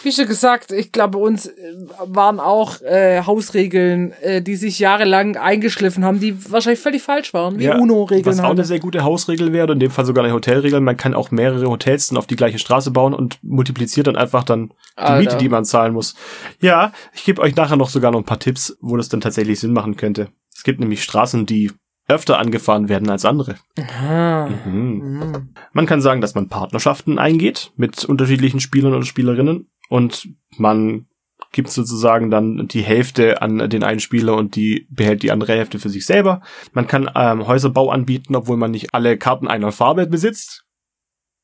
wie 0.04 0.12
schon 0.12 0.28
gesagt, 0.28 0.72
ich 0.72 0.92
glaube, 0.92 1.18
uns 1.18 1.48
äh, 1.48 1.74
waren 2.06 2.40
auch 2.40 2.80
äh, 2.82 3.24
Hausregeln, 3.24 4.12
äh, 4.22 4.42
die 4.42 4.56
sich 4.56 4.78
jahrelang 4.78 5.36
eingeschliffen 5.36 6.06
haben, 6.06 6.20
die 6.20 6.52
wahrscheinlich 6.52 6.80
völlig 6.80 7.02
falsch 7.02 7.34
waren, 7.34 7.58
wie 7.58 7.64
ja, 7.64 7.78
UNO-Regeln. 7.78 8.26
Was 8.26 8.44
auch 8.44 8.52
eine 8.52 8.66
sehr 8.66 8.80
gute 8.80 9.04
Hausregel 9.04 9.52
wäre, 9.52 9.74
in 9.74 9.80
dem 9.80 9.90
Fall 9.90 10.06
sogar 10.06 10.24
eine 10.24 10.34
Hotelregel. 10.34 10.80
Man 10.80 10.98
kann 10.98 11.16
auch 11.16 11.32
mehrere 11.32 11.68
Hotels 11.68 12.10
dann 12.10 12.18
auf 12.18 12.28
die 12.28 12.36
gleiche 12.36 12.60
Straße 12.60 12.92
bauen 12.92 13.16
und 13.16 13.40
multipliziert 13.42 14.06
dann 14.06 14.16
einfach 14.16 14.44
dann 14.44 14.70
die 14.70 15.02
Alter. 15.02 15.20
Miete, 15.20 15.38
die 15.38 15.50
man 15.50 15.66
zahlen 15.66 15.94
muss. 15.94 16.14
Ja, 16.62 16.92
ich 17.14 17.24
gebe 17.24 17.42
euch 17.42 17.56
nachher 17.56 17.78
noch 17.78 17.90
sogar 17.90 18.12
noch 18.12 18.20
ein 18.20 18.26
paar 18.26 18.40
Tipps, 18.40 18.78
wo 18.80 18.96
das 18.96 19.10
dann 19.10 19.22
tatsächlich 19.22 19.60
Sinn 19.60 19.74
machen 19.74 19.96
könnte. 19.96 20.28
Es 20.56 20.64
gibt 20.64 20.80
nämlich 20.80 21.04
Straßen, 21.04 21.46
die 21.48 21.72
öfter 22.10 22.40
angefahren 22.40 22.90
werden 22.90 23.10
als 23.10 23.24
andere. 23.24 23.56
Mhm. 23.78 24.60
Mhm. 24.66 25.50
Man 25.72 25.86
kann 25.86 26.02
sagen, 26.02 26.22
dass 26.22 26.36
man 26.36 26.50
Partnerschaften 26.50 27.20
eingeht 27.20 27.72
mit 27.78 28.04
unterschiedlichen 28.04 28.60
Spielern 28.60 28.94
oder 28.94 29.06
Spielerinnen 29.06 29.70
und 29.90 30.28
man 30.58 31.06
gibt 31.52 31.70
sozusagen 31.70 32.30
dann 32.30 32.68
die 32.68 32.82
Hälfte 32.82 33.42
an 33.42 33.70
den 33.70 33.84
einen 33.84 34.00
Spieler 34.00 34.36
und 34.36 34.56
die 34.56 34.88
behält 34.90 35.24
die 35.24 35.32
andere 35.32 35.54
Hälfte 35.54 35.80
für 35.80 35.90
sich 35.90 36.06
selber. 36.06 36.42
Man 36.74 36.88
kann 36.88 37.10
ähm, 37.16 37.48
Häuserbau 37.48 37.90
anbieten, 37.90 38.36
obwohl 38.36 38.58
man 38.58 38.72
nicht 38.72 38.94
alle 38.94 39.18
Karten 39.18 39.48
einer 39.48 39.72
Farbe 39.72 40.06
besitzt, 40.06 40.66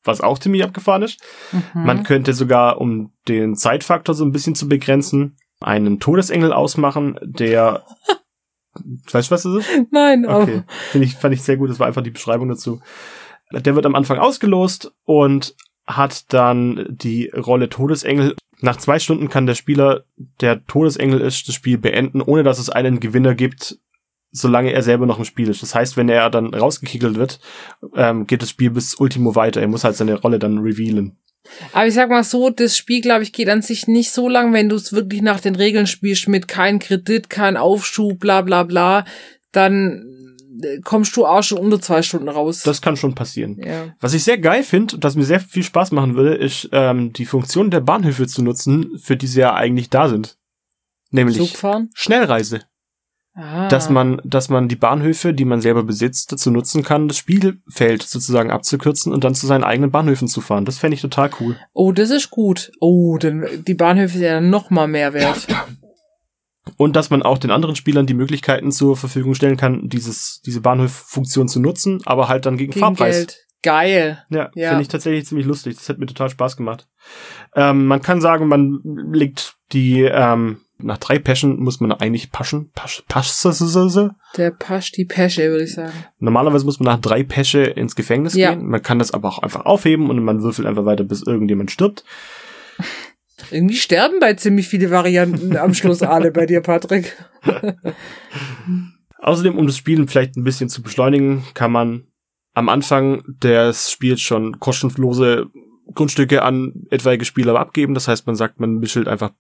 was 0.04 0.22
auch 0.22 0.38
ziemlich 0.38 0.64
abgefahren 0.64 1.02
ist. 1.02 1.22
Mhm. 1.52 1.86
Man 1.86 2.04
könnte 2.04 2.34
sogar, 2.34 2.80
um 2.80 3.14
den 3.28 3.56
Zeitfaktor 3.56 4.14
so 4.14 4.24
ein 4.24 4.32
bisschen 4.32 4.56
zu 4.56 4.68
begrenzen, 4.68 5.38
einen 5.60 6.00
Todesengel 6.00 6.54
ausmachen, 6.54 7.18
der 7.24 7.84
Weißt 9.12 9.30
du, 9.30 9.34
was 9.34 9.44
das 9.44 9.56
ist? 9.56 9.70
Nein, 9.92 10.26
okay. 10.26 10.64
Finde 10.92 11.06
ich, 11.06 11.16
fand 11.16 11.34
ich 11.34 11.44
sehr 11.44 11.58
gut. 11.58 11.70
Das 11.70 11.80
war 11.80 11.88
einfach 11.88 12.04
die 12.04 12.12
Beschreibung 12.12 12.50
dazu. 12.50 12.82
Der 13.52 13.76
wird 13.76 13.86
am 13.86 13.96
Anfang 13.96 14.18
ausgelost 14.18 14.94
und 15.06 15.56
hat 15.86 16.34
dann 16.34 16.86
die 16.90 17.30
Rolle 17.30 17.70
Todesengel. 17.70 18.36
Nach 18.62 18.78
zwei 18.78 19.00
Stunden 19.00 19.30
kann 19.30 19.46
der 19.46 19.56
Spieler, 19.56 20.04
der 20.42 20.66
Todesengel 20.66 21.22
ist, 21.22 21.48
das 21.48 21.56
Spiel 21.56 21.78
beenden, 21.78 22.22
ohne 22.22 22.44
dass 22.44 22.60
es 22.60 22.70
einen 22.70 23.00
Gewinner 23.00 23.36
gibt, 23.36 23.78
solange 24.32 24.72
er 24.72 24.82
selber 24.82 25.06
noch 25.06 25.20
im 25.20 25.26
Spiel 25.26 25.50
ist. 25.50 25.62
Das 25.62 25.76
heißt, 25.76 25.98
wenn 25.98 26.10
er 26.10 26.30
dann 26.30 26.54
rausgekickelt 26.54 27.16
wird, 27.16 27.40
ähm, 27.96 28.26
geht 28.28 28.42
das 28.42 28.50
Spiel 28.50 28.72
bis 28.72 28.96
Ultimo 28.96 29.36
weiter. 29.36 29.62
Er 29.62 29.68
muss 29.68 29.84
halt 29.84 29.96
seine 29.96 30.16
Rolle 30.16 30.40
dann 30.40 30.58
revealen. 30.60 31.18
Aber 31.74 31.88
ich 31.88 31.94
sag 31.94 32.10
mal 32.10 32.24
so, 32.24 32.50
das 32.50 32.78
Spiel, 32.78 33.02
glaube 33.02 33.24
ich, 33.24 33.34
geht 33.34 33.50
an 33.50 33.62
sich 33.62 33.88
nicht 33.88 34.12
so 34.12 34.28
lang, 34.28 34.54
wenn 34.54 34.70
du 34.70 34.76
es 34.76 34.94
wirklich 34.94 35.22
nach 35.22 35.40
den 35.40 35.56
Regeln 35.56 35.88
spielst, 35.88 36.28
mit 36.28 36.48
kein 36.48 36.80
Kredit, 36.80 37.30
kein 37.30 37.58
Aufschub, 37.58 38.20
bla 38.20 38.42
bla 38.42 38.64
bla, 38.64 39.06
dann 39.52 40.36
äh, 40.62 40.80
kommst 40.84 41.16
du 41.18 41.26
auch 41.26 41.44
schon 41.44 41.60
unter 41.60 41.82
zwei 41.82 42.02
Stunden 42.02 42.30
raus. 42.30 42.64
Das 42.64 42.82
kann 42.82 42.98
schon 42.98 43.16
passieren. 43.16 43.60
ja. 43.64 43.94
Was 44.00 44.14
ich 44.14 44.24
sehr 44.24 44.38
geil 44.38 44.64
finde 44.64 44.96
und 44.96 45.04
das 45.04 45.16
mir 45.16 45.26
sehr 45.26 45.40
viel 45.40 45.64
Spaß 45.64 45.92
machen 45.92 46.16
würde, 46.16 46.36
ist 46.36 46.70
ähm, 46.72 47.14
die 47.14 47.26
Funktion 47.26 47.72
der 47.72 47.82
Bahnhöfe 47.82 48.28
zu 48.28 48.44
nutzen, 48.44 48.98
für 48.98 49.18
die 49.18 49.28
sie 49.28 49.42
ja 49.42 49.54
eigentlich 49.54 49.90
da 49.90 50.10
sind. 50.10 50.38
Nämlich 51.12 51.38
Zugfahren? 51.38 51.90
Schnellreise. 51.94 52.62
Ah. 53.38 53.68
Dass 53.68 53.90
man, 53.90 54.22
dass 54.24 54.48
man 54.48 54.70
die 54.70 54.78
Bahnhöfe, 54.78 55.34
die 55.34 55.44
man 55.44 55.60
selber 55.60 55.84
besitzt, 55.84 56.32
dazu 56.32 56.52
nutzen 56.52 56.84
kann, 56.84 57.10
das 57.10 57.18
Spielfeld 57.18 58.02
sozusagen 58.04 58.50
abzukürzen 58.50 59.12
und 59.12 59.26
dann 59.26 59.36
zu 59.36 59.46
seinen 59.46 59.66
eigenen 59.66 59.92
Bahnhöfen 59.92 60.30
zu 60.30 60.40
fahren. 60.40 60.64
Das 60.64 60.78
fände 60.78 60.96
ich 60.96 61.02
total 61.02 61.30
cool. 61.42 61.58
Oh, 61.74 61.92
das 61.92 62.12
ist 62.12 62.30
gut. 62.32 62.72
Oh, 62.80 63.18
dann 63.18 63.46
die 63.68 63.74
Bahnhöfe 63.74 64.14
sind 64.18 64.24
ja 64.26 64.40
noch 64.40 64.70
mal 64.70 64.88
mehr 64.88 65.14
wert. 65.14 65.48
Und 66.78 66.96
dass 66.96 67.10
man 67.10 67.24
auch 67.24 67.38
den 67.38 67.52
anderen 67.52 67.76
Spielern 67.76 68.06
die 68.08 68.14
Möglichkeiten 68.14 68.72
zur 68.72 68.96
Verfügung 68.98 69.36
stellen 69.36 69.58
kann, 69.58 69.88
dieses, 69.90 70.42
diese 70.46 70.62
Bahnhoffunktion 70.62 71.48
zu 71.48 71.60
nutzen, 71.60 72.02
aber 72.06 72.28
halt 72.28 72.46
dann 72.46 72.58
gegen, 72.58 72.72
Gegen 72.72 72.84
Fahrpreis. 72.86 73.16
Geld. 73.18 73.46
Geil. 73.64 74.24
Ja, 74.30 74.50
Ja. 74.56 74.70
finde 74.70 74.84
ich 74.84 74.88
tatsächlich 74.88 75.26
ziemlich 75.26 75.46
lustig. 75.46 75.76
Das 75.76 75.90
hat 75.90 75.98
mir 75.98 76.06
total 76.06 76.30
Spaß 76.30 76.56
gemacht. 76.56 76.88
Ähm, 77.56 77.86
man 77.86 78.02
kann 78.02 78.22
sagen, 78.22 78.48
man 78.48 78.80
legt 79.12 79.56
die, 79.74 80.02
ähm, 80.04 80.58
nach 80.78 80.98
drei 80.98 81.20
Peschen 81.20 81.60
muss 81.60 81.80
man 81.80 81.92
eigentlich 81.94 82.32
paschen. 82.32 82.70
Pasch, 82.74 83.04
pasch, 83.08 83.32
Der 84.38 84.52
Pasch, 84.52 84.92
die 84.92 85.06
Pesche, 85.06 85.50
würde 85.50 85.64
ich 85.64 85.74
sagen. 85.74 85.94
Normalerweise 86.20 86.66
muss 86.66 86.80
man 86.80 86.88
nach 86.94 87.02
drei 87.02 87.24
Pesche 87.24 87.62
ins 87.64 87.96
Gefängnis 87.96 88.34
Ja. 88.36 88.54
gehen. 88.54 88.68
Man 88.68 88.82
kann 88.82 89.00
das 89.00 89.12
aber 89.12 89.30
auch 89.30 89.40
einfach 89.40 89.66
aufheben 89.66 90.10
und 90.10 90.24
man 90.24 90.44
würfelt 90.44 90.68
einfach 90.68 90.86
weiter, 90.86 91.04
bis 91.04 91.22
irgendjemand 91.24 91.72
stirbt. 91.72 92.04
Irgendwie 93.52 93.76
sterben 93.76 94.20
bei 94.20 94.34
ziemlich 94.34 94.68
viele 94.68 94.90
Varianten 94.92 95.56
am 95.58 95.74
Schluss 95.74 96.02
alle 96.02 96.32
bei 96.32 96.46
dir, 96.46 96.62
Patrick. 96.62 97.16
Außerdem, 99.20 99.58
um 99.58 99.68
das 99.68 99.78
Spielen 99.78 100.08
vielleicht 100.08 100.36
ein 100.36 100.44
bisschen 100.44 100.70
zu 100.70 100.82
beschleunigen, 100.82 101.44
kann 101.54 101.72
man 101.72 102.08
am 102.54 102.70
Anfang 102.70 103.24
des 103.28 103.92
Spiels 103.92 104.22
schon 104.22 104.60
kostenlose 104.60 105.48
Grundstücke 105.94 106.42
an 106.44 106.86
etwaige 106.90 107.26
Spieler 107.26 107.60
abgeben. 107.60 107.94
Das 107.94 108.08
heißt, 108.08 108.26
man 108.26 108.36
sagt, 108.36 108.60
man 108.60 108.76
mischelt 108.80 109.08
einfach 109.08 109.32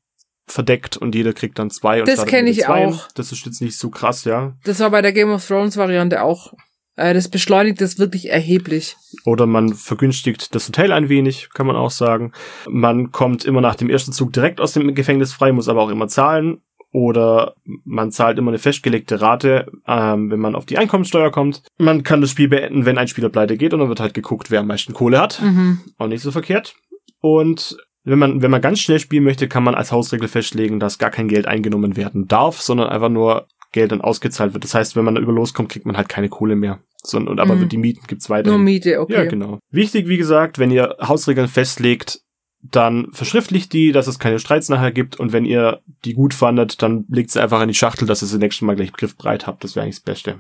verdeckt 0.47 0.97
und 0.97 1.15
jeder 1.15 1.33
kriegt 1.33 1.57
dann 1.59 1.69
zwei. 1.69 1.99
Und 1.99 2.07
Das 2.07 2.15
startet 2.15 2.33
kenn 2.33 2.45
mit 2.45 2.57
ich 2.57 2.63
zweien. 2.63 2.89
auch. 2.93 3.07
Das 3.15 3.31
ist 3.31 3.45
jetzt 3.45 3.61
nicht 3.61 3.77
so 3.77 3.89
krass, 3.89 4.25
ja. 4.25 4.53
Das 4.63 4.79
war 4.79 4.91
bei 4.91 5.01
der 5.01 5.13
Game 5.13 5.31
of 5.31 5.45
Thrones 5.45 5.77
Variante 5.77 6.21
auch. 6.21 6.53
Äh, 6.95 7.13
das 7.13 7.29
beschleunigt 7.29 7.81
das 7.81 7.99
wirklich 7.99 8.29
erheblich. 8.29 8.95
Oder 9.25 9.45
man 9.47 9.73
vergünstigt 9.73 10.53
das 10.55 10.67
Hotel 10.67 10.91
ein 10.91 11.09
wenig, 11.09 11.49
kann 11.53 11.67
man 11.67 11.75
auch 11.75 11.91
sagen. 11.91 12.31
Man 12.69 13.11
kommt 13.11 13.43
immer 13.45 13.61
nach 13.61 13.75
dem 13.75 13.89
ersten 13.89 14.11
Zug 14.13 14.33
direkt 14.33 14.61
aus 14.61 14.73
dem 14.73 14.93
Gefängnis 14.95 15.33
frei, 15.33 15.51
muss 15.51 15.67
aber 15.67 15.81
auch 15.81 15.89
immer 15.89 16.07
zahlen. 16.07 16.61
Oder 16.91 17.55
man 17.83 18.11
zahlt 18.11 18.37
immer 18.37 18.51
eine 18.51 18.57
festgelegte 18.57 19.19
Rate, 19.19 19.65
ähm, 19.85 20.31
wenn 20.31 20.39
man 20.39 20.55
auf 20.55 20.65
die 20.65 20.77
Einkommenssteuer 20.77 21.29
kommt. 21.29 21.63
Man 21.77 22.03
kann 22.03 22.21
das 22.21 22.29
Spiel 22.29 22.47
beenden, 22.47 22.85
wenn 22.85 22.97
ein 22.97 23.09
Spieler 23.09 23.27
pleite 23.27 23.57
geht 23.57 23.73
und 23.73 23.81
dann 23.81 23.89
wird 23.89 23.99
halt 23.99 24.13
geguckt, 24.13 24.49
wer 24.49 24.61
am 24.61 24.67
meisten 24.67 24.93
Kohle 24.93 25.19
hat. 25.19 25.41
Mhm. 25.41 25.81
Auch 25.97 26.07
nicht 26.07 26.21
so 26.21 26.31
verkehrt. 26.31 26.75
Und 27.19 27.75
wenn 28.05 28.19
man, 28.19 28.41
wenn 28.41 28.51
man 28.51 28.61
ganz 28.61 28.79
schnell 28.79 28.99
spielen 28.99 29.23
möchte, 29.23 29.47
kann 29.47 29.63
man 29.63 29.75
als 29.75 29.91
Hausregel 29.91 30.27
festlegen, 30.27 30.79
dass 30.79 30.99
gar 30.99 31.09
kein 31.11 31.27
Geld 31.27 31.47
eingenommen 31.47 31.97
werden 31.97 32.27
darf, 32.27 32.61
sondern 32.61 32.87
einfach 32.89 33.09
nur 33.09 33.47
Geld 33.71 33.91
dann 33.91 34.01
ausgezahlt 34.01 34.53
wird. 34.53 34.63
Das 34.63 34.73
heißt, 34.75 34.95
wenn 34.95 35.03
man 35.05 35.17
über 35.17 35.33
loskommt, 35.33 35.69
kriegt 35.69 35.85
man 35.85 35.97
halt 35.97 36.07
keine 36.07 36.29
Kohle 36.29 36.55
mehr. 36.55 36.79
Sondern, 37.03 37.33
und 37.33 37.39
aber 37.39 37.55
Mhm. 37.55 37.69
die 37.69 37.77
Mieten 37.77 38.07
gibt's 38.07 38.29
Nur 38.29 38.37
weiterhin. 38.37 38.63
Miete, 38.63 38.99
okay. 39.01 39.13
Ja, 39.13 39.25
genau. 39.25 39.59
Wichtig, 39.69 40.07
wie 40.07 40.17
gesagt, 40.17 40.57
wenn 40.59 40.71
ihr 40.71 40.95
Hausregeln 41.01 41.47
festlegt, 41.47 42.21
dann 42.61 43.09
verschriftlicht 43.11 43.73
die, 43.73 43.91
dass 43.91 44.07
es 44.07 44.17
keine 44.17 44.39
Streits 44.39 44.69
nachher 44.69 44.91
gibt 44.91 45.19
und 45.19 45.33
wenn 45.33 45.45
ihr 45.45 45.81
die 46.03 46.13
gut 46.13 46.33
fandet, 46.33 46.81
dann 46.81 47.05
legt 47.09 47.29
sie 47.29 47.41
einfach 47.41 47.61
in 47.61 47.67
die 47.67 47.75
Schachtel, 47.75 48.07
dass 48.07 48.23
ihr 48.23 48.27
sie 48.27 48.39
nächstes 48.39 48.63
Mal 48.65 48.75
gleich 48.75 48.91
griffbereit 48.91 49.45
habt. 49.45 49.63
Das 49.63 49.75
wäre 49.75 49.83
eigentlich 49.83 49.97
das 49.97 50.03
Beste. 50.03 50.39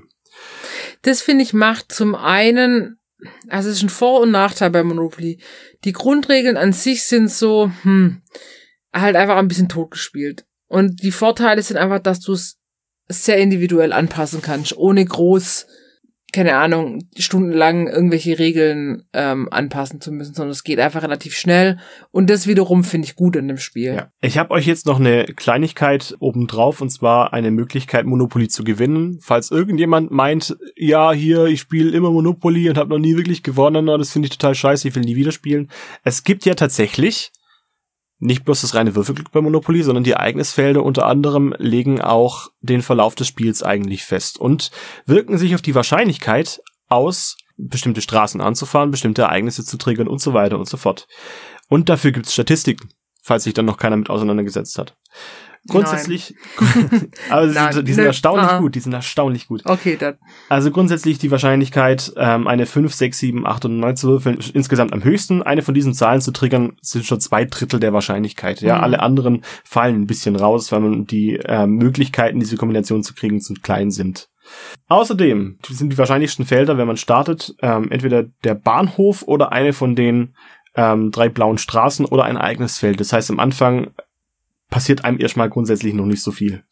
Das 1.03 1.21
finde 1.21 1.43
ich 1.43 1.53
macht 1.53 1.91
zum 1.91 2.15
einen, 2.15 2.97
also 3.49 3.69
es 3.69 3.77
ist 3.77 3.83
ein 3.83 3.89
Vor- 3.89 4.21
und 4.21 4.31
Nachteil 4.31 4.69
bei 4.69 4.83
Monopoly. 4.83 5.39
Die 5.83 5.93
Grundregeln 5.93 6.57
an 6.57 6.73
sich 6.73 7.03
sind 7.03 7.31
so, 7.31 7.71
hm, 7.83 8.21
halt 8.93 9.15
einfach 9.15 9.37
ein 9.37 9.47
bisschen 9.47 9.69
totgespielt. 9.69 10.45
Und 10.67 11.01
die 11.03 11.11
Vorteile 11.11 11.61
sind 11.61 11.77
einfach, 11.77 11.99
dass 11.99 12.19
du 12.19 12.33
es 12.33 12.57
sehr 13.07 13.37
individuell 13.37 13.93
anpassen 13.93 14.41
kannst, 14.41 14.75
ohne 14.77 15.05
groß, 15.05 15.67
keine 16.35 16.57
Ahnung, 16.57 17.07
stundenlang 17.17 17.87
irgendwelche 17.87 18.37
Regeln 18.37 19.03
ähm, 19.13 19.47
anpassen 19.51 20.01
zu 20.01 20.11
müssen, 20.11 20.33
sondern 20.33 20.51
es 20.51 20.65
geht 20.65 20.79
einfach 20.79 21.01
relativ 21.01 21.33
schnell. 21.33 21.79
Und 22.11 22.29
das 22.29 22.45
wiederum 22.45 22.83
finde 22.83 23.07
ich 23.07 23.15
gut 23.15 23.37
in 23.37 23.47
dem 23.47 23.57
Spiel. 23.57 23.95
Ja. 23.95 24.11
Ich 24.19 24.37
habe 24.37 24.51
euch 24.51 24.67
jetzt 24.67 24.85
noch 24.85 24.99
eine 24.99 25.23
Kleinigkeit 25.23 26.13
obendrauf 26.19 26.81
und 26.81 26.89
zwar 26.89 27.31
eine 27.31 27.51
Möglichkeit, 27.51 28.05
Monopoly 28.05 28.49
zu 28.49 28.65
gewinnen. 28.65 29.19
Falls 29.21 29.49
irgendjemand 29.49 30.11
meint, 30.11 30.57
ja, 30.75 31.13
hier, 31.13 31.45
ich 31.45 31.61
spiele 31.61 31.95
immer 31.95 32.11
Monopoly 32.11 32.69
und 32.69 32.77
habe 32.77 32.89
noch 32.89 32.99
nie 32.99 33.15
wirklich 33.15 33.41
gewonnen, 33.41 33.85
das 33.85 34.11
finde 34.11 34.27
ich 34.27 34.37
total 34.37 34.55
scheiße, 34.55 34.89
ich 34.89 34.95
will 34.95 35.03
nie 35.03 35.15
wieder 35.15 35.31
spielen. 35.31 35.69
Es 36.03 36.25
gibt 36.25 36.45
ja 36.45 36.55
tatsächlich 36.55 37.31
nicht 38.19 38.45
bloß 38.45 38.61
das 38.61 38.75
reine 38.75 38.95
Würfelglück 38.95 39.31
bei 39.31 39.41
Monopoly, 39.41 39.83
sondern 39.83 40.03
die 40.03 40.11
Ereignisfelder 40.11 40.83
unter 40.83 41.05
anderem 41.05 41.53
legen 41.57 42.01
auch 42.01 42.49
den 42.61 42.81
Verlauf 42.81 43.15
des 43.15 43.27
Spiels 43.27 43.61
eigentlich 43.63 44.03
fest 44.03 44.39
und 44.39 44.71
wirken 45.05 45.37
sich 45.37 45.55
auf 45.55 45.61
die 45.61 45.75
Wahrscheinlichkeit 45.75 46.61
aus, 46.87 47.37
bestimmte 47.57 48.01
Straßen 48.01 48.41
anzufahren, 48.41 48.91
bestimmte 48.91 49.23
Ereignisse 49.23 49.65
zu 49.65 49.77
triggern 49.77 50.07
und 50.07 50.21
so 50.21 50.33
weiter 50.33 50.57
und 50.57 50.67
so 50.67 50.77
fort. 50.77 51.07
Und 51.69 51.89
dafür 51.89 52.11
gibt's 52.11 52.33
Statistiken, 52.33 52.89
falls 53.25 53.43
sich 53.43 53.53
dann 53.55 53.65
noch 53.65 53.77
keiner 53.77 53.97
mit 53.97 54.09
auseinandergesetzt 54.09 54.77
hat. 54.77 54.95
Grundsätzlich, 55.67 56.35
aber 57.31 57.47
Nein. 57.47 57.73
sind, 57.73 57.87
die 57.87 57.93
sind 57.93 58.03
Nö. 58.03 58.07
erstaunlich 58.09 58.47
Ah. 58.47 58.59
gut, 58.59 58.75
die 58.75 58.79
sind 58.79 58.93
erstaunlich 58.93 59.47
gut. 59.47 59.63
Okay, 59.65 59.97
dann. 59.99 60.13
Also 60.47 60.69
grundsätzlich 60.69 61.17
die 61.17 61.31
Wahrscheinlichkeit, 61.31 62.13
ähm, 62.17 62.45
eine 62.47 62.67
5, 62.67 62.93
6, 62.93 63.17
7, 63.17 63.47
8 63.47 63.65
und 63.65 63.79
9 63.79 63.95
zu 63.95 64.09
würfeln, 64.09 64.37
insgesamt 64.53 64.93
am 64.93 65.03
höchsten. 65.03 65.41
Eine 65.41 65.63
von 65.63 65.73
diesen 65.73 65.95
Zahlen 65.95 66.21
zu 66.21 66.31
triggern, 66.31 66.73
sind 66.81 67.03
schon 67.05 67.19
zwei 67.19 67.45
Drittel 67.45 67.79
der 67.79 67.93
Wahrscheinlichkeit. 67.93 68.61
Ja, 68.61 68.77
Mhm. 68.77 68.83
alle 68.83 68.99
anderen 68.99 69.41
fallen 69.63 69.95
ein 70.01 70.05
bisschen 70.07 70.35
raus, 70.35 70.71
weil 70.71 70.81
man 70.81 71.05
die 71.05 71.39
ähm, 71.45 71.71
Möglichkeiten, 71.77 72.39
diese 72.39 72.57
Kombination 72.57 73.01
zu 73.01 73.15
kriegen, 73.15 73.41
zu 73.41 73.55
klein 73.55 73.89
sind. 73.89 74.29
Außerdem 74.87 75.57
sind 75.67 75.91
die 75.91 75.97
wahrscheinlichsten 75.97 76.45
Felder, 76.45 76.77
wenn 76.77 76.85
man 76.85 76.97
startet, 76.97 77.55
ähm, 77.63 77.89
entweder 77.89 78.25
der 78.43 78.53
Bahnhof 78.53 79.23
oder 79.23 79.51
eine 79.51 79.73
von 79.73 79.95
den 79.95 80.35
ähm, 80.75 81.11
drei 81.11 81.29
blauen 81.29 81.57
Straßen 81.57 82.05
oder 82.05 82.23
ein 82.25 82.37
eigenes 82.37 82.77
Feld. 82.77 82.99
Das 82.99 83.13
heißt, 83.13 83.29
am 83.31 83.39
Anfang 83.39 83.91
passiert 84.69 85.05
einem 85.05 85.19
erstmal 85.19 85.49
grundsätzlich 85.49 85.93
noch 85.93 86.05
nicht 86.05 86.21
so 86.23 86.31
viel. 86.31 86.63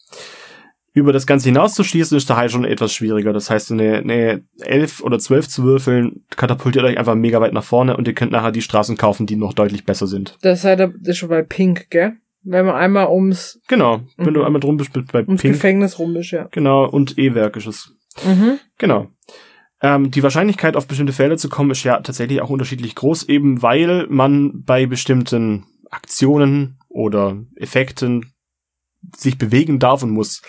Über 0.96 1.12
das 1.12 1.26
Ganze 1.26 1.46
hinaus 1.50 1.74
zu 1.74 1.84
schließen, 1.84 2.16
ist 2.18 2.30
daher 2.30 2.50
schon 2.50 2.66
etwas 2.66 2.94
schwieriger. 2.94 3.34
Das 3.34 3.50
heißt, 3.50 3.72
eine, 3.72 3.98
eine 3.98 4.44
11 4.60 5.02
oder 5.04 5.18
12 5.18 5.48
zu 5.50 5.64
würfeln, 5.64 6.24
katapultiert 6.36 6.86
euch 6.86 7.00
einfach 7.00 7.16
mega 7.16 7.42
weit 7.42 7.54
nach 7.54 7.64
vorne 7.64 7.98
und 7.98 8.08
ihr 8.08 8.14
könnt 8.14 8.32
nachher 8.32 8.52
die 8.52 8.62
Straßen 8.62 8.96
kaufen, 8.96 9.26
die 9.26 9.36
noch 9.36 9.54
deutlich 9.54 9.86
besser 9.86 10.06
sind. 10.06 10.38
Das 10.44 10.64
ist 10.64 10.66
das 10.80 10.92
ist 11.04 11.18
schon 11.18 11.30
bei 11.30 11.42
Pink, 11.42 11.90
gell? 11.90 12.14
Wenn 12.44 12.66
man 12.66 12.76
einmal 12.76 13.08
ums, 13.08 13.60
Genau, 13.70 14.02
wenn 14.18 14.28
Mhm. 14.28 14.34
du 14.36 14.44
einmal 14.44 14.60
drum 14.60 14.78
bist, 14.78 14.94
bist 14.94 15.12
bei 15.12 15.22
ums 15.22 15.42
Pink. 15.42 15.54
Gefängnis 15.56 15.98
rum 15.98 16.16
ist, 16.16 16.30
ja. 16.30 16.48
Genau, 16.52 16.86
und 16.88 17.18
E-Werk 17.18 17.56
ist 17.56 17.66
es. 17.68 17.94
Mhm. 18.24 18.60
Genau. 18.78 19.08
Ähm, 19.84 20.10
die 20.12 20.24
Wahrscheinlichkeit, 20.24 20.78
auf 20.78 20.88
bestimmte 20.88 21.14
Felder 21.14 21.38
zu 21.38 21.50
kommen, 21.50 21.72
ist 21.72 21.84
ja 21.84 22.00
tatsächlich 22.00 22.42
auch 22.42 22.50
unterschiedlich 22.50 22.96
groß, 22.96 23.28
eben 23.28 23.62
weil 23.62 24.08
man 24.10 24.64
bei 24.64 24.86
bestimmten 24.86 25.66
Aktionen 25.92 26.80
oder 26.88 27.38
Effekten 27.56 28.34
sich 29.16 29.38
bewegen 29.38 29.80
darf 29.80 30.02
und 30.02 30.12
muss. 30.12 30.42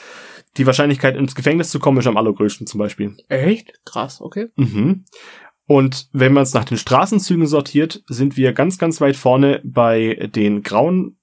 Die 0.56 0.66
Wahrscheinlichkeit, 0.66 1.16
ins 1.16 1.34
Gefängnis 1.34 1.70
zu 1.70 1.80
kommen, 1.80 1.98
ist 1.98 2.06
am 2.06 2.16
allergrößten 2.16 2.68
zum 2.68 2.78
Beispiel. 2.78 3.16
Echt? 3.28 3.72
Krass, 3.84 4.20
okay. 4.20 4.46
Mhm. 4.54 5.04
Und 5.66 6.08
wenn 6.12 6.32
man 6.32 6.44
es 6.44 6.54
nach 6.54 6.64
den 6.64 6.78
Straßenzügen 6.78 7.48
sortiert, 7.48 8.04
sind 8.06 8.36
wir 8.36 8.52
ganz, 8.52 8.78
ganz 8.78 9.00
weit 9.00 9.16
vorne 9.16 9.60
bei 9.64 10.30
den 10.32 10.62
grauen, 10.62 11.16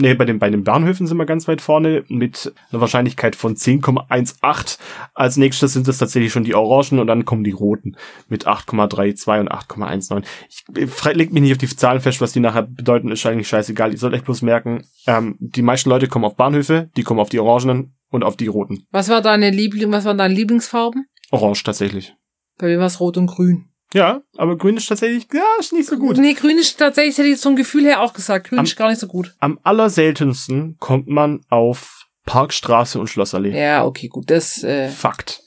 nee, 0.00 0.14
bei 0.14 0.24
den, 0.24 0.38
bei 0.38 0.50
den 0.50 0.64
Bahnhöfen 0.64 1.06
sind 1.06 1.16
wir 1.16 1.26
ganz 1.26 1.46
weit 1.46 1.60
vorne 1.60 2.04
mit 2.08 2.52
einer 2.70 2.80
Wahrscheinlichkeit 2.80 3.36
von 3.36 3.54
10,18. 3.54 4.78
Als 5.14 5.36
nächstes 5.36 5.72
sind 5.72 5.86
es 5.88 5.98
tatsächlich 5.98 6.32
schon 6.32 6.44
die 6.44 6.54
Orangen 6.54 6.98
und 6.98 7.06
dann 7.06 7.24
kommen 7.24 7.44
die 7.44 7.50
Roten 7.50 7.96
mit 8.28 8.46
8,32 8.46 9.40
und 9.40 9.52
8,19. 9.52 10.24
Ich 10.48 11.14
leg 11.14 11.32
mich 11.32 11.42
nicht 11.42 11.52
auf 11.52 11.58
die 11.58 11.68
Zahlen 11.68 12.00
fest, 12.00 12.20
was 12.20 12.32
die 12.32 12.40
nachher 12.40 12.62
bedeuten, 12.62 13.10
ist 13.10 13.24
eigentlich 13.26 13.48
scheißegal. 13.48 13.92
Ihr 13.92 13.98
sollt 13.98 14.14
euch 14.14 14.24
bloß 14.24 14.42
merken, 14.42 14.84
ähm, 15.06 15.36
die 15.38 15.62
meisten 15.62 15.90
Leute 15.90 16.08
kommen 16.08 16.24
auf 16.24 16.36
Bahnhöfe, 16.36 16.90
die 16.96 17.02
kommen 17.02 17.20
auf 17.20 17.28
die 17.28 17.38
Orangenen 17.38 17.94
und 18.10 18.24
auf 18.24 18.36
die 18.36 18.48
Roten. 18.48 18.86
Was 18.90 19.08
war 19.08 19.22
deine 19.22 19.50
Liebling, 19.50 19.92
was 19.92 20.04
waren 20.04 20.18
deine 20.18 20.34
Lieblingsfarben? 20.34 21.06
Orange 21.30 21.62
tatsächlich. 21.62 22.14
Bei 22.58 22.66
mir 22.66 22.78
war 22.78 22.86
es 22.86 23.00
rot 23.00 23.16
und 23.16 23.26
grün. 23.26 23.69
Ja, 23.92 24.22
aber 24.36 24.56
grün 24.56 24.76
ist 24.76 24.86
tatsächlich, 24.86 25.26
ja, 25.32 25.42
ist 25.58 25.72
nicht 25.72 25.88
so 25.88 25.96
gut. 25.98 26.16
Nee, 26.16 26.34
grün 26.34 26.58
ist 26.58 26.78
tatsächlich, 26.78 27.18
hätte 27.18 27.28
ich 27.28 27.40
vom 27.40 27.56
Gefühl 27.56 27.84
her 27.84 28.00
auch 28.02 28.12
gesagt, 28.12 28.48
grün 28.48 28.60
Am- 28.60 28.64
ist 28.64 28.76
gar 28.76 28.88
nicht 28.88 29.00
so 29.00 29.08
gut. 29.08 29.34
Am 29.40 29.58
allerseltensten 29.64 30.76
kommt 30.78 31.08
man 31.08 31.40
auf 31.48 32.06
Parkstraße 32.24 33.00
und 33.00 33.08
Schlossallee. 33.08 33.58
Ja, 33.58 33.84
okay, 33.84 34.06
gut. 34.08 34.30
Das, 34.30 34.62
äh, 34.62 34.88
Fakt. 34.90 35.42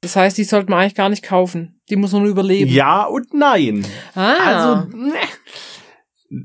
das 0.00 0.14
heißt, 0.14 0.38
die 0.38 0.44
sollte 0.44 0.70
man 0.70 0.78
eigentlich 0.80 0.94
gar 0.94 1.08
nicht 1.08 1.24
kaufen. 1.24 1.80
Die 1.90 1.96
muss 1.96 2.12
man 2.12 2.22
nur 2.22 2.30
überleben. 2.30 2.70
Ja 2.70 3.04
und 3.04 3.34
nein. 3.34 3.84
Ah, 4.14 4.34
Also, 4.44 4.96
ne. 4.96 5.14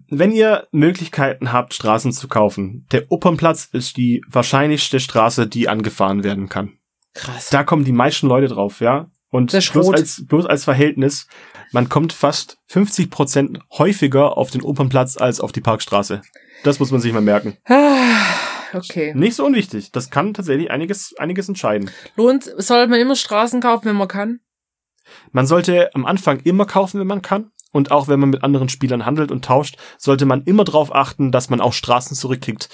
Wenn 0.09 0.32
ihr 0.32 0.67
Möglichkeiten 0.72 1.51
habt, 1.51 1.74
Straßen 1.74 2.11
zu 2.13 2.28
kaufen, 2.28 2.86
der 2.91 3.11
Opernplatz 3.11 3.65
ist 3.72 3.97
die 3.97 4.22
wahrscheinlichste 4.28 4.99
Straße, 4.99 5.47
die 5.47 5.67
angefahren 5.69 6.24
werden 6.24 6.49
kann. 6.49 6.78
krass. 7.13 7.49
Da 7.49 7.63
kommen 7.63 7.84
die 7.84 7.91
meisten 7.91 8.28
Leute 8.28 8.47
drauf, 8.47 8.80
ja. 8.80 9.09
Und 9.32 9.53
Das 9.53 9.69
bloß 9.69 9.88
rot. 9.88 9.95
als, 9.95 10.25
bloß 10.27 10.45
als 10.45 10.65
Verhältnis, 10.65 11.27
man 11.71 11.88
kommt 11.89 12.11
fast 12.13 12.57
50 12.67 13.09
Prozent 13.09 13.59
häufiger 13.77 14.38
auf 14.38 14.51
den 14.51 14.61
Opernplatz 14.61 15.17
als 15.17 15.39
auf 15.39 15.51
die 15.53 15.61
Parkstraße. 15.61 16.21
Das 16.63 16.79
muss 16.79 16.91
man 16.91 16.99
sich 17.01 17.13
mal 17.13 17.21
merken. 17.21 17.57
Ah, 17.65 18.25
okay. 18.73 19.13
Nicht 19.15 19.36
so 19.36 19.45
unwichtig. 19.45 19.91
Das 19.91 20.09
kann 20.09 20.34
tatsächlich 20.34 20.69
einiges, 20.69 21.15
einiges 21.17 21.47
entscheiden. 21.47 21.89
Lohnt, 22.17 22.43
soll 22.57 22.88
man 22.88 22.99
immer 22.99 23.15
Straßen 23.15 23.61
kaufen, 23.61 23.86
wenn 23.86 23.95
man 23.95 24.09
kann? 24.09 24.41
Man 25.32 25.47
sollte 25.47 25.93
am 25.95 26.05
Anfang 26.05 26.41
immer 26.41 26.65
kaufen, 26.65 26.99
wenn 26.99 27.07
man 27.07 27.21
kann. 27.21 27.51
Und 27.71 27.89
auch 27.89 28.09
wenn 28.09 28.19
man 28.19 28.29
mit 28.32 28.43
anderen 28.43 28.67
Spielern 28.67 29.05
handelt 29.05 29.32
und 29.32 29.45
tauscht, 29.45 29.77
sollte 29.97 30.25
man 30.25 30.43
immer 30.43 30.65
darauf 30.65 30.93
achten, 30.93 31.32
dass 31.32 31.49
man 31.49 31.61
auch 31.61 31.71
Straßen 31.71 32.17
zurückkriegt. 32.17 32.67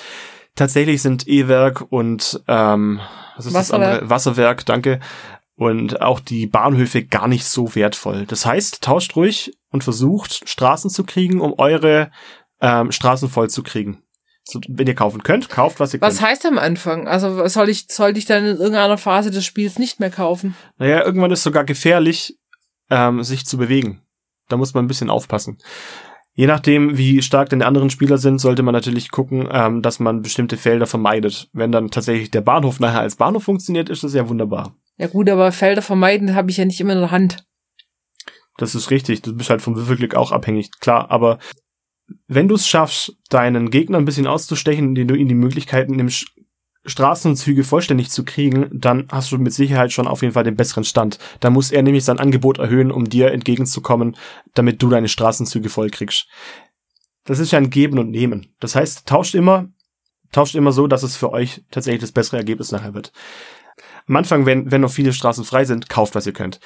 Tatsächlich 0.55 1.03
sind 1.03 1.27
E-Werk 1.27 1.85
und 1.91 2.41
ähm, 2.47 2.99
was 3.35 3.45
ist 3.45 3.53
das 3.53 3.69
Wasserwerk. 3.69 3.93
andere? 3.93 4.09
Wasserwerk, 4.09 4.65
danke. 4.65 4.99
Und 5.57 6.01
auch 6.01 6.19
die 6.19 6.45
Bahnhöfe 6.45 7.03
gar 7.03 7.27
nicht 7.27 7.43
so 7.45 7.73
wertvoll. 7.73 8.25
Das 8.27 8.45
heißt, 8.45 8.83
tauscht 8.83 9.15
ruhig 9.15 9.57
und 9.71 9.83
versucht, 9.83 10.47
Straßen 10.47 10.91
zu 10.91 11.03
kriegen, 11.03 11.41
um 11.41 11.55
eure 11.57 12.11
ähm, 12.61 12.91
Straßen 12.91 13.27
voll 13.27 13.49
zu 13.49 13.63
kriegen. 13.63 14.03
So, 14.43 14.61
wenn 14.69 14.87
ihr 14.87 14.95
kaufen 14.95 15.23
könnt, 15.23 15.49
kauft, 15.49 15.79
was 15.79 15.93
ihr 15.93 15.99
Was 15.99 16.19
könnt. 16.19 16.29
heißt 16.29 16.45
am 16.45 16.59
Anfang? 16.59 17.07
Also 17.07 17.45
soll 17.47 17.69
ich, 17.69 17.87
sollte 17.89 18.19
ich 18.19 18.25
dann 18.25 18.45
in 18.45 18.57
irgendeiner 18.57 18.99
Phase 18.99 19.31
des 19.31 19.45
Spiels 19.45 19.79
nicht 19.79 19.99
mehr 19.99 20.11
kaufen? 20.11 20.55
Naja, 20.77 21.03
irgendwann 21.03 21.31
ist 21.31 21.43
sogar 21.43 21.65
gefährlich, 21.65 22.37
ähm, 22.89 23.23
sich 23.23 23.45
zu 23.45 23.57
bewegen. 23.57 24.03
Da 24.47 24.57
muss 24.57 24.73
man 24.73 24.85
ein 24.85 24.87
bisschen 24.87 25.09
aufpassen. 25.09 25.57
Je 26.33 26.45
nachdem, 26.45 26.97
wie 26.97 27.23
stark 27.23 27.49
denn 27.49 27.59
die 27.59 27.65
anderen 27.65 27.89
Spieler 27.89 28.19
sind, 28.19 28.37
sollte 28.37 28.61
man 28.61 28.73
natürlich 28.73 29.09
gucken, 29.09 29.49
ähm, 29.51 29.81
dass 29.81 29.99
man 29.99 30.21
bestimmte 30.21 30.55
Felder 30.55 30.85
vermeidet. 30.85 31.49
Wenn 31.51 31.71
dann 31.71 31.89
tatsächlich 31.89 32.29
der 32.29 32.41
Bahnhof 32.41 32.79
nachher 32.79 33.01
als 33.01 33.15
Bahnhof 33.15 33.43
funktioniert, 33.43 33.89
ist 33.89 34.03
das 34.03 34.13
ja 34.13 34.29
wunderbar. 34.29 34.75
Ja 34.97 35.07
gut, 35.07 35.29
aber 35.29 35.51
Felder 35.51 35.81
vermeiden 35.81 36.35
habe 36.35 36.49
ich 36.49 36.57
ja 36.57 36.65
nicht 36.65 36.81
immer 36.81 36.93
in 36.93 36.99
der 36.99 37.11
Hand. 37.11 37.45
Das 38.57 38.73
ist 38.73 38.89
richtig. 38.89 39.21
Du 39.21 39.35
bist 39.35 39.49
halt 39.49 39.61
vom 39.61 39.75
Würfelglück 39.75 40.15
auch 40.15 40.31
abhängig, 40.31 40.71
klar. 40.79 41.11
Aber 41.11 41.37
wenn 42.27 42.47
du 42.47 42.55
es 42.55 42.67
schaffst, 42.67 43.15
deinen 43.29 43.69
Gegner 43.69 43.99
ein 43.99 44.05
bisschen 44.05 44.27
auszustechen, 44.27 44.89
indem 44.89 45.07
du 45.07 45.15
ihm 45.15 45.27
die 45.27 45.35
Möglichkeiten 45.35 45.95
nimmst, 45.95 46.27
Straßenzüge 46.85 47.65
vollständig 47.65 48.09
zu 48.09 48.23
kriegen, 48.23 48.69
dann 48.71 49.07
hast 49.11 49.31
du 49.31 49.37
mit 49.37 49.53
Sicherheit 49.53 49.91
schon 49.91 50.07
auf 50.07 50.21
jeden 50.21 50.33
Fall 50.33 50.45
den 50.45 50.55
besseren 50.55 50.85
Stand. 50.85 51.19
Da 51.41 51.49
muss 51.49 51.71
er 51.71 51.83
nämlich 51.83 52.05
sein 52.05 52.19
Angebot 52.19 52.59
erhöhen, 52.59 52.91
um 52.91 53.09
dir 53.09 53.31
entgegenzukommen, 53.31 54.15
damit 54.53 54.81
du 54.81 54.89
deine 54.89 55.09
Straßenzüge 55.09 55.69
voll 55.69 55.89
kriegst. 55.89 56.27
Das 57.25 57.39
ist 57.39 57.51
ja 57.51 57.59
ein 57.59 57.69
Geben 57.69 57.99
und 57.99 58.09
Nehmen. 58.09 58.55
Das 58.61 58.75
heißt, 58.75 59.05
tauscht 59.05 59.35
immer, 59.35 59.67
tauscht 60.31 60.55
immer 60.55 60.71
so, 60.71 60.87
dass 60.87 61.03
es 61.03 61.17
für 61.17 61.31
euch 61.33 61.61
tatsächlich 61.71 62.01
das 62.01 62.13
bessere 62.13 62.37
Ergebnis 62.37 62.71
nachher 62.71 62.93
wird. 62.93 63.11
Am 64.07 64.15
Anfang, 64.15 64.45
wenn, 64.45 64.71
wenn 64.71 64.81
noch 64.81 64.91
viele 64.91 65.13
Straßen 65.13 65.43
frei 65.43 65.65
sind, 65.65 65.89
kauft, 65.89 66.15
was 66.15 66.25
ihr 66.25 66.33
könnt. 66.33 66.59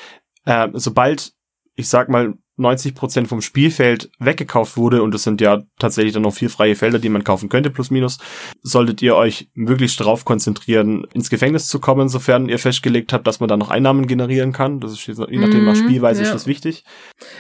Äh, 0.46 0.70
sobald, 0.74 1.34
ich 1.76 1.90
sag 1.90 2.10
mal, 2.10 2.36
90% 2.62 3.28
vom 3.28 3.42
Spielfeld 3.42 4.10
weggekauft 4.20 4.78
wurde, 4.78 5.02
und 5.04 5.14
es 5.16 5.24
sind 5.24 5.42
ja 5.42 5.64
tatsächlich 5.80 6.14
dann 6.14 6.24
noch 6.24 6.34
vier 6.34 6.50
freie 6.50 6.76
Felder, 6.76 7.00
die 7.00 7.10
man 7.10 7.24
kaufen 7.24 7.50
könnte, 7.50 7.70
plus 7.70 7.92
minus, 7.92 8.20
solltet 8.62 9.02
ihr 9.02 9.16
euch 9.16 9.50
möglichst 9.54 10.00
darauf 10.00 10.26
konzentrieren, 10.26 11.06
ins 11.14 11.30
Gefängnis 11.30 11.68
zu 11.68 11.80
kommen, 11.80 12.10
sofern 12.10 12.50
ihr 12.50 12.60
festgelegt 12.60 13.14
habt, 13.14 13.26
dass 13.28 13.40
man 13.40 13.50
da 13.50 13.58
noch 13.58 13.70
Einnahmen 13.70 14.08
generieren 14.08 14.52
kann. 14.52 14.80
Das 14.80 14.92
ist 14.94 15.06
je 15.08 15.14
nachdem 15.38 15.66
nach 15.66 15.74
Mhm, 15.76 15.84
Spielweise 15.84 16.22
ja. 16.22 16.28
ist 16.28 16.34
das 16.34 16.48
wichtig. 16.48 16.84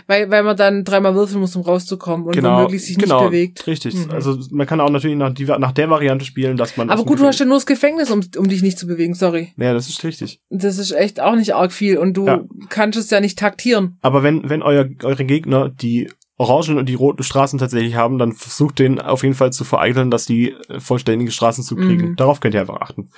Weil, 0.07 0.29
weil 0.31 0.43
man 0.43 0.57
dann 0.57 0.83
dreimal 0.83 1.15
würfeln 1.15 1.39
muss, 1.39 1.55
um 1.55 1.61
rauszukommen 1.63 2.27
und 2.27 2.33
genau, 2.33 2.57
womöglich 2.59 2.85
sich 2.85 2.97
genau, 2.97 3.21
nicht 3.21 3.29
bewegt. 3.29 3.67
Richtig. 3.67 3.95
Mhm. 3.95 4.11
Also 4.11 4.37
man 4.51 4.65
kann 4.67 4.79
auch 4.81 4.89
natürlich 4.89 5.17
nach, 5.17 5.33
die, 5.33 5.45
nach 5.45 5.71
der 5.71 5.89
Variante 5.89 6.25
spielen, 6.25 6.57
dass 6.57 6.77
man. 6.77 6.89
Aber 6.89 7.03
gut, 7.03 7.19
du 7.19 7.25
hast 7.25 7.39
ja 7.39 7.45
nur 7.45 7.57
das 7.57 7.65
Gefängnis, 7.65 8.09
um, 8.11 8.21
um 8.37 8.47
dich 8.47 8.61
nicht 8.61 8.77
zu 8.79 8.87
bewegen, 8.87 9.13
sorry. 9.13 9.53
Ja, 9.57 9.73
das 9.73 9.89
ist 9.89 10.03
richtig. 10.03 10.39
Das 10.49 10.77
ist 10.77 10.91
echt 10.91 11.19
auch 11.19 11.35
nicht 11.35 11.55
arg 11.55 11.71
viel 11.71 11.97
und 11.97 12.15
du 12.15 12.25
Ja. 12.25 12.43
kannst 12.69 12.97
es 12.97 13.09
ja 13.09 13.19
nicht 13.19 13.37
taktieren. 13.37 13.97
Aber 14.01 14.23
wenn, 14.23 14.49
wenn 14.49 14.61
euer, 14.61 14.87
eure 15.11 15.25
Gegner 15.25 15.69
die 15.69 16.11
orangen 16.37 16.77
und 16.79 16.87
die 16.87 16.95
roten 16.95 17.21
Straßen 17.23 17.59
tatsächlich 17.59 17.95
haben, 17.95 18.17
dann 18.17 18.33
versucht 18.33 18.79
den 18.79 18.99
auf 18.99 19.21
jeden 19.23 19.35
Fall 19.35 19.53
zu 19.53 19.63
vereiteln, 19.63 20.09
dass 20.09 20.25
die 20.25 20.51
äh, 20.69 20.79
vollständige 20.79 21.31
Straßen 21.31 21.63
zu 21.63 21.75
kriegen. 21.75 22.09
Mhm. 22.11 22.15
Darauf 22.15 22.39
könnt 22.39 22.55
ihr 22.55 22.61
einfach 22.61 22.81
achten. 22.81 23.11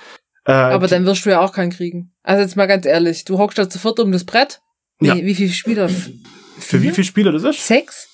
Äh, 0.44 0.52
Aber 0.52 0.88
dann 0.88 1.06
wirst 1.06 1.24
du 1.24 1.30
ja 1.30 1.40
auch 1.40 1.52
keinen 1.52 1.70
kriegen. 1.70 2.12
Also 2.22 2.42
jetzt 2.42 2.56
mal 2.56 2.66
ganz 2.66 2.84
ehrlich, 2.84 3.24
du 3.24 3.38
hockst 3.38 3.56
da 3.56 3.68
zu 3.70 3.78
viert 3.78 3.98
um 4.00 4.12
das 4.12 4.24
Brett. 4.24 4.60
Wie, 4.98 5.06
Ja. 5.06 5.16
wie 5.16 5.34
viele 5.34 5.50
Spieler? 5.52 5.88
für 5.88 6.82
wie 6.82 6.90
viele 6.90 7.04
Spieler 7.06 7.32
das 7.32 7.44
ist? 7.44 7.66
Sechs? 7.66 8.08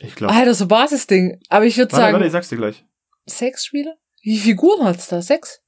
Ich 0.00 0.14
glaube. 0.16 0.34
Alter, 0.34 0.54
so 0.54 0.66
Basisding. 0.66 1.38
Aber 1.48 1.66
ich 1.66 1.76
würde 1.76 1.94
sagen, 1.94 2.14
warte, 2.14 2.26
ich 2.26 2.32
sag's 2.32 2.48
dir 2.48 2.56
gleich. 2.56 2.84
sechs 3.26 3.64
Spieler? 3.64 3.94
Wie 4.22 4.36
viele 4.38 4.54
Figuren 4.56 4.84
hat's 4.86 5.06
da? 5.08 5.22
Sechs? 5.22 5.60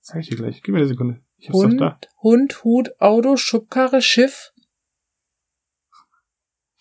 Sag 0.00 0.20
ich 0.20 0.28
dir 0.30 0.36
gleich. 0.36 0.62
Gib 0.62 0.72
mir 0.72 0.80
eine 0.80 0.88
Sekunde. 0.88 1.20
Ich 1.36 1.48
hab's 1.48 1.58
doch 1.58 1.64
Hund, 1.66 1.80
da. 1.80 1.98
Hund, 2.22 2.64
Hut, 2.64 2.90
Auto, 3.00 3.36
Schubkarre, 3.36 4.00
Schiff. 4.00 4.52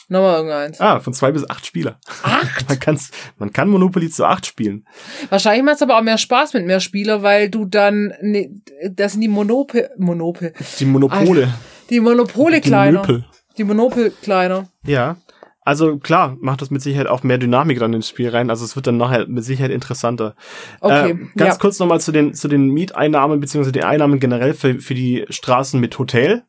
Nochmal 0.09 0.35
irgendeins. 0.37 0.79
Ah, 0.79 0.99
von 1.01 1.13
zwei 1.13 1.31
bis 1.31 1.49
acht 1.49 1.65
Spieler. 1.65 1.99
Acht? 2.23 2.65
Man, 2.69 2.79
kann's, 2.79 3.11
man 3.37 3.51
kann 3.51 3.67
Monopoly 3.69 4.09
zu 4.09 4.25
acht 4.25 4.45
spielen. 4.45 4.85
Wahrscheinlich 5.29 5.63
macht's 5.65 5.81
aber 5.81 5.97
auch 5.97 6.01
mehr 6.03 6.17
Spaß 6.17 6.53
mit 6.53 6.65
mehr 6.65 6.79
Spieler, 6.79 7.23
weil 7.23 7.49
du 7.49 7.65
dann, 7.65 8.13
ne, 8.21 8.49
das 8.89 9.13
sind 9.13 9.21
die 9.21 9.27
Monope, 9.27 9.89
Monope, 9.97 10.53
Die 10.79 10.85
Monopole. 10.85 11.53
die 11.89 11.99
Monopole 11.99 12.61
die 12.61 12.69
kleiner. 12.69 13.01
Möpel. 13.01 13.25
Die 13.57 13.63
Monopel 13.65 14.11
kleiner. 14.21 14.69
Ja. 14.85 15.17
Also 15.61 15.97
klar, 15.97 16.37
macht 16.39 16.61
das 16.61 16.69
mit 16.71 16.81
Sicherheit 16.81 17.07
auch 17.07 17.23
mehr 17.23 17.37
Dynamik 17.37 17.77
dann 17.79 17.91
ins 17.93 18.07
Spiel 18.07 18.29
rein. 18.29 18.49
Also 18.49 18.63
es 18.63 18.77
wird 18.77 18.87
dann 18.87 18.95
nachher 18.95 19.27
mit 19.27 19.43
Sicherheit 19.43 19.71
interessanter. 19.71 20.35
Okay, 20.79 21.11
Äh, 21.11 21.15
ganz 21.35 21.55
ja. 21.55 21.59
kurz 21.59 21.79
nochmal 21.79 21.99
zu 21.99 22.13
den, 22.13 22.33
zu 22.33 22.47
den 22.47 22.67
Mieteinnahmen 22.69 23.41
beziehungsweise 23.41 23.73
den 23.73 23.83
Einnahmen 23.83 24.21
generell 24.21 24.53
für, 24.53 24.79
für 24.79 24.93
die 24.93 25.25
Straßen 25.29 25.77
mit 25.81 25.99
Hotel. 25.99 26.43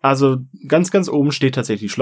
Also 0.00 0.36
ganz, 0.68 0.92
ganz 0.92 1.08
oben 1.08 1.32
steht 1.32 1.56
tatsächlich 1.56 1.90
die 1.90 1.94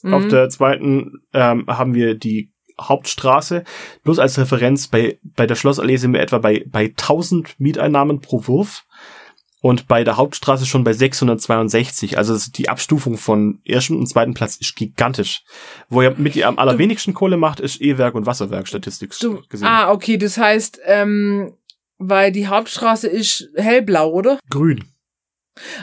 Schlossallee. 0.00 0.14
Auf 0.16 0.24
Mhm. 0.24 0.28
der 0.30 0.48
zweiten 0.50 1.12
ähm, 1.32 1.66
haben 1.68 1.94
wir 1.94 2.14
die 2.14 2.50
Hauptstraße. 2.80 3.64
Bloß 4.04 4.18
als 4.18 4.38
Referenz, 4.38 4.88
bei, 4.88 5.18
bei 5.22 5.46
der 5.46 5.54
Schlossallee 5.54 5.96
sind 5.96 6.12
wir 6.12 6.20
etwa 6.20 6.38
bei, 6.38 6.64
bei 6.66 6.86
1000 6.86 7.58
Mieteinnahmen 7.58 8.20
pro 8.20 8.46
Wurf. 8.46 8.84
Und 9.62 9.88
bei 9.88 10.04
der 10.04 10.16
Hauptstraße 10.16 10.64
schon 10.66 10.84
bei 10.84 10.92
662. 10.92 12.18
Also 12.18 12.36
die 12.54 12.68
Abstufung 12.68 13.16
von 13.16 13.58
ersten 13.64 13.96
und 13.96 14.06
zweiten 14.06 14.34
Platz 14.34 14.56
ist 14.56 14.76
gigantisch. 14.76 15.42
Wo 15.88 16.02
ihr 16.02 16.14
mit 16.16 16.36
ihr 16.36 16.46
am 16.46 16.58
allerwenigsten 16.58 17.14
Kohle 17.14 17.36
macht, 17.36 17.58
ist 17.60 17.80
E-Werk 17.80 18.14
und 18.14 18.26
Wasserwerk 18.26 18.68
statistisch 18.68 19.18
Du, 19.18 19.40
gesehen. 19.48 19.66
ah, 19.66 19.90
okay, 19.90 20.18
das 20.18 20.36
heißt, 20.38 20.80
ähm, 20.84 21.54
weil 21.98 22.30
die 22.30 22.46
Hauptstraße 22.46 23.08
ist 23.08 23.48
hellblau, 23.56 24.10
oder? 24.12 24.38
Grün. 24.50 24.84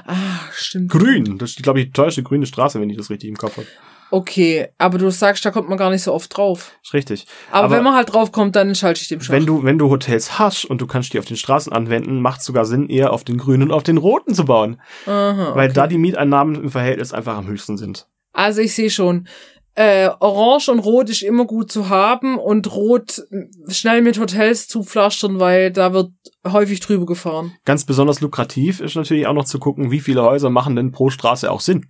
Ah, 0.06 0.40
stimmt. 0.54 0.92
Grün. 0.92 1.38
Das 1.40 1.50
ist, 1.52 1.64
glaube 1.64 1.80
ich, 1.82 1.88
die 1.88 1.92
teuerste 1.94 2.24
grüne 2.24 2.46
Straße, 2.46 2.80
wenn 2.80 2.90
ich 2.92 2.98
das 2.98 3.10
richtig 3.10 3.28
im 3.30 3.36
Kopf 3.38 3.58
habe. 3.58 3.68
Okay, 4.14 4.68
aber 4.78 5.00
du 5.00 5.10
sagst, 5.10 5.44
da 5.44 5.50
kommt 5.50 5.70
man 5.70 5.78
gar 5.80 5.90
nicht 5.90 6.04
so 6.04 6.14
oft 6.14 6.38
drauf. 6.38 6.74
Ist 6.84 6.94
richtig. 6.94 7.26
Aber, 7.50 7.64
Aber 7.64 7.76
wenn 7.76 7.84
man 7.84 7.96
halt 7.96 8.14
drauf 8.14 8.32
kommt, 8.32 8.56
dann 8.56 8.76
schalte 8.76 9.02
ich 9.02 9.08
dem 9.08 9.20
Schach. 9.20 9.34
Wenn 9.34 9.48
du, 9.48 9.64
wenn 9.64 9.80
du 9.80 9.90
Hotels 9.90 10.38
hast 10.38 10.66
und 10.66 10.82
du 10.82 10.86
kannst 10.86 11.14
die 11.14 11.18
auf 11.18 11.26
den 11.26 11.36
Straßen 11.36 11.74
anwenden, 11.74 12.22
macht 12.22 12.42
es 12.42 12.46
sogar 12.46 12.66
Sinn, 12.66 12.90
eher 12.90 13.12
auf 13.12 13.24
den 13.24 13.40
grünen 13.40 13.64
und 13.64 13.72
auf 13.72 13.82
den 13.82 13.98
roten 13.98 14.36
zu 14.36 14.46
bauen. 14.46 14.80
Aha, 15.08 15.56
Weil 15.56 15.70
okay. 15.70 15.74
da 15.74 15.88
die 15.88 15.98
Mieteinnahmen 15.98 16.54
im 16.62 16.70
Verhältnis 16.70 17.12
einfach 17.12 17.36
am 17.36 17.48
höchsten 17.48 17.76
sind. 17.76 18.08
Also 18.34 18.62
ich 18.62 18.76
sehe 18.76 18.92
schon. 18.92 19.28
Äh, 19.74 20.10
Orange 20.20 20.70
und 20.70 20.78
Rot 20.78 21.10
ist 21.10 21.24
immer 21.24 21.46
gut 21.46 21.72
zu 21.72 21.90
haben 21.90 22.38
und 22.38 22.72
Rot 22.72 23.18
äh, 23.32 23.74
schnell 23.74 24.04
mit 24.04 24.20
Hotels 24.20 24.68
zupflastern, 24.68 25.40
weil 25.40 25.72
da 25.72 25.92
wird 25.92 26.12
häufig 26.48 26.82
drüber 26.82 27.08
gefahren. 27.08 27.54
Ganz 27.66 27.84
besonders 27.84 28.22
lukrativ 28.22 28.80
ist 28.80 28.96
natürlich 28.96 29.26
auch 29.26 29.34
noch 29.34 29.46
zu 29.46 29.58
gucken, 29.58 29.90
wie 29.90 30.02
viele 30.02 30.22
Häuser 30.22 30.52
machen 30.52 30.76
denn 30.76 30.92
pro 30.92 31.10
Straße 31.10 31.50
auch 31.50 31.62
Sinn. 31.62 31.88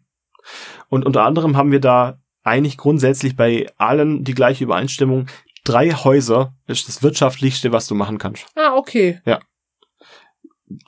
Und 0.90 1.06
unter 1.06 1.24
anderem 1.24 1.58
haben 1.58 1.72
wir 1.72 1.80
da 1.80 2.20
eigentlich 2.44 2.78
grundsätzlich 2.78 3.36
bei 3.36 3.68
allen 3.78 4.24
die 4.24 4.34
gleiche 4.34 4.64
Übereinstimmung. 4.66 5.28
Drei 5.64 5.92
Häuser 5.92 6.54
ist 6.68 6.88
das 6.88 7.02
wirtschaftlichste, 7.04 7.72
was 7.72 7.88
du 7.88 7.96
machen 7.96 8.18
kannst. 8.18 8.46
Ah, 8.56 8.76
okay. 8.76 9.22
Ja. 9.26 9.40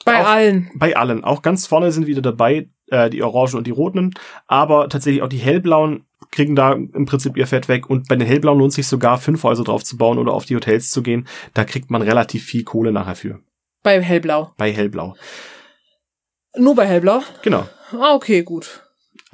Bei 0.04 0.22
Auch- 0.22 0.28
allen. 0.28 0.70
Bei 0.76 0.96
allen. 0.98 1.24
Auch 1.24 1.42
ganz 1.42 1.68
vorne 1.68 1.92
sind 1.92 2.08
wieder 2.08 2.22
dabei 2.22 2.70
äh, 2.88 3.10
die 3.10 3.24
Orangen 3.24 3.56
und 3.56 3.68
die 3.68 3.72
Roten. 3.72 4.14
Aber 4.48 4.90
tatsächlich 4.90 5.22
auch 5.22 5.30
die 5.30 5.38
Hellblauen 5.38 6.06
kriegen 6.32 6.56
da 6.56 6.74
im 6.74 7.06
Prinzip 7.06 7.38
ihr 7.38 7.48
Fett 7.48 7.68
weg. 7.70 7.90
Und 7.90 8.08
bei 8.10 8.16
den 8.16 8.28
Hellblauen 8.28 8.60
lohnt 8.60 8.74
sich 8.74 8.88
sogar, 8.88 9.18
fünf 9.18 9.44
Häuser 9.44 9.64
drauf 9.64 9.84
zu 9.84 9.96
bauen 9.98 10.18
oder 10.18 10.34
auf 10.34 10.46
die 10.46 10.56
Hotels 10.56 10.90
zu 10.90 11.02
gehen. 11.04 11.28
Da 11.54 11.64
kriegt 11.64 11.90
man 11.90 12.02
relativ 12.02 12.44
viel 12.44 12.64
Kohle 12.64 12.92
nachher 12.92 13.16
für. 13.16 13.40
Bei 13.84 14.02
Hellblau. 14.02 14.52
Bei 14.58 14.74
Hellblau. 14.74 15.16
Nur 16.58 16.76
bei 16.76 16.88
Hellblau? 16.88 17.22
Genau. 17.44 17.68
Ah, 17.92 18.14
okay, 18.16 18.44
gut. 18.44 18.85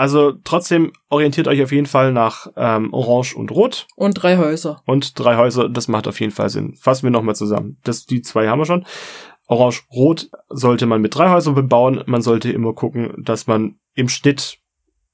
Also 0.02 0.32
trotzdem 0.44 0.94
orientiert 1.10 1.48
euch 1.48 1.62
auf 1.62 1.72
jeden 1.72 1.86
Fall 1.86 2.12
nach 2.12 2.48
ähm, 2.56 2.92
Orange 2.92 3.36
und 3.36 3.52
Rot. 3.52 3.86
Und 3.96 4.16
drei 4.16 4.36
Häuser. 4.40 4.82
Und 4.88 5.20
drei 5.20 5.38
Häuser, 5.38 5.70
das 5.70 5.88
macht 5.88 6.08
auf 6.08 6.20
jeden 6.20 6.32
Fall 6.32 6.50
Sinn. 6.50 6.76
Fassen 6.76 7.04
wir 7.04 7.12
nochmal 7.12 7.36
zusammen. 7.36 7.78
Das, 7.84 8.08
die 8.08 8.24
zwei 8.24 8.48
haben 8.48 8.58
wir 8.58 8.66
schon. 8.66 8.84
Orange-Rot 9.46 10.32
sollte 10.50 10.88
man 10.88 11.02
mit 11.02 11.14
drei 11.14 11.30
Häusern 11.30 11.54
bebauen. 11.54 12.02
Man 12.08 12.24
sollte 12.24 12.52
immer 12.52 12.74
gucken, 12.74 13.14
dass 13.20 13.46
man 13.46 13.76
im 13.94 14.10
Schnitt 14.10 14.58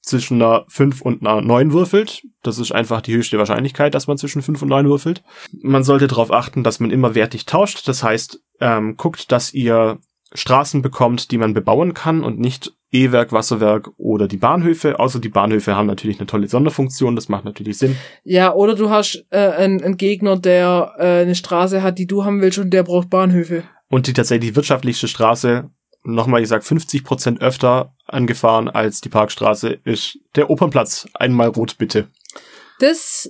zwischen 0.03 0.41
einer 0.41 0.63
5 0.69 1.01
und 1.01 1.19
einer 1.19 1.41
9 1.41 1.73
würfelt. 1.73 2.23
Das 2.41 2.57
ist 2.57 2.71
einfach 2.71 3.01
die 3.01 3.13
höchste 3.13 3.37
Wahrscheinlichkeit, 3.37 3.93
dass 3.93 4.07
man 4.07 4.17
zwischen 4.17 4.41
5 4.41 4.61
und 4.61 4.69
9 4.69 4.87
würfelt. 4.87 5.21
Man 5.51 5.83
sollte 5.83 6.07
darauf 6.07 6.31
achten, 6.31 6.63
dass 6.63 6.79
man 6.79 6.91
immer 6.91 7.13
wertig 7.13 7.45
tauscht. 7.45 7.85
Das 7.89 8.03
heißt, 8.03 8.41
ähm, 8.61 8.95
guckt, 8.95 9.33
dass 9.33 9.53
ihr 9.53 9.99
Straßen 10.31 10.81
bekommt, 10.81 11.31
die 11.31 11.37
man 11.37 11.53
bebauen 11.53 11.93
kann 11.93 12.23
und 12.23 12.39
nicht 12.39 12.76
E-Werk, 12.91 13.31
Wasserwerk 13.31 13.89
oder 13.97 14.27
die 14.27 14.37
Bahnhöfe. 14.37 14.99
Außer 14.99 15.19
die 15.19 15.29
Bahnhöfe 15.29 15.75
haben 15.75 15.87
natürlich 15.87 16.19
eine 16.19 16.27
tolle 16.27 16.47
Sonderfunktion, 16.47 17.15
das 17.15 17.29
macht 17.29 17.45
natürlich 17.45 17.77
Sinn. 17.77 17.97
Ja, 18.23 18.53
oder 18.53 18.75
du 18.75 18.89
hast 18.89 19.25
äh, 19.29 19.37
einen, 19.37 19.83
einen 19.83 19.97
Gegner, 19.97 20.37
der 20.37 20.93
äh, 20.97 21.21
eine 21.21 21.35
Straße 21.35 21.83
hat, 21.83 21.99
die 21.99 22.07
du 22.07 22.23
haben 22.23 22.41
willst 22.41 22.59
und 22.59 22.71
der 22.71 22.83
braucht 22.83 23.09
Bahnhöfe. 23.09 23.63
Und 23.89 24.07
die 24.07 24.13
tatsächlich 24.13 24.55
wirtschaftlichste 24.55 25.07
Straße, 25.07 25.69
nochmal 26.03 26.41
gesagt, 26.41 26.63
50 26.63 27.03
Prozent 27.03 27.41
öfter 27.41 27.93
angefahren 28.05 28.69
als 28.69 29.01
die 29.01 29.09
Parkstraße, 29.09 29.79
ist 29.83 30.19
der 30.35 30.49
Opernplatz. 30.49 31.07
Einmal 31.13 31.49
rot 31.49 31.77
bitte. 31.77 32.07
Das 32.79 33.29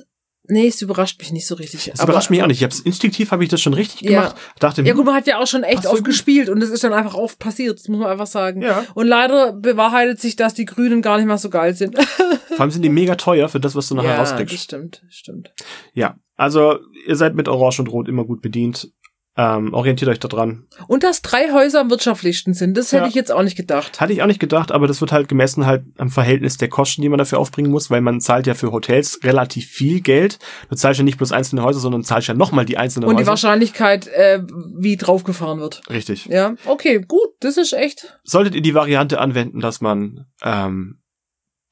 Nee, 0.49 0.67
es 0.67 0.81
überrascht 0.81 1.19
mich 1.19 1.31
nicht 1.31 1.45
so 1.45 1.55
richtig. 1.55 1.91
Es 1.93 2.01
überrascht 2.01 2.29
mich 2.29 2.41
auch 2.41 2.47
nicht. 2.47 2.57
Ich 2.59 2.63
hab's, 2.63 2.79
instinktiv 2.79 3.31
habe 3.31 3.43
ich 3.43 3.49
das 3.49 3.61
schon 3.61 3.73
richtig 3.73 4.01
Ja. 4.01 4.21
gemacht. 4.21 4.35
Dachte, 4.59 4.81
Ja 4.83 4.93
gut, 4.93 5.05
man 5.05 5.15
hat 5.15 5.27
ja 5.27 5.39
auch 5.39 5.47
schon 5.47 5.63
echt 5.63 5.85
oft 5.85 6.03
gespielt 6.03 6.49
und 6.49 6.61
es 6.61 6.69
ist 6.69 6.83
dann 6.83 6.93
einfach 6.93 7.15
oft 7.15 7.37
passiert, 7.39 7.79
das 7.79 7.87
muss 7.87 7.99
man 7.99 8.09
einfach 8.09 8.27
sagen. 8.27 8.61
Ja. 8.61 8.85
Und 8.93 9.07
leider 9.07 9.53
bewahrheitet 9.53 10.21
sich, 10.21 10.35
dass 10.35 10.53
die 10.53 10.65
Grünen 10.65 11.01
gar 11.01 11.17
nicht 11.17 11.27
mal 11.27 11.37
so 11.37 11.49
geil 11.49 11.73
sind. 11.73 11.97
vor 12.47 12.61
allem 12.61 12.71
sind 12.71 12.81
die 12.81 12.89
mega 12.89 13.15
teuer 13.15 13.49
für 13.49 13.59
das, 13.59 13.75
was 13.75 13.89
du 13.89 13.95
nachher 13.95 14.11
ja, 14.11 14.19
rauskriegst. 14.19 14.57
stimmt, 14.63 15.01
das 15.05 15.15
stimmt. 15.15 15.53
Ja, 15.93 16.15
also 16.35 16.77
ihr 17.07 17.15
seid 17.15 17.35
mit 17.35 17.47
Orange 17.47 17.79
und 17.79 17.87
Rot 17.87 18.07
immer 18.07 18.23
gut 18.23 18.41
bedient. 18.41 18.91
Ähm, 19.39 19.71
orientiert 19.75 20.09
euch 20.09 20.19
da 20.19 20.27
dran. 20.27 20.65
Und 20.87 21.03
dass 21.03 21.21
drei 21.21 21.51
Häuser 21.53 21.81
am 21.81 21.91
wirtschaftlichsten 21.91 22.55
sind, 22.55 22.75
das 22.75 22.91
hätte 22.91 23.03
Ja. 23.03 23.07
ich 23.09 23.13
jetzt 23.13 23.31
auch 23.31 23.43
nicht 23.43 23.55
gedacht. 23.55 24.01
Hatte 24.01 24.11
ich 24.11 24.23
auch 24.23 24.27
nicht 24.27 24.39
gedacht, 24.39 24.71
aber 24.71 24.87
das 24.87 24.99
wird 24.99 25.11
halt 25.11 25.27
gemessen 25.27 25.67
halt 25.67 25.83
am 25.97 26.09
Verhältnis 26.09 26.57
der 26.57 26.69
Kosten, 26.69 27.03
die 27.03 27.09
man 27.09 27.19
dafür 27.19 27.37
aufbringen 27.37 27.69
muss, 27.69 27.91
weil 27.91 28.01
man 28.01 28.19
zahlt 28.19 28.47
ja 28.47 28.55
für 28.55 28.71
Hotels 28.71 29.19
relativ 29.23 29.67
viel 29.67 30.01
Geld. 30.01 30.39
Du 30.71 30.75
zahlst 30.75 30.97
ja 30.97 31.03
nicht 31.03 31.17
bloß 31.19 31.31
einzelne 31.33 31.61
Häuser, 31.61 31.79
sondern 31.79 32.03
zahlst 32.03 32.27
ja 32.29 32.33
nochmal 32.33 32.65
die 32.65 32.77
einzelnen 32.77 33.07
Und 33.07 33.17
die 33.17 33.21
Häuser. 33.21 33.29
Wahrscheinlichkeit, 33.31 34.07
äh, 34.07 34.41
wie 34.75 34.97
draufgefahren 34.97 35.59
wird. 35.59 35.83
Richtig. 35.87 36.25
Ja, 36.25 36.55
okay, 36.65 36.99
gut, 37.07 37.29
das 37.41 37.57
ist 37.57 37.73
echt. 37.73 38.17
Solltet 38.23 38.55
ihr 38.55 38.61
die 38.63 38.73
Variante 38.73 39.19
anwenden, 39.19 39.59
dass 39.59 39.81
man 39.81 40.25
ähm, 40.43 40.97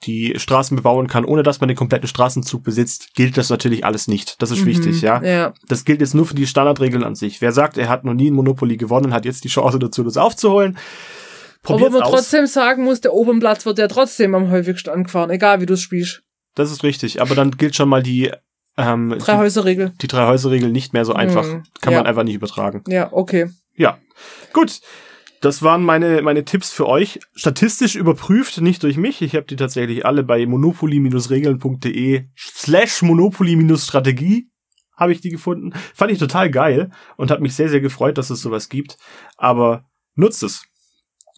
die 0.05 0.33
Straßen 0.37 0.75
bebauen 0.75 1.07
kann, 1.07 1.25
ohne 1.25 1.43
dass 1.43 1.59
man 1.61 1.67
den 1.67 1.77
kompletten 1.77 2.07
Straßenzug 2.07 2.63
besitzt, 2.63 3.13
gilt 3.15 3.37
das 3.37 3.49
natürlich 3.49 3.83
alles 3.85 4.07
nicht. 4.07 4.41
Das 4.41 4.51
ist 4.51 4.61
Mhm. 4.61 4.65
wichtig, 4.67 5.01
ja. 5.01 5.21
Ja. 5.23 5.53
Das 5.67 5.85
gilt 5.85 6.01
jetzt 6.01 6.13
nur 6.15 6.25
für 6.25 6.35
die 6.35 6.47
Standardregeln 6.47 7.03
an 7.03 7.15
sich. 7.15 7.41
Wer 7.41 7.51
sagt, 7.51 7.77
er 7.77 7.89
hat 7.89 8.03
noch 8.05 8.13
nie 8.13 8.29
ein 8.31 8.33
Monopoly 8.35 8.77
gewonnen, 8.77 9.13
hat 9.13 9.25
jetzt 9.25 9.43
die 9.43 9.49
Chance 9.49 9.79
dazu, 9.79 10.03
das 10.03 10.17
aufzuholen. 10.17 10.77
Obwohl 11.63 11.77
Probiert's 11.77 11.93
man 11.93 12.03
aus. 12.03 12.11
trotzdem 12.11 12.45
sagen 12.45 12.83
muss, 12.83 13.01
der 13.01 13.13
Opernplatz 13.13 13.65
wird 13.65 13.79
ja 13.79 13.87
trotzdem 13.87 14.35
am 14.35 14.51
häufigsten 14.51 14.91
angefahren, 14.91 15.31
egal 15.31 15.61
wie 15.61 15.65
du 15.65 15.73
es 15.73 15.81
spielst. 15.81 16.21
Das 16.53 16.71
ist 16.71 16.83
richtig. 16.83 17.21
Aber 17.21 17.33
dann 17.35 17.51
gilt 17.51 17.75
schon 17.75 17.89
mal 17.89 18.03
die, 18.03 18.31
ähm, 18.77 19.15
Drei 19.17 19.33
die, 19.33 19.37
Häuser-Regel. 19.39 19.93
die 20.01 20.07
drei 20.07 20.27
Häuser-Regel 20.27 20.71
nicht 20.71 20.93
mehr 20.93 21.05
so 21.05 21.13
einfach. 21.13 21.45
Mhm. 21.45 21.63
Kann 21.81 21.93
Ja. 21.93 21.99
man 21.99 22.07
einfach 22.07 22.23
nicht 22.23 22.35
übertragen. 22.35 22.83
Ja, 22.87 23.11
okay. 23.11 23.49
Ja. 23.75 23.97
Gut. 24.53 24.79
Das 25.45 25.61
waren 25.61 25.83
meine, 25.83 26.23
meine 26.23 26.43
Tipps 26.43 26.71
für 26.71 26.87
euch. 26.87 27.19
Statistisch 27.35 27.93
überprüft, 27.95 28.61
nicht 28.61 28.81
durch 28.81 28.97
mich. 28.97 29.21
Ich 29.21 29.35
habe 29.35 29.45
die 29.45 29.55
tatsächlich 29.55 30.03
alle 30.03 30.23
bei 30.23 30.43
monopoly-regeln.de 30.47 32.23
slash 32.35 33.03
monopoly-strategie 33.03 34.49
habe 34.97 35.11
ich 35.11 35.21
die 35.21 35.29
gefunden. 35.29 35.71
Fand 35.93 36.11
ich 36.11 36.17
total 36.17 36.49
geil 36.49 36.89
und 37.15 37.29
hat 37.29 37.41
mich 37.41 37.53
sehr, 37.53 37.69
sehr 37.69 37.79
gefreut, 37.79 38.17
dass 38.17 38.31
es 38.31 38.41
sowas 38.41 38.69
gibt. 38.69 38.97
Aber 39.37 39.85
nutzt 40.15 40.41
es. 40.41 40.65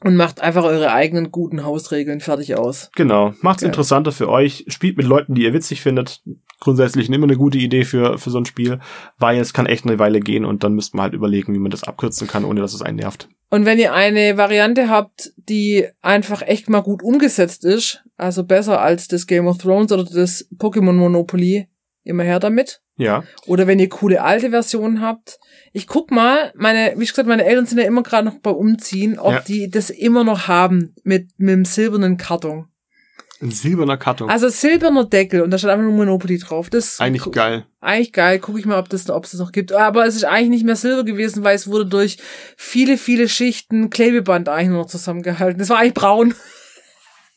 Und 0.02 0.16
macht 0.16 0.40
einfach 0.40 0.64
eure 0.64 0.94
eigenen 0.94 1.30
guten 1.30 1.66
Hausregeln 1.66 2.22
fertig 2.22 2.56
aus. 2.56 2.90
Genau. 2.96 3.34
Macht's 3.42 3.64
Geil. 3.64 3.72
interessanter 3.72 4.14
für 4.14 4.30
euch. 4.30 4.64
Spielt 4.70 4.96
mit 4.96 5.06
Leuten, 5.06 5.36
die 5.36 5.44
ihr 5.44 5.52
witzig 5.52 5.82
findet. 5.82 6.24
Grundsätzlich 6.60 7.10
immer 7.10 7.26
eine 7.26 7.38
gute 7.38 7.58
Idee 7.58 7.84
für, 7.84 8.18
für 8.18 8.30
so 8.32 8.40
ein 8.40 8.46
Spiel, 8.46 8.80
weil 9.20 9.40
es 9.40 9.54
kann 9.54 9.68
echt 9.68 9.86
eine 9.86 10.00
Weile 10.00 10.20
gehen 10.20 10.44
und 10.46 10.64
dann 10.64 10.74
müsst 10.74 10.96
man 10.96 11.04
halt 11.04 11.14
überlegen, 11.14 11.54
wie 11.54 11.60
man 11.60 11.72
das 11.72 11.84
abkürzen 11.84 12.28
kann, 12.28 12.46
ohne 12.46 12.62
dass 12.62 12.74
es 12.74 12.82
einen 12.82 12.98
nervt. 12.98 13.30
Und 13.50 13.66
wenn 13.66 13.80
ihr 13.80 13.94
eine 13.94 14.38
Variante 14.38 14.90
habt, 14.90 15.32
die 15.38 15.88
einfach 16.02 16.42
echt 16.42 16.70
mal 16.70 16.82
gut 16.82 17.04
umgesetzt 17.04 17.64
ist, 17.64 18.04
also 18.18 18.44
besser 18.44 18.82
als 18.82 19.08
das 19.08 19.28
Game 19.28 19.48
of 19.48 19.60
Thrones 19.60 19.92
oder 19.92 20.04
das 20.04 20.48
Pokémon 20.58 20.94
Monopoly, 20.94 21.68
immer 22.04 22.24
her 22.24 22.40
damit. 22.40 22.82
Ja. 22.98 23.24
Oder 23.46 23.68
wenn 23.68 23.80
ihr 23.80 23.90
coole 23.90 24.24
alte 24.24 24.50
Versionen 24.50 25.02
habt. 25.02 25.40
Ich 25.72 25.86
guck 25.86 26.10
mal, 26.10 26.52
meine, 26.56 26.94
wie 26.98 27.06
gesagt, 27.06 27.28
meine 27.28 27.46
Eltern 27.46 27.68
sind 27.68 27.78
ja 27.78 27.84
immer 27.86 28.02
gerade 28.02 28.26
noch 28.26 28.40
beim 28.40 28.56
Umziehen, 28.56 29.20
ob 29.20 29.34
Ja. 29.34 29.40
die 29.42 29.70
das 29.70 29.92
immer 29.92 30.24
noch 30.24 30.48
haben 30.48 30.96
mit, 31.04 31.30
mit 31.38 31.50
dem 31.54 31.66
silbernen 31.66 32.18
Karton. 32.18 32.68
Ein 33.40 33.52
silberner 33.52 33.98
Karton. 33.98 34.30
Also 34.30 34.50
silberner 34.50 35.06
Deckel 35.06 35.42
und 35.42 35.52
da 35.52 35.58
steht 35.58 35.70
einfach 35.70 35.84
nur 35.84 35.94
Monopoly 35.94 36.40
drauf. 36.40 36.70
Das 36.70 36.94
ist 36.94 37.02
Eigentlich 37.02 37.32
geil. 37.32 37.66
Eigentlich 37.80 38.12
geil. 38.12 38.40
Guck 38.40 38.58
ich 38.58 38.66
mal, 38.66 38.80
ob 38.80 38.90
das, 38.90 39.10
ob 39.10 39.26
es 39.26 39.32
das 39.32 39.40
noch 39.40 39.52
gibt. 39.52 39.72
Aber 39.74 40.06
es 40.06 40.16
ist 40.16 40.26
eigentlich 40.26 40.50
nicht 40.50 40.66
mehr 40.66 40.76
Silber 40.76 41.04
gewesen, 41.04 41.44
weil 41.44 41.56
es 41.56 41.68
wurde 41.68 41.86
durch 41.86 42.18
viele, 42.58 42.98
viele 42.98 43.30
Schichten 43.30 43.90
Klebeband 43.92 44.50
eigentlich 44.50 44.70
nur 44.70 44.80
noch 44.80 44.88
zusammengehalten. 44.88 45.60
Das 45.60 45.70
war 45.70 45.78
eigentlich 45.78 45.94
braun. 45.94 46.34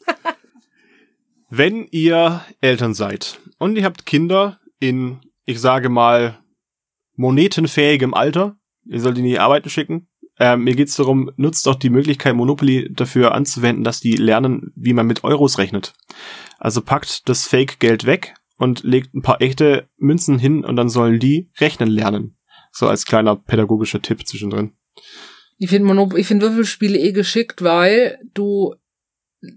Wenn 1.50 1.86
ihr 1.90 2.44
Eltern 2.60 2.94
seid 2.94 3.40
und 3.58 3.76
ihr 3.76 3.84
habt 3.84 4.06
Kinder 4.06 4.58
in, 4.78 5.20
ich 5.44 5.60
sage 5.60 5.88
mal, 5.88 6.38
monetenfähigem 7.16 8.14
Alter, 8.14 8.56
ihr 8.86 9.00
sollt 9.00 9.18
in 9.18 9.24
die 9.24 9.38
Arbeiten 9.38 9.68
schicken. 9.68 10.08
Ähm, 10.42 10.64
mir 10.64 10.74
geht's 10.74 10.96
darum, 10.96 11.30
nutzt 11.36 11.66
doch 11.66 11.74
die 11.74 11.90
Möglichkeit, 11.90 12.34
Monopoly 12.34 12.90
dafür 12.92 13.34
anzuwenden, 13.34 13.84
dass 13.84 14.00
die 14.00 14.16
lernen, 14.16 14.72
wie 14.74 14.94
man 14.94 15.06
mit 15.06 15.22
Euros 15.22 15.58
rechnet. 15.58 15.92
Also 16.58 16.80
packt 16.80 17.28
das 17.28 17.46
Fake-Geld 17.46 18.06
weg 18.06 18.34
und 18.56 18.82
legt 18.82 19.14
ein 19.14 19.22
paar 19.22 19.40
echte 19.42 19.88
Münzen 19.98 20.38
hin 20.38 20.64
und 20.64 20.76
dann 20.76 20.88
sollen 20.88 21.20
die 21.20 21.50
rechnen 21.58 21.90
lernen. 21.90 22.36
So 22.72 22.88
als 22.88 23.04
kleiner 23.04 23.36
pädagogischer 23.36 24.00
Tipp 24.00 24.26
zwischendrin. 24.26 24.72
Ich 25.58 25.68
finde 25.68 25.86
finde 26.26 26.46
Würfelspiele 26.46 26.98
eh 26.98 27.12
geschickt, 27.12 27.62
weil 27.62 28.18
du 28.32 28.74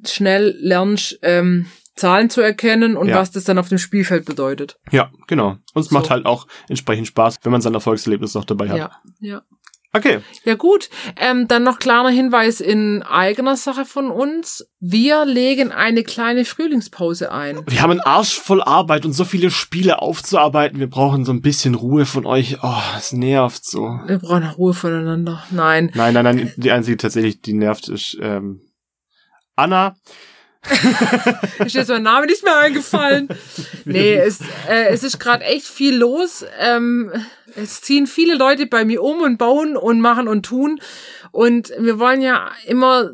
schnell 0.06 0.56
lernst, 0.60 1.18
ähm, 1.22 1.68
Zahlen 1.96 2.30
zu 2.30 2.42
erkennen 2.42 2.98
und 2.98 3.08
Ja. 3.08 3.18
was 3.18 3.32
das 3.32 3.44
dann 3.44 3.58
auf 3.60 3.70
dem 3.70 3.78
Spielfeld 3.78 4.26
bedeutet. 4.26 4.80
Ja, 4.92 5.12
genau. 5.28 5.58
Und 5.74 5.82
es 5.82 5.90
So. 5.90 5.94
macht 5.96 6.10
halt 6.10 6.26
auch 6.26 6.48
entsprechend 6.68 7.08
Spaß, 7.08 7.38
wenn 7.44 7.52
man 7.52 7.62
sein 7.62 7.74
Erfolgserlebnis 7.74 8.34
noch 8.34 8.46
dabei 8.46 8.70
hat. 8.70 8.78
Ja, 8.78 8.92
ja. 9.20 9.44
Okay. 9.96 10.22
Ja 10.44 10.56
gut, 10.56 10.90
ähm, 11.18 11.48
dann 11.48 11.62
noch 11.62 11.78
kleiner 11.78 12.10
Hinweis 12.10 12.62
in 12.62 13.04
eigener 13.04 13.56
Sache 13.56 13.86
von 13.86 14.10
uns. 14.10 14.68
Wir 14.80 15.24
legen 15.24 15.72
eine 15.72 16.04
kleine 16.04 16.46
Frühlingspause 16.46 17.32
ein. 17.32 17.62
Wir 17.68 17.84
haben 17.84 17.92
einen 17.92 18.00
Arsch 18.00 18.40
voll 18.40 18.64
Arbeit 18.64 19.06
und 19.06 19.14
so 19.14 19.24
viele 19.24 19.52
Spiele 19.52 20.02
aufzuarbeiten. 20.02 20.80
Wir 20.80 20.90
brauchen 20.90 21.26
so 21.26 21.32
ein 21.32 21.42
bisschen 21.42 21.76
Ruhe 21.76 22.08
von 22.08 22.26
euch. 22.26 22.58
Oh, 22.64 22.82
es 22.98 23.14
nervt 23.14 23.66
so. 23.66 24.00
Wir 24.08 24.18
brauchen 24.18 24.44
Ruhe 24.46 24.74
voneinander. 24.74 25.44
Nein. 25.52 25.92
Nein, 25.94 26.16
nein, 26.16 26.24
nein. 26.24 26.54
Die 26.58 26.72
einzige 26.72 26.98
tatsächlich, 26.98 27.42
die 27.42 27.54
nervt, 27.54 27.88
ist 27.88 28.18
ähm, 28.20 28.62
Anna. 29.56 29.96
Ist 31.60 31.76
jetzt 31.76 31.90
mein 31.90 32.04
Name 32.04 32.26
nicht 32.26 32.44
mehr 32.44 32.58
eingefallen. 32.58 33.28
Nee, 33.86 34.16
es, 34.16 34.40
äh, 34.70 34.86
es 34.92 35.04
ist 35.04 35.20
gerade 35.20 35.44
echt 35.44 35.66
viel 35.66 35.94
los. 35.98 36.46
Ähm, 36.58 37.12
es 37.56 37.82
ziehen 37.82 38.08
viele 38.08 38.36
Leute 38.36 38.66
bei 38.68 38.86
mir 38.86 39.02
um 39.04 39.22
und 39.22 39.38
bauen 39.38 39.78
und 39.78 40.00
machen 40.02 40.28
und 40.28 40.46
tun. 40.46 40.80
Und 41.32 41.72
wir 41.80 42.00
wollen 42.00 42.22
ja 42.22 42.52
immer 42.68 43.12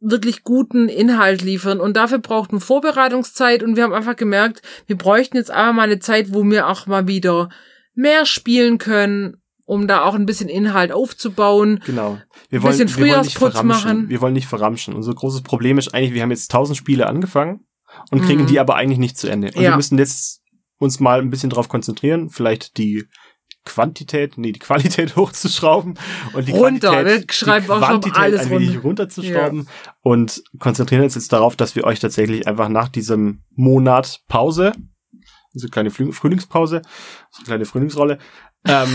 wirklich 0.00 0.44
guten 0.44 0.88
Inhalt 0.88 1.42
liefern 1.42 1.78
und 1.78 1.94
dafür 1.96 2.18
braucht 2.18 2.52
man 2.52 2.60
Vorbereitungszeit 2.60 3.62
und 3.62 3.76
wir 3.76 3.82
haben 3.84 3.92
einfach 3.92 4.16
gemerkt, 4.16 4.62
wir 4.86 4.96
bräuchten 4.96 5.36
jetzt 5.36 5.50
einfach 5.50 5.74
mal 5.74 5.82
eine 5.82 5.98
Zeit, 5.98 6.32
wo 6.32 6.42
wir 6.44 6.68
auch 6.68 6.86
mal 6.86 7.06
wieder 7.06 7.50
mehr 7.94 8.24
spielen 8.24 8.78
können, 8.78 9.36
um 9.66 9.86
da 9.86 10.02
auch 10.02 10.14
ein 10.14 10.24
bisschen 10.24 10.48
Inhalt 10.48 10.90
aufzubauen. 10.90 11.80
Genau. 11.84 12.18
Wir 12.48 12.60
Ein 12.60 12.62
wollen, 12.62 12.78
bisschen 12.78 12.96
wir 12.96 13.12
wollen 13.12 13.20
nicht 13.22 13.36
Frühjahrsputz 13.36 13.52
verramschen. 13.52 13.66
machen. 13.96 14.08
Wir 14.08 14.20
wollen 14.22 14.32
nicht 14.32 14.46
verramschen. 14.46 14.94
Unser 14.94 15.14
großes 15.14 15.42
Problem 15.42 15.76
ist 15.76 15.92
eigentlich, 15.92 16.14
wir 16.14 16.22
haben 16.22 16.30
jetzt 16.30 16.50
tausend 16.50 16.78
Spiele 16.78 17.06
angefangen 17.06 17.66
und 18.10 18.22
kriegen 18.24 18.42
Mhm. 18.42 18.46
die 18.46 18.58
aber 18.58 18.76
eigentlich 18.76 18.98
nicht 18.98 19.18
zu 19.18 19.28
Ende. 19.28 19.48
Und 19.48 19.56
Ja. 19.62 19.70
wir 19.72 19.76
müssen 19.76 19.98
jetzt 19.98 20.40
uns 20.78 20.98
mal 20.98 21.20
ein 21.20 21.28
bisschen 21.28 21.50
drauf 21.50 21.68
konzentrieren, 21.68 22.30
vielleicht 22.30 22.78
die 22.78 23.04
Quantität, 23.64 24.38
nee, 24.38 24.52
die 24.52 24.58
Qualität 24.58 25.16
hochzuschrauben 25.16 25.98
und 26.32 26.48
die 26.48 26.52
Runter, 26.52 26.90
Quantität, 26.90 27.30
die 27.40 27.66
Quantität 27.66 28.16
alles 28.16 28.40
ein 28.42 28.50
wenig 28.50 28.68
runter. 28.68 28.82
runterzuschrauben 28.82 29.68
und 30.02 30.42
konzentrieren 30.58 31.02
uns 31.04 31.14
jetzt 31.14 31.32
darauf, 31.32 31.56
dass 31.56 31.76
wir 31.76 31.84
euch 31.84 32.00
tatsächlich 32.00 32.46
einfach 32.46 32.68
nach 32.68 32.88
diesem 32.88 33.42
Monat 33.54 34.20
Pause, 34.28 34.72
so 35.52 35.64
eine 35.66 35.70
kleine 35.70 35.90
Früh- 35.90 36.12
Frühlingspause, 36.12 36.82
so 37.30 37.38
eine 37.40 37.46
kleine 37.46 37.64
Frühlingsrolle, 37.64 38.18
ähm, 38.66 38.88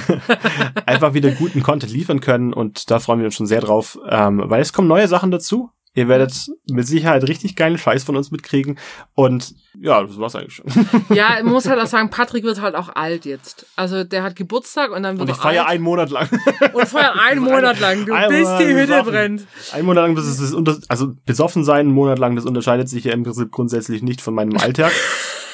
einfach 0.86 1.14
wieder 1.14 1.30
guten 1.32 1.62
Content 1.62 1.92
liefern 1.92 2.20
können 2.20 2.52
und 2.52 2.90
da 2.90 2.98
freuen 2.98 3.20
wir 3.20 3.26
uns 3.26 3.34
schon 3.34 3.46
sehr 3.46 3.60
drauf, 3.60 3.98
ähm, 4.08 4.42
weil 4.46 4.62
es 4.62 4.72
kommen 4.72 4.88
neue 4.88 5.08
Sachen 5.08 5.30
dazu. 5.30 5.70
Ihr 5.94 6.08
werdet 6.08 6.32
mit 6.70 6.86
Sicherheit 6.86 7.28
richtig 7.28 7.54
geilen 7.54 7.76
Scheiß 7.76 8.02
von 8.04 8.16
uns 8.16 8.30
mitkriegen. 8.30 8.78
Und 9.14 9.54
ja, 9.78 10.02
das 10.02 10.18
war's 10.18 10.34
eigentlich 10.34 10.54
schon. 10.54 10.66
Ja, 11.14 11.34
man 11.42 11.52
muss 11.52 11.68
halt 11.68 11.78
auch 11.80 11.86
sagen, 11.86 12.08
Patrick 12.08 12.44
wird 12.44 12.62
halt 12.62 12.74
auch 12.74 12.88
alt 12.94 13.26
jetzt. 13.26 13.66
Also 13.76 14.02
der 14.02 14.22
hat 14.22 14.34
Geburtstag 14.36 14.90
und 14.90 15.02
dann 15.02 15.18
wird 15.18 15.28
Und 15.28 15.34
ich 15.34 15.38
er 15.38 15.42
feiere 15.42 15.62
alt. 15.66 15.72
einen 15.72 15.84
Monat 15.84 16.10
lang. 16.10 16.28
Und 16.72 16.88
feiert 16.88 17.16
einen 17.18 17.42
Monat 17.42 17.78
lang, 17.80 18.06
du 18.06 18.14
Ein 18.14 18.30
bis 18.30 18.44
Monat 18.44 18.60
die 18.60 18.74
Hütte 18.74 19.02
brennt. 19.04 19.46
Einen 19.72 19.86
Monat 19.86 20.04
lang, 20.04 20.14
das 20.16 20.26
ist 20.26 20.40
das 20.40 20.52
unter 20.54 20.78
also 20.88 21.12
besoffen 21.26 21.64
sein, 21.64 21.80
einen 21.80 21.94
Monat 21.94 22.18
lang, 22.18 22.36
das 22.36 22.46
unterscheidet 22.46 22.88
sich 22.88 23.04
ja 23.04 23.12
im 23.12 23.22
Prinzip 23.24 23.50
grundsätzlich 23.50 24.02
nicht 24.02 24.22
von 24.22 24.34
meinem 24.34 24.56
Alltag. 24.56 24.92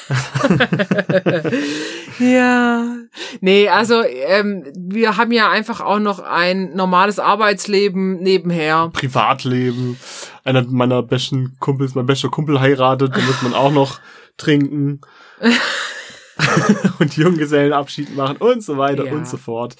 Ja. 2.19 2.95
Nee, 3.39 3.69
also 3.69 4.03
ähm, 4.03 4.65
wir 4.77 5.17
haben 5.17 5.31
ja 5.31 5.49
einfach 5.49 5.81
auch 5.81 5.99
noch 5.99 6.19
ein 6.19 6.75
normales 6.75 7.19
Arbeitsleben 7.19 8.19
nebenher. 8.19 8.89
Privatleben. 8.93 9.97
Einer 10.43 10.63
meiner 10.63 11.01
besten 11.01 11.55
Kumpels, 11.59 11.95
mein 11.95 12.05
bester 12.05 12.29
Kumpel 12.29 12.59
heiratet, 12.59 13.15
da 13.15 13.21
muss 13.21 13.41
man 13.41 13.53
auch 13.53 13.71
noch 13.71 13.99
trinken. 14.37 15.01
und 16.99 17.15
Junggesellenabschied 17.15 18.15
machen 18.15 18.37
und 18.37 18.63
so 18.63 18.77
weiter 18.77 19.05
Ja. 19.05 19.13
und 19.13 19.27
so 19.27 19.37
fort. 19.37 19.75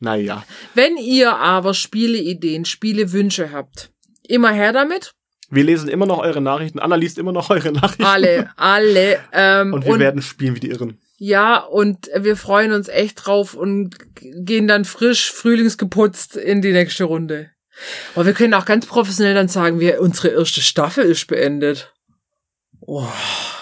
Naja. 0.00 0.42
Wenn 0.74 0.96
ihr 0.96 1.36
aber 1.36 1.74
Spieleideen, 1.74 2.64
Spielewünsche 2.64 3.52
habt, 3.52 3.90
immer 4.26 4.50
her 4.50 4.72
damit. 4.72 5.12
Wir 5.50 5.64
lesen 5.64 5.88
immer 5.88 6.06
noch 6.06 6.18
eure 6.18 6.40
Nachrichten. 6.40 6.78
Anna 6.78 6.96
liest 6.96 7.18
immer 7.18 7.32
noch 7.32 7.50
eure 7.50 7.72
Nachrichten. 7.72 8.04
Alle, 8.04 8.50
alle. 8.56 9.18
Ähm, 9.32 9.72
Und 9.74 9.84
wir 9.86 9.98
werden 9.98 10.22
spielen 10.22 10.54
wie 10.56 10.60
die 10.60 10.70
Irren. 10.70 10.98
Ja, 11.18 11.58
und 11.58 12.08
wir 12.16 12.36
freuen 12.36 12.72
uns 12.72 12.88
echt 12.88 13.24
drauf 13.26 13.54
und 13.54 13.94
gehen 14.20 14.66
dann 14.66 14.84
frisch, 14.84 15.30
frühlingsgeputzt 15.32 16.36
in 16.36 16.60
die 16.60 16.72
nächste 16.72 17.04
Runde. 17.04 17.50
Aber 18.14 18.26
wir 18.26 18.32
können 18.34 18.54
auch 18.54 18.64
ganz 18.64 18.86
professionell 18.86 19.34
dann 19.34 19.48
sagen, 19.48 19.80
wir, 19.80 20.00
unsere 20.00 20.28
erste 20.28 20.60
Staffel 20.60 21.04
ist 21.04 21.26
beendet. 21.26 21.92
Oh, 22.80 23.06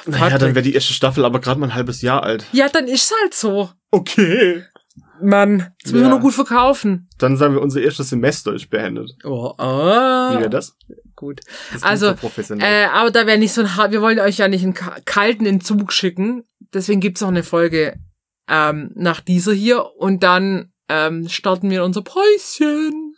Naja, 0.07 0.39
dann 0.39 0.55
wäre 0.55 0.63
die 0.65 0.75
erste 0.75 0.93
Staffel 0.93 1.25
aber 1.25 1.41
gerade 1.41 1.61
mal 1.61 1.67
ein 1.69 1.75
halbes 1.75 2.03
Jahr 2.03 2.23
alt. 2.23 2.45
ja, 2.53 2.69
dann 2.69 2.89
ist's 2.89 3.13
halt 3.23 3.35
so. 3.35 3.71
Okay. 3.91 4.65
Mann, 5.23 5.73
das 5.83 5.93
müssen 5.93 5.95
wir 5.95 6.03
Ja. 6.03 6.09
nur 6.11 6.21
gut 6.21 6.35
verkaufen. 6.35 7.09
Dann 7.19 7.37
sagen 7.37 7.55
wir, 7.55 7.63
unser 7.63 7.81
erstes 7.81 8.11
Semester 8.11 8.53
ist 8.55 8.69
beendet. 8.71 9.11
Oh, 9.25 9.53
Wie 9.57 9.63
ah, 9.63 10.37
wäre 10.39 10.51
das? 10.51 10.77
gut. 11.17 11.41
das 11.73 11.83
Also, 11.83 12.09
so 12.09 12.15
professionell. 12.17 12.85
Äh, 12.85 12.87
aber 12.87 13.11
da 13.11 13.27
wäre 13.27 13.39
nicht 13.39 13.53
so 13.53 13.63
ein, 13.63 13.93
wir 13.93 14.01
wollen 14.03 14.19
euch 14.21 14.39
ja 14.39 14.49
nicht 14.49 14.63
einen 14.65 14.75
ka- 14.75 14.97
kalten 15.05 15.47
Entzug 15.47 15.93
schicken. 15.93 16.45
Deswegen 16.75 17.01
gibt's 17.01 17.23
auch 17.23 17.29
eine 17.29 17.43
Folge 17.43 17.97
ähm, 18.49 18.91
nach 18.95 19.21
dieser 19.21 19.53
hier 19.53 19.85
und 19.97 20.23
dann 20.23 20.73
ähm, 20.89 21.29
starten 21.29 21.71
wir 21.71 21.85
unser 21.85 22.03
Päuschen. 22.03 23.15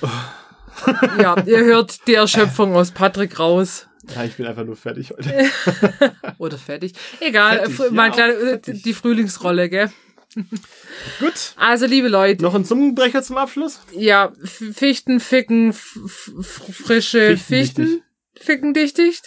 ja, 1.20 1.36
ihr 1.46 1.64
hört 1.64 2.06
die 2.06 2.14
Erschöpfung 2.14 2.74
aus 2.74 2.90
Patrick 2.90 3.38
raus. 3.38 3.86
ja, 4.14 4.24
ich 4.24 4.36
bin 4.36 4.46
einfach 4.46 4.64
nur 4.64 4.76
fertig 4.76 5.10
heute. 5.10 5.44
Oder 6.38 6.58
fertig. 6.58 6.94
Egal, 7.20 7.58
Fertig, 7.70 7.80
äh, 7.80 7.90
mein 7.90 8.10
ja, 8.10 8.16
kleiner, 8.16 8.34
fertig. 8.34 8.82
die 8.82 8.94
Frühlingsrolle, 8.94 9.68
gell? 9.68 9.90
Gut. 11.20 11.52
Also, 11.56 11.86
liebe 11.86 12.08
Leute, 12.08 12.42
Noch 12.42 12.54
ein 12.54 12.64
Zungenbrecher 12.64 13.22
zum 13.22 13.36
Abschluss? 13.38 13.80
ja, 13.92 14.32
Fichten, 14.42 15.20
Ficken, 15.20 15.72
frische. 15.72 17.36
Fichten, 17.36 18.02
Ficken 18.34 18.72
dich 18.74 18.94
dicht, 18.94 19.26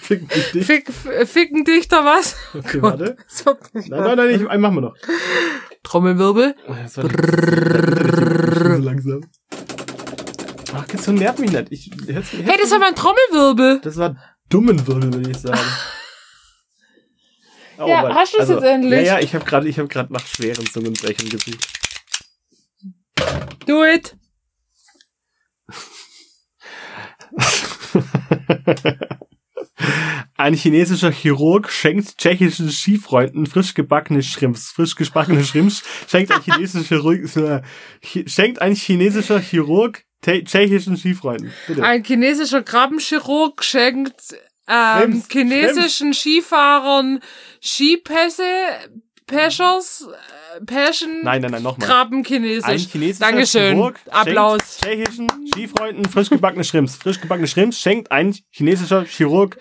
Fick 0.00 0.28
dich 0.28 0.54
nicht. 0.54 0.66
Fick, 0.66 0.88
f- 0.88 1.28
Ficken 1.30 1.64
dichter 1.64 2.04
was? 2.04 2.36
Okay, 2.54 2.80
warte. 2.80 3.16
Nicht 3.74 3.88
Nein, 3.90 4.00
nein, 4.00 4.16
nein, 4.16 4.30
ich, 4.40 4.48
einen 4.48 4.62
machen 4.62 4.76
wir 4.76 4.80
noch. 4.82 4.94
Trommelwirbel. 5.82 6.54
Das 6.66 6.96
war 6.96 7.04
ich 7.04 7.10
so 8.76 8.82
langsam. 8.82 9.20
Ach, 10.74 10.84
so 10.98 11.12
nervt 11.12 11.38
mich 11.40 11.50
nicht. 11.52 11.66
Ich, 11.70 11.90
hör's, 12.06 12.32
hör's 12.32 12.46
Hey, 12.46 12.56
das 12.60 12.70
war 12.70 12.78
mal 12.78 12.88
ein 12.88 12.94
Trommelwirbel. 12.94 13.80
das 13.82 13.96
war 13.96 14.16
dummen 14.48 14.86
Wirbel, 14.86 15.12
würde 15.12 15.30
ich 15.30 15.38
sagen. 15.38 15.58
Oh, 17.78 17.86
Ja, 17.88 18.02
Mann. 18.02 18.14
hast 18.14 18.34
du 18.34 18.38
es 18.38 18.48
jetzt 18.48 18.62
endlich? 18.62 19.06
Ja, 19.06 19.18
ja, 19.18 19.18
ich 19.20 19.34
habe 19.34 19.44
gerade 19.44 19.68
ich 19.68 19.78
hab 19.78 19.88
grad 19.88 20.10
nach 20.10 20.26
schweren 20.26 20.66
Zungenbrechern 20.66 21.28
gesucht. 21.28 21.68
Do 23.66 23.84
it. 23.84 24.16
Ein 30.38 30.54
chinesischer 30.54 31.10
Chirurg 31.10 31.70
schenkt 31.70 32.18
tschechischen 32.18 32.70
Skifreunden 32.70 33.46
frisch 33.46 33.74
gebackene 33.74 34.22
Shrimps. 34.22 34.70
Frisch 34.70 34.94
gebackene 34.94 35.42
Shrimps 35.44 35.82
schenkt 36.08 36.30
ein 36.30 36.42
chinesischer 36.42 36.84
Chirurg, 36.84 37.36
äh, 37.36 37.62
schenkt 38.26 38.60
ein 38.60 38.74
chinesischer 38.74 39.40
Chirurg 39.40 40.04
tschechischen 40.22 40.96
Skifreunden. 40.96 41.52
Bitte. 41.66 41.82
Ein 41.84 42.04
chinesischer 42.04 42.62
Krabbenchirurg 42.62 43.62
schenkt 43.64 44.34
ähm, 44.68 45.22
chinesischen 45.30 46.12
Skifahrern 46.14 47.20
Skipässe, 47.62 48.42
Peschers, 49.26 50.06
äh, 50.56 50.64
Peschen, 50.64 51.22
nein, 51.22 51.42
nein, 51.42 51.50
nein, 51.50 51.62
nochmal. 51.62 51.86
Krabben 51.88 52.18
Ein 52.18 52.24
chinesisch. 52.24 52.88
chinesischer 52.90 53.26
Dankeschön. 53.26 53.74
Chirurg 53.74 53.98
Applaus. 54.10 54.78
tschechischen 54.80 55.28
Skifreunden 55.52 56.04
frisch 56.06 56.30
gebackene 56.30 56.64
Shrimps. 56.64 56.96
Frisch 56.96 57.20
gebackene 57.20 57.46
Shrimps 57.48 57.80
schenkt 57.80 58.10
ein 58.12 58.36
chinesischer 58.50 59.04
Chirurg 59.04 59.58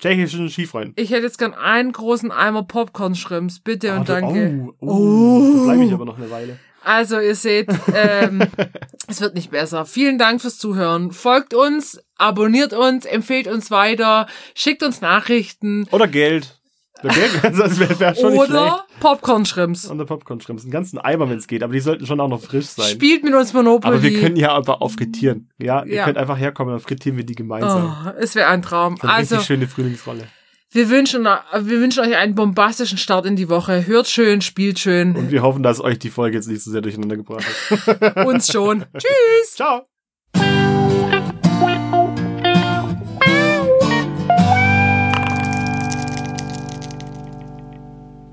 tschechischen 0.00 0.48
Skifreunden. 0.48 0.94
Ich 0.96 1.10
hätte 1.10 1.22
jetzt 1.24 1.38
gern 1.38 1.54
einen 1.54 1.92
großen 1.92 2.30
Eimer 2.30 2.62
Popcorn-Shrimps. 2.62 3.60
Bitte 3.60 3.92
und 3.94 4.02
Oh, 4.02 4.04
danke. 4.04 4.68
Oh, 4.80 4.86
oh, 4.86 5.54
Da 5.58 5.64
bleibe 5.72 5.84
ich 5.84 5.92
aber 5.92 6.04
noch 6.04 6.16
eine 6.18 6.30
Weile. 6.30 6.58
Also, 6.88 7.20
ihr 7.20 7.34
seht, 7.34 7.68
ähm, 7.94 8.42
es 9.08 9.20
wird 9.20 9.34
nicht 9.34 9.50
besser. 9.50 9.84
Vielen 9.84 10.16
Dank 10.18 10.40
fürs 10.40 10.56
Zuhören. 10.56 11.12
Folgt 11.12 11.52
uns, 11.52 12.00
abonniert 12.16 12.72
uns, 12.72 13.04
empfehlt 13.04 13.46
uns 13.46 13.70
weiter, 13.70 14.26
schickt 14.54 14.82
uns 14.82 15.02
Nachrichten 15.02 15.86
Oder 15.90 16.08
Geld. 16.08 16.58
Oder 17.04 17.12
Geld, 17.14 17.30
das 17.42 17.78
wäre 17.78 18.00
wär 18.00 18.14
schon 18.14 18.32
oder 18.32 18.84
Popcorn-Shrimps. 19.00 19.84
Und 19.84 19.98
der 19.98 20.06
Popcorn-Shrimps. 20.06 20.62
Einen 20.64 20.72
ganzen 20.72 20.98
Eimer, 20.98 21.28
wenn 21.28 21.36
es 21.38 21.46
geht. 21.46 21.62
Aber 21.62 21.74
die 21.74 21.80
sollten 21.80 22.06
schon 22.06 22.18
auch 22.20 22.28
noch 22.28 22.40
frisch 22.40 22.66
sein. 22.66 22.86
Spielt 22.90 23.22
mit 23.22 23.34
uns 23.34 23.52
Monopoly. 23.52 23.92
aber 23.94 24.02
wir 24.02 24.18
können 24.20 24.36
ja 24.36 24.52
aber 24.52 24.80
auch 24.80 24.90
frittieren. 24.90 25.50
Ja, 25.58 25.84
ihr 25.84 25.96
Ja. 25.96 26.04
könnt 26.06 26.16
einfach 26.16 26.38
herkommen, 26.38 26.72
dann 26.72 26.80
frittieren 26.80 27.18
wir 27.18 27.24
die 27.26 27.34
gemeinsam. 27.34 27.96
Oh, 28.06 28.10
es 28.18 28.34
wäre 28.34 28.48
ein 28.48 28.62
Traum. 28.62 28.96
Eine 29.02 29.12
Also, 29.12 29.34
richtig 29.36 29.46
schöne 29.46 29.68
Frühlingsrolle. 29.68 30.26
Wir 30.70 30.90
wünschen, 30.90 31.24
wir 31.24 31.80
wünschen 31.80 32.00
euch 32.04 32.14
einen 32.16 32.34
bombastischen 32.34 32.98
Start 32.98 33.24
in 33.24 33.36
die 33.36 33.48
Woche. 33.48 33.86
Hört 33.86 34.06
schön, 34.06 34.42
spielt 34.42 34.76
Und 34.76 34.80
schön. 34.80 35.30
wir 35.30 35.42
hoffen, 35.42 35.62
dass 35.62 35.80
euch 35.80 35.98
die 35.98 36.10
Folge 36.10 36.36
jetzt 36.36 36.46
nicht 36.48 36.62
so 36.62 36.70
sehr 36.70 36.82
durcheinander 36.82 37.16
gebracht 37.16 37.46
hat. 37.70 38.26
Uns 38.26 38.52
schon. 38.52 38.84
Tschüss. 38.96 39.54
Ciao! 39.54 39.86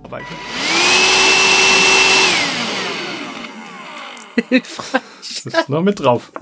Weiter. 0.10 0.26
Das 4.50 5.46
ist 5.46 5.70
noch 5.70 5.82
mit 5.82 6.00
drauf. 6.00 6.32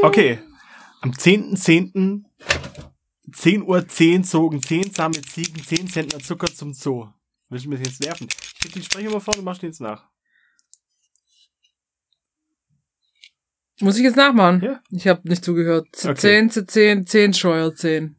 Okay. 0.00 0.38
Am 1.00 1.10
10.10. 1.10 1.56
10 1.56 2.24
Uhr 3.46 3.86
10 3.86 4.24
zogen 4.24 4.62
10 4.62 4.92
zahme 4.94 5.20
Ziegen 5.22 5.62
10 5.64 5.88
Zentner 5.90 6.18
Zucker 6.20 6.52
zum 6.52 6.72
Zoo. 6.74 7.08
Willst 7.48 7.64
du 7.66 7.70
mich 7.70 7.80
jetzt 7.80 8.00
nerven? 8.00 8.28
Ich 8.54 8.60
gebe 8.60 8.74
die 8.74 8.82
Sprecher 8.84 9.10
mal 9.10 9.20
vor 9.20 9.36
und 9.38 9.44
machst 9.44 9.62
den 9.62 9.70
jetzt 9.70 9.80
nach. 9.80 10.08
Muss 13.80 13.96
ich 13.96 14.02
jetzt 14.02 14.16
nachmachen? 14.16 14.60
Ja. 14.62 14.82
Ich 14.90 15.06
habe 15.06 15.26
nicht 15.28 15.44
zugehört. 15.44 15.86
Okay. 16.02 16.14
10 16.16 16.50
zu 16.50 16.66
10, 16.66 17.06
10 17.06 17.34
Scheuer 17.34 17.74
10. 17.74 18.16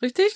Richtig? 0.00 0.32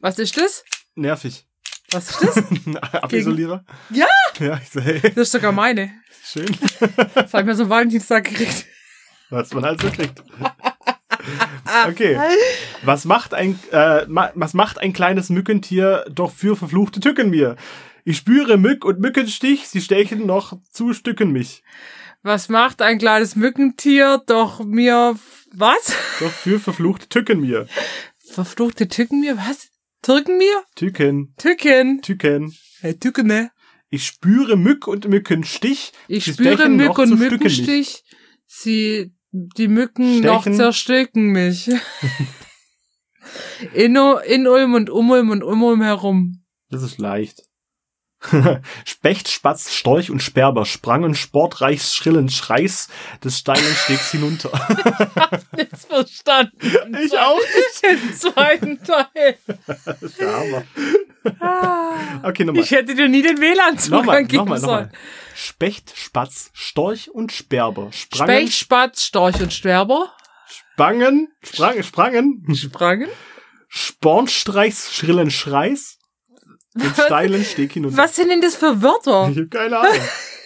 Was 0.00 0.18
ist 0.18 0.36
das? 0.36 0.64
Nervig. 0.94 1.46
Was 1.90 2.10
ist 2.10 2.22
das? 2.22 2.36
Abisolierer? 3.02 3.64
Ja! 3.90 4.06
Ja, 4.38 4.60
ich 4.62 4.70
so, 4.70 4.80
hey, 4.80 5.00
Das 5.00 5.16
ist 5.16 5.32
sogar 5.32 5.52
meine. 5.52 5.92
schön. 6.24 6.46
Das 7.14 7.32
habe 7.32 7.40
ich 7.40 7.46
mir 7.46 7.56
so 7.56 7.68
Valentinstag 7.68 8.24
gekriegt. 8.24 8.66
Was 9.30 9.52
man 9.52 9.64
halt 9.64 9.80
so 9.80 9.90
kriegt. 9.90 10.22
Okay. 11.88 12.18
Was 12.82 13.04
macht 13.04 13.34
ein, 13.34 13.58
äh, 13.70 14.04
was 14.06 14.54
macht 14.54 14.78
ein 14.78 14.92
kleines 14.92 15.30
Mückentier 15.30 16.04
doch 16.10 16.30
für 16.30 16.56
verfluchte 16.56 17.00
Tücken 17.00 17.30
mir? 17.30 17.56
Ich 18.04 18.18
spüre 18.18 18.58
Mück 18.58 18.84
und 18.84 19.00
Mückenstich, 19.00 19.66
sie 19.68 19.80
stechen 19.80 20.26
noch 20.26 20.58
zu 20.70 20.92
Stücken 20.92 21.32
mich. 21.32 21.62
Was 22.22 22.48
macht 22.48 22.82
ein 22.82 22.98
kleines 22.98 23.36
Mückentier 23.36 24.22
doch 24.26 24.62
mir 24.62 25.18
was? 25.52 25.96
Doch 26.20 26.30
für 26.30 26.60
verfluchte 26.60 27.08
Tücken 27.08 27.40
mir. 27.40 27.66
Verfluchte 28.18 28.88
Tücken 28.88 29.20
mir 29.20 29.36
was? 29.36 29.68
Türken 30.04 30.36
mir? 30.36 30.62
Tücken, 30.74 31.34
Tücken. 31.38 32.02
Tücken. 32.02 32.54
Hey, 32.80 32.98
Tücken, 32.98 33.26
ne? 33.26 33.50
Ich 33.88 34.04
spüre 34.06 34.56
Mück 34.56 34.86
und 34.86 35.08
Mückenstich. 35.08 35.92
Ich 36.08 36.24
spüre 36.24 36.68
Mück 36.68 36.98
und. 36.98 37.18
Mückenstich. 37.18 38.03
Sie, 38.56 39.12
die 39.32 39.68
Mücken 39.68 40.20
noch 40.20 40.42
Stechen. 40.42 40.56
zerstücken 40.56 41.32
mich. 41.32 41.68
in, 43.74 43.96
in 43.96 44.46
Ulm 44.46 44.74
und 44.74 44.90
um 44.90 45.10
Ulm 45.10 45.30
und 45.30 45.42
um 45.42 45.62
Ulm 45.62 45.82
herum. 45.82 46.44
Das 46.70 46.82
ist 46.82 46.98
leicht. 46.98 47.42
Specht, 48.84 49.28
Spatz, 49.28 49.72
Storch 49.74 50.10
und 50.10 50.22
Sperber 50.22 50.64
sprangen 50.64 51.14
sportreich 51.14 51.82
schrillen 51.82 52.28
Schreis 52.28 52.88
des 53.22 53.38
steilen 53.38 53.74
Stegs 53.84 54.10
hinunter. 54.10 54.50
Jetzt 55.56 55.86
verstanden. 55.86 56.56
Ich 57.04 57.18
auch 57.18 57.38
nicht. 57.38 57.82
Den 57.82 58.14
zweiten 58.14 58.82
Teil. 58.82 59.38
Aber. 60.20 60.64
Ah. 61.40 62.28
Okay, 62.28 62.44
nochmal. 62.44 62.62
Ich 62.62 62.70
hätte 62.70 62.94
dir 62.94 63.08
nie 63.08 63.22
den 63.22 63.34
Nochmal, 63.34 63.54
WLAN-Zugang 63.54 64.26
geben 64.26 64.36
nochmal, 64.44 64.58
sollen. 64.58 64.84
nochmal. 64.86 64.98
Specht, 65.34 65.92
Spatz, 65.96 66.50
Storch 66.52 67.10
und 67.10 67.32
Sperber 67.32 67.90
sprangen, 67.92 68.46
Specht, 68.46 68.52
Spatz, 68.54 69.04
Storch 69.04 69.40
und 69.40 69.52
Sperber 69.52 70.12
sprangen, 70.46 71.28
sprangen, 71.42 71.82
sprangen, 71.82 72.54
sprangen. 72.54 73.08
Spornstreichs 73.68 74.94
schrillen 74.94 75.30
Schreis 75.30 75.98
den 76.74 76.92
steilen 76.94 77.44
Steg 77.44 77.72
hinunter. 77.72 77.96
Was 77.96 78.16
sind 78.16 78.30
denn 78.30 78.40
das 78.40 78.56
für 78.56 78.82
Wörter? 78.82 79.28
Ich 79.30 79.36
habe 79.36 79.48
keine 79.48 79.78
Ahnung. 79.78 79.92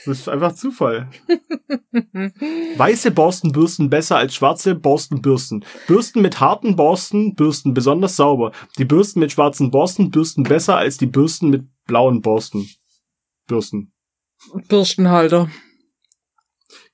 Das 0.06 0.20
ist 0.20 0.28
einfach 0.28 0.54
Zufall. 0.54 1.10
Weiße 2.76 3.10
Borsten 3.10 3.52
bürsten 3.52 3.90
besser 3.90 4.16
als 4.16 4.34
schwarze 4.34 4.74
Borsten 4.74 5.20
bürsten. 5.20 5.66
Bürsten 5.86 6.22
mit 6.22 6.40
harten 6.40 6.76
Borsten 6.76 7.34
bürsten 7.34 7.74
besonders 7.74 8.16
sauber. 8.16 8.52
Die 8.78 8.86
Bürsten 8.86 9.20
mit 9.20 9.32
schwarzen 9.32 9.70
Borsten 9.70 10.10
bürsten 10.10 10.44
besser 10.44 10.78
als 10.78 10.96
die 10.96 11.06
Bürsten 11.06 11.50
mit 11.50 11.66
blauen 11.84 12.22
Borsten. 12.22 12.70
Bürsten. 13.46 13.92
Bürstenhalter. 14.68 15.50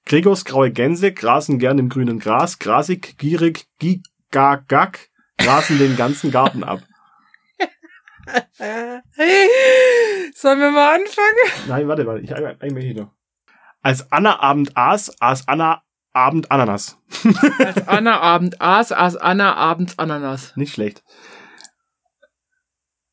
Gregors 0.06 0.44
graue 0.44 0.72
Gänse 0.72 1.12
grasen 1.12 1.60
gern 1.60 1.78
im 1.78 1.90
grünen 1.90 2.18
Gras. 2.18 2.58
Grasig, 2.58 3.16
gierig, 3.18 3.66
gigagag 3.78 4.98
grasen 5.38 5.78
den 5.78 5.96
ganzen 5.96 6.32
Garten 6.32 6.64
ab. 6.64 6.82
Sollen 10.34 10.60
wir 10.60 10.70
mal 10.70 10.94
anfangen? 10.94 11.68
Nein, 11.68 11.88
warte, 11.88 12.06
warte. 12.06 12.20
Ich 12.20 12.34
einmal 12.34 12.82
hier 12.82 12.94
noch. 12.94 13.10
Als 13.82 14.10
Anna 14.10 14.40
Abend 14.40 14.76
aß, 14.76 15.20
aß 15.20 15.48
Anna 15.48 15.82
Abend 16.14 16.50
Ananas. 16.50 16.96
Als 17.58 17.88
Anna 17.88 18.20
Abend 18.20 18.60
aß, 18.60 18.92
aß 18.92 19.16
Anna 19.16 19.54
abends 19.54 19.98
Ananas. 19.98 20.56
Nicht 20.56 20.72
schlecht. 20.72 21.02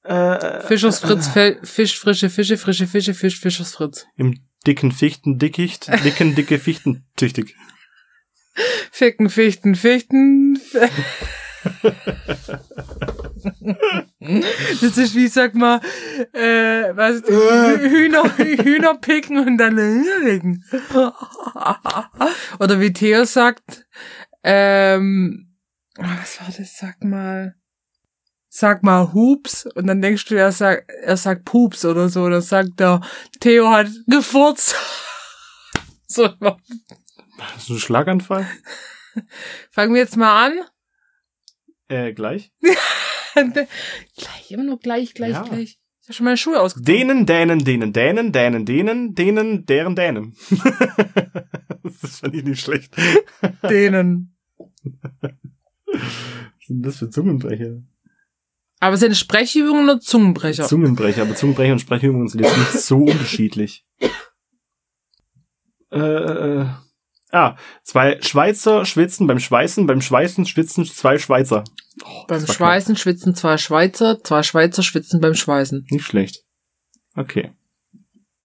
Äh, 0.04 0.62
Fischers 0.62 1.00
Fritz, 1.00 1.28
Fel 1.28 1.60
Fisch, 1.64 2.00
frische 2.00 2.30
Fische, 2.30 2.58
frische 2.58 2.88
Fische, 2.88 3.14
Fisch, 3.14 3.40
Fischers 3.40 3.76
Fritz. 3.76 4.08
Im 4.16 4.40
dicken 4.66 4.92
Fichten 4.92 5.38
dickicht, 5.38 5.88
dicken 6.04 6.36
dicke 6.36 6.60
Fichten 6.60 7.06
tüchtig. 7.16 7.56
Ficken, 8.92 9.30
Fichten, 9.30 9.76
Fichten. 9.76 10.60
Das 14.20 14.98
ist 14.98 15.16
wie, 15.16 15.28
sag 15.28 15.56
mal, 15.56 15.80
äh, 16.34 16.96
was, 16.96 17.22
Hühner, 17.24 18.38
Hühner 18.38 18.96
picken 18.96 19.40
und 19.40 19.58
dann 19.58 19.78
Hühner 19.78 20.20
picken. 20.24 20.64
Oder 22.60 22.80
wie 22.80 22.94
Theo 22.94 23.26
sagt, 23.26 23.86
ähm, 24.44 25.56
was 25.98 26.40
war 26.42 26.48
das, 26.56 26.78
sag 26.78 27.04
mal, 27.04 27.56
sag 28.50 28.84
mal 28.84 29.14
Hups 29.14 29.66
und 29.66 29.88
dann 29.88 30.02
denkst 30.02 30.26
du, 30.26 30.36
er 30.36 30.52
sagt, 30.52 30.90
er 31.04 31.18
sagt 31.18 31.46
Pups 31.46 31.86
oder 31.86 32.10
so, 32.10 32.30
dann 32.30 32.42
sagt 32.42 32.80
er, 32.82 33.02
Theo 33.40 33.70
hat 33.70 33.88
gefurzt. 34.08 34.76
So, 36.14 36.26
Hast 36.26 37.70
du 37.70 37.74
einen 37.74 37.80
Schlaganfall? 37.80 38.46
fangen 39.72 39.94
wir 39.94 40.02
jetzt 40.02 40.18
mal 40.18 40.46
an. 40.48 40.60
Äh, 41.92 42.14
gleich. 42.14 42.52
gleich, 43.34 44.52
immer 44.52 44.64
nur 44.64 44.80
gleich, 44.80 45.14
gleich, 45.14 45.32
Ja. 45.34 45.44
gleich. 45.44 45.78
Ich 46.02 46.08
hab 46.08 46.16
schon 46.16 46.24
meine 46.24 46.38
Schuhe 46.38 46.60
ausgezogen. 46.60 46.96
Denen, 46.96 47.26
denen, 47.26 47.64
denen, 47.64 47.94
denen, 47.94 48.32
denen, 48.32 48.66
denen, 48.66 49.14
denen, 49.16 49.66
deren, 49.66 49.96
denen. 49.96 50.36
das 51.84 52.20
fand 52.20 52.36
ich 52.36 52.44
nicht 52.44 52.62
schlecht. 52.62 52.96
Denen. 53.70 54.36
Was 55.86 56.66
sind 56.68 56.86
das 56.86 56.98
für 56.98 57.10
Zungenbrecher? 57.10 57.84
Aber 58.80 58.98
sind 58.98 59.16
Sprechübungen 59.16 59.84
oder 59.84 60.00
Zungenbrecher? 60.00 60.66
Zungenbrecher, 60.66 61.22
aber 61.24 61.36
Zungenbrecher 61.36 61.74
und 61.74 61.80
Sprechübungen 61.80 62.30
sind 62.30 62.42
jetzt 62.42 62.58
nicht 62.58 62.72
so 62.72 62.98
unterschiedlich. 63.04 63.86
Äh, 65.92 66.00
äh, 66.00 66.66
ah, 67.32 67.56
zwei 67.84 68.20
Schweizer 68.22 68.86
schwitzen 68.86 69.28
beim 69.28 69.40
Schweißen, 69.40 69.88
beim 69.88 70.02
Schweißen 70.02 70.46
schwitzen 70.46 70.86
zwei 70.86 71.18
Schweizer. 71.18 71.64
Oh, 72.04 72.26
beim 72.28 72.46
Schweißen 72.46 72.96
schwitzen 72.96 73.36
zwei 73.36 73.58
Schweizer, 73.58 74.24
zwei 74.24 74.44
Schweizer 74.44 74.84
schwitzen 74.84 75.22
beim 75.22 75.36
Schweißen. 75.36 75.80
knapp. 75.82 75.92
Nicht 75.92 76.06
schlecht. 76.06 76.44
Okay. 77.16 77.52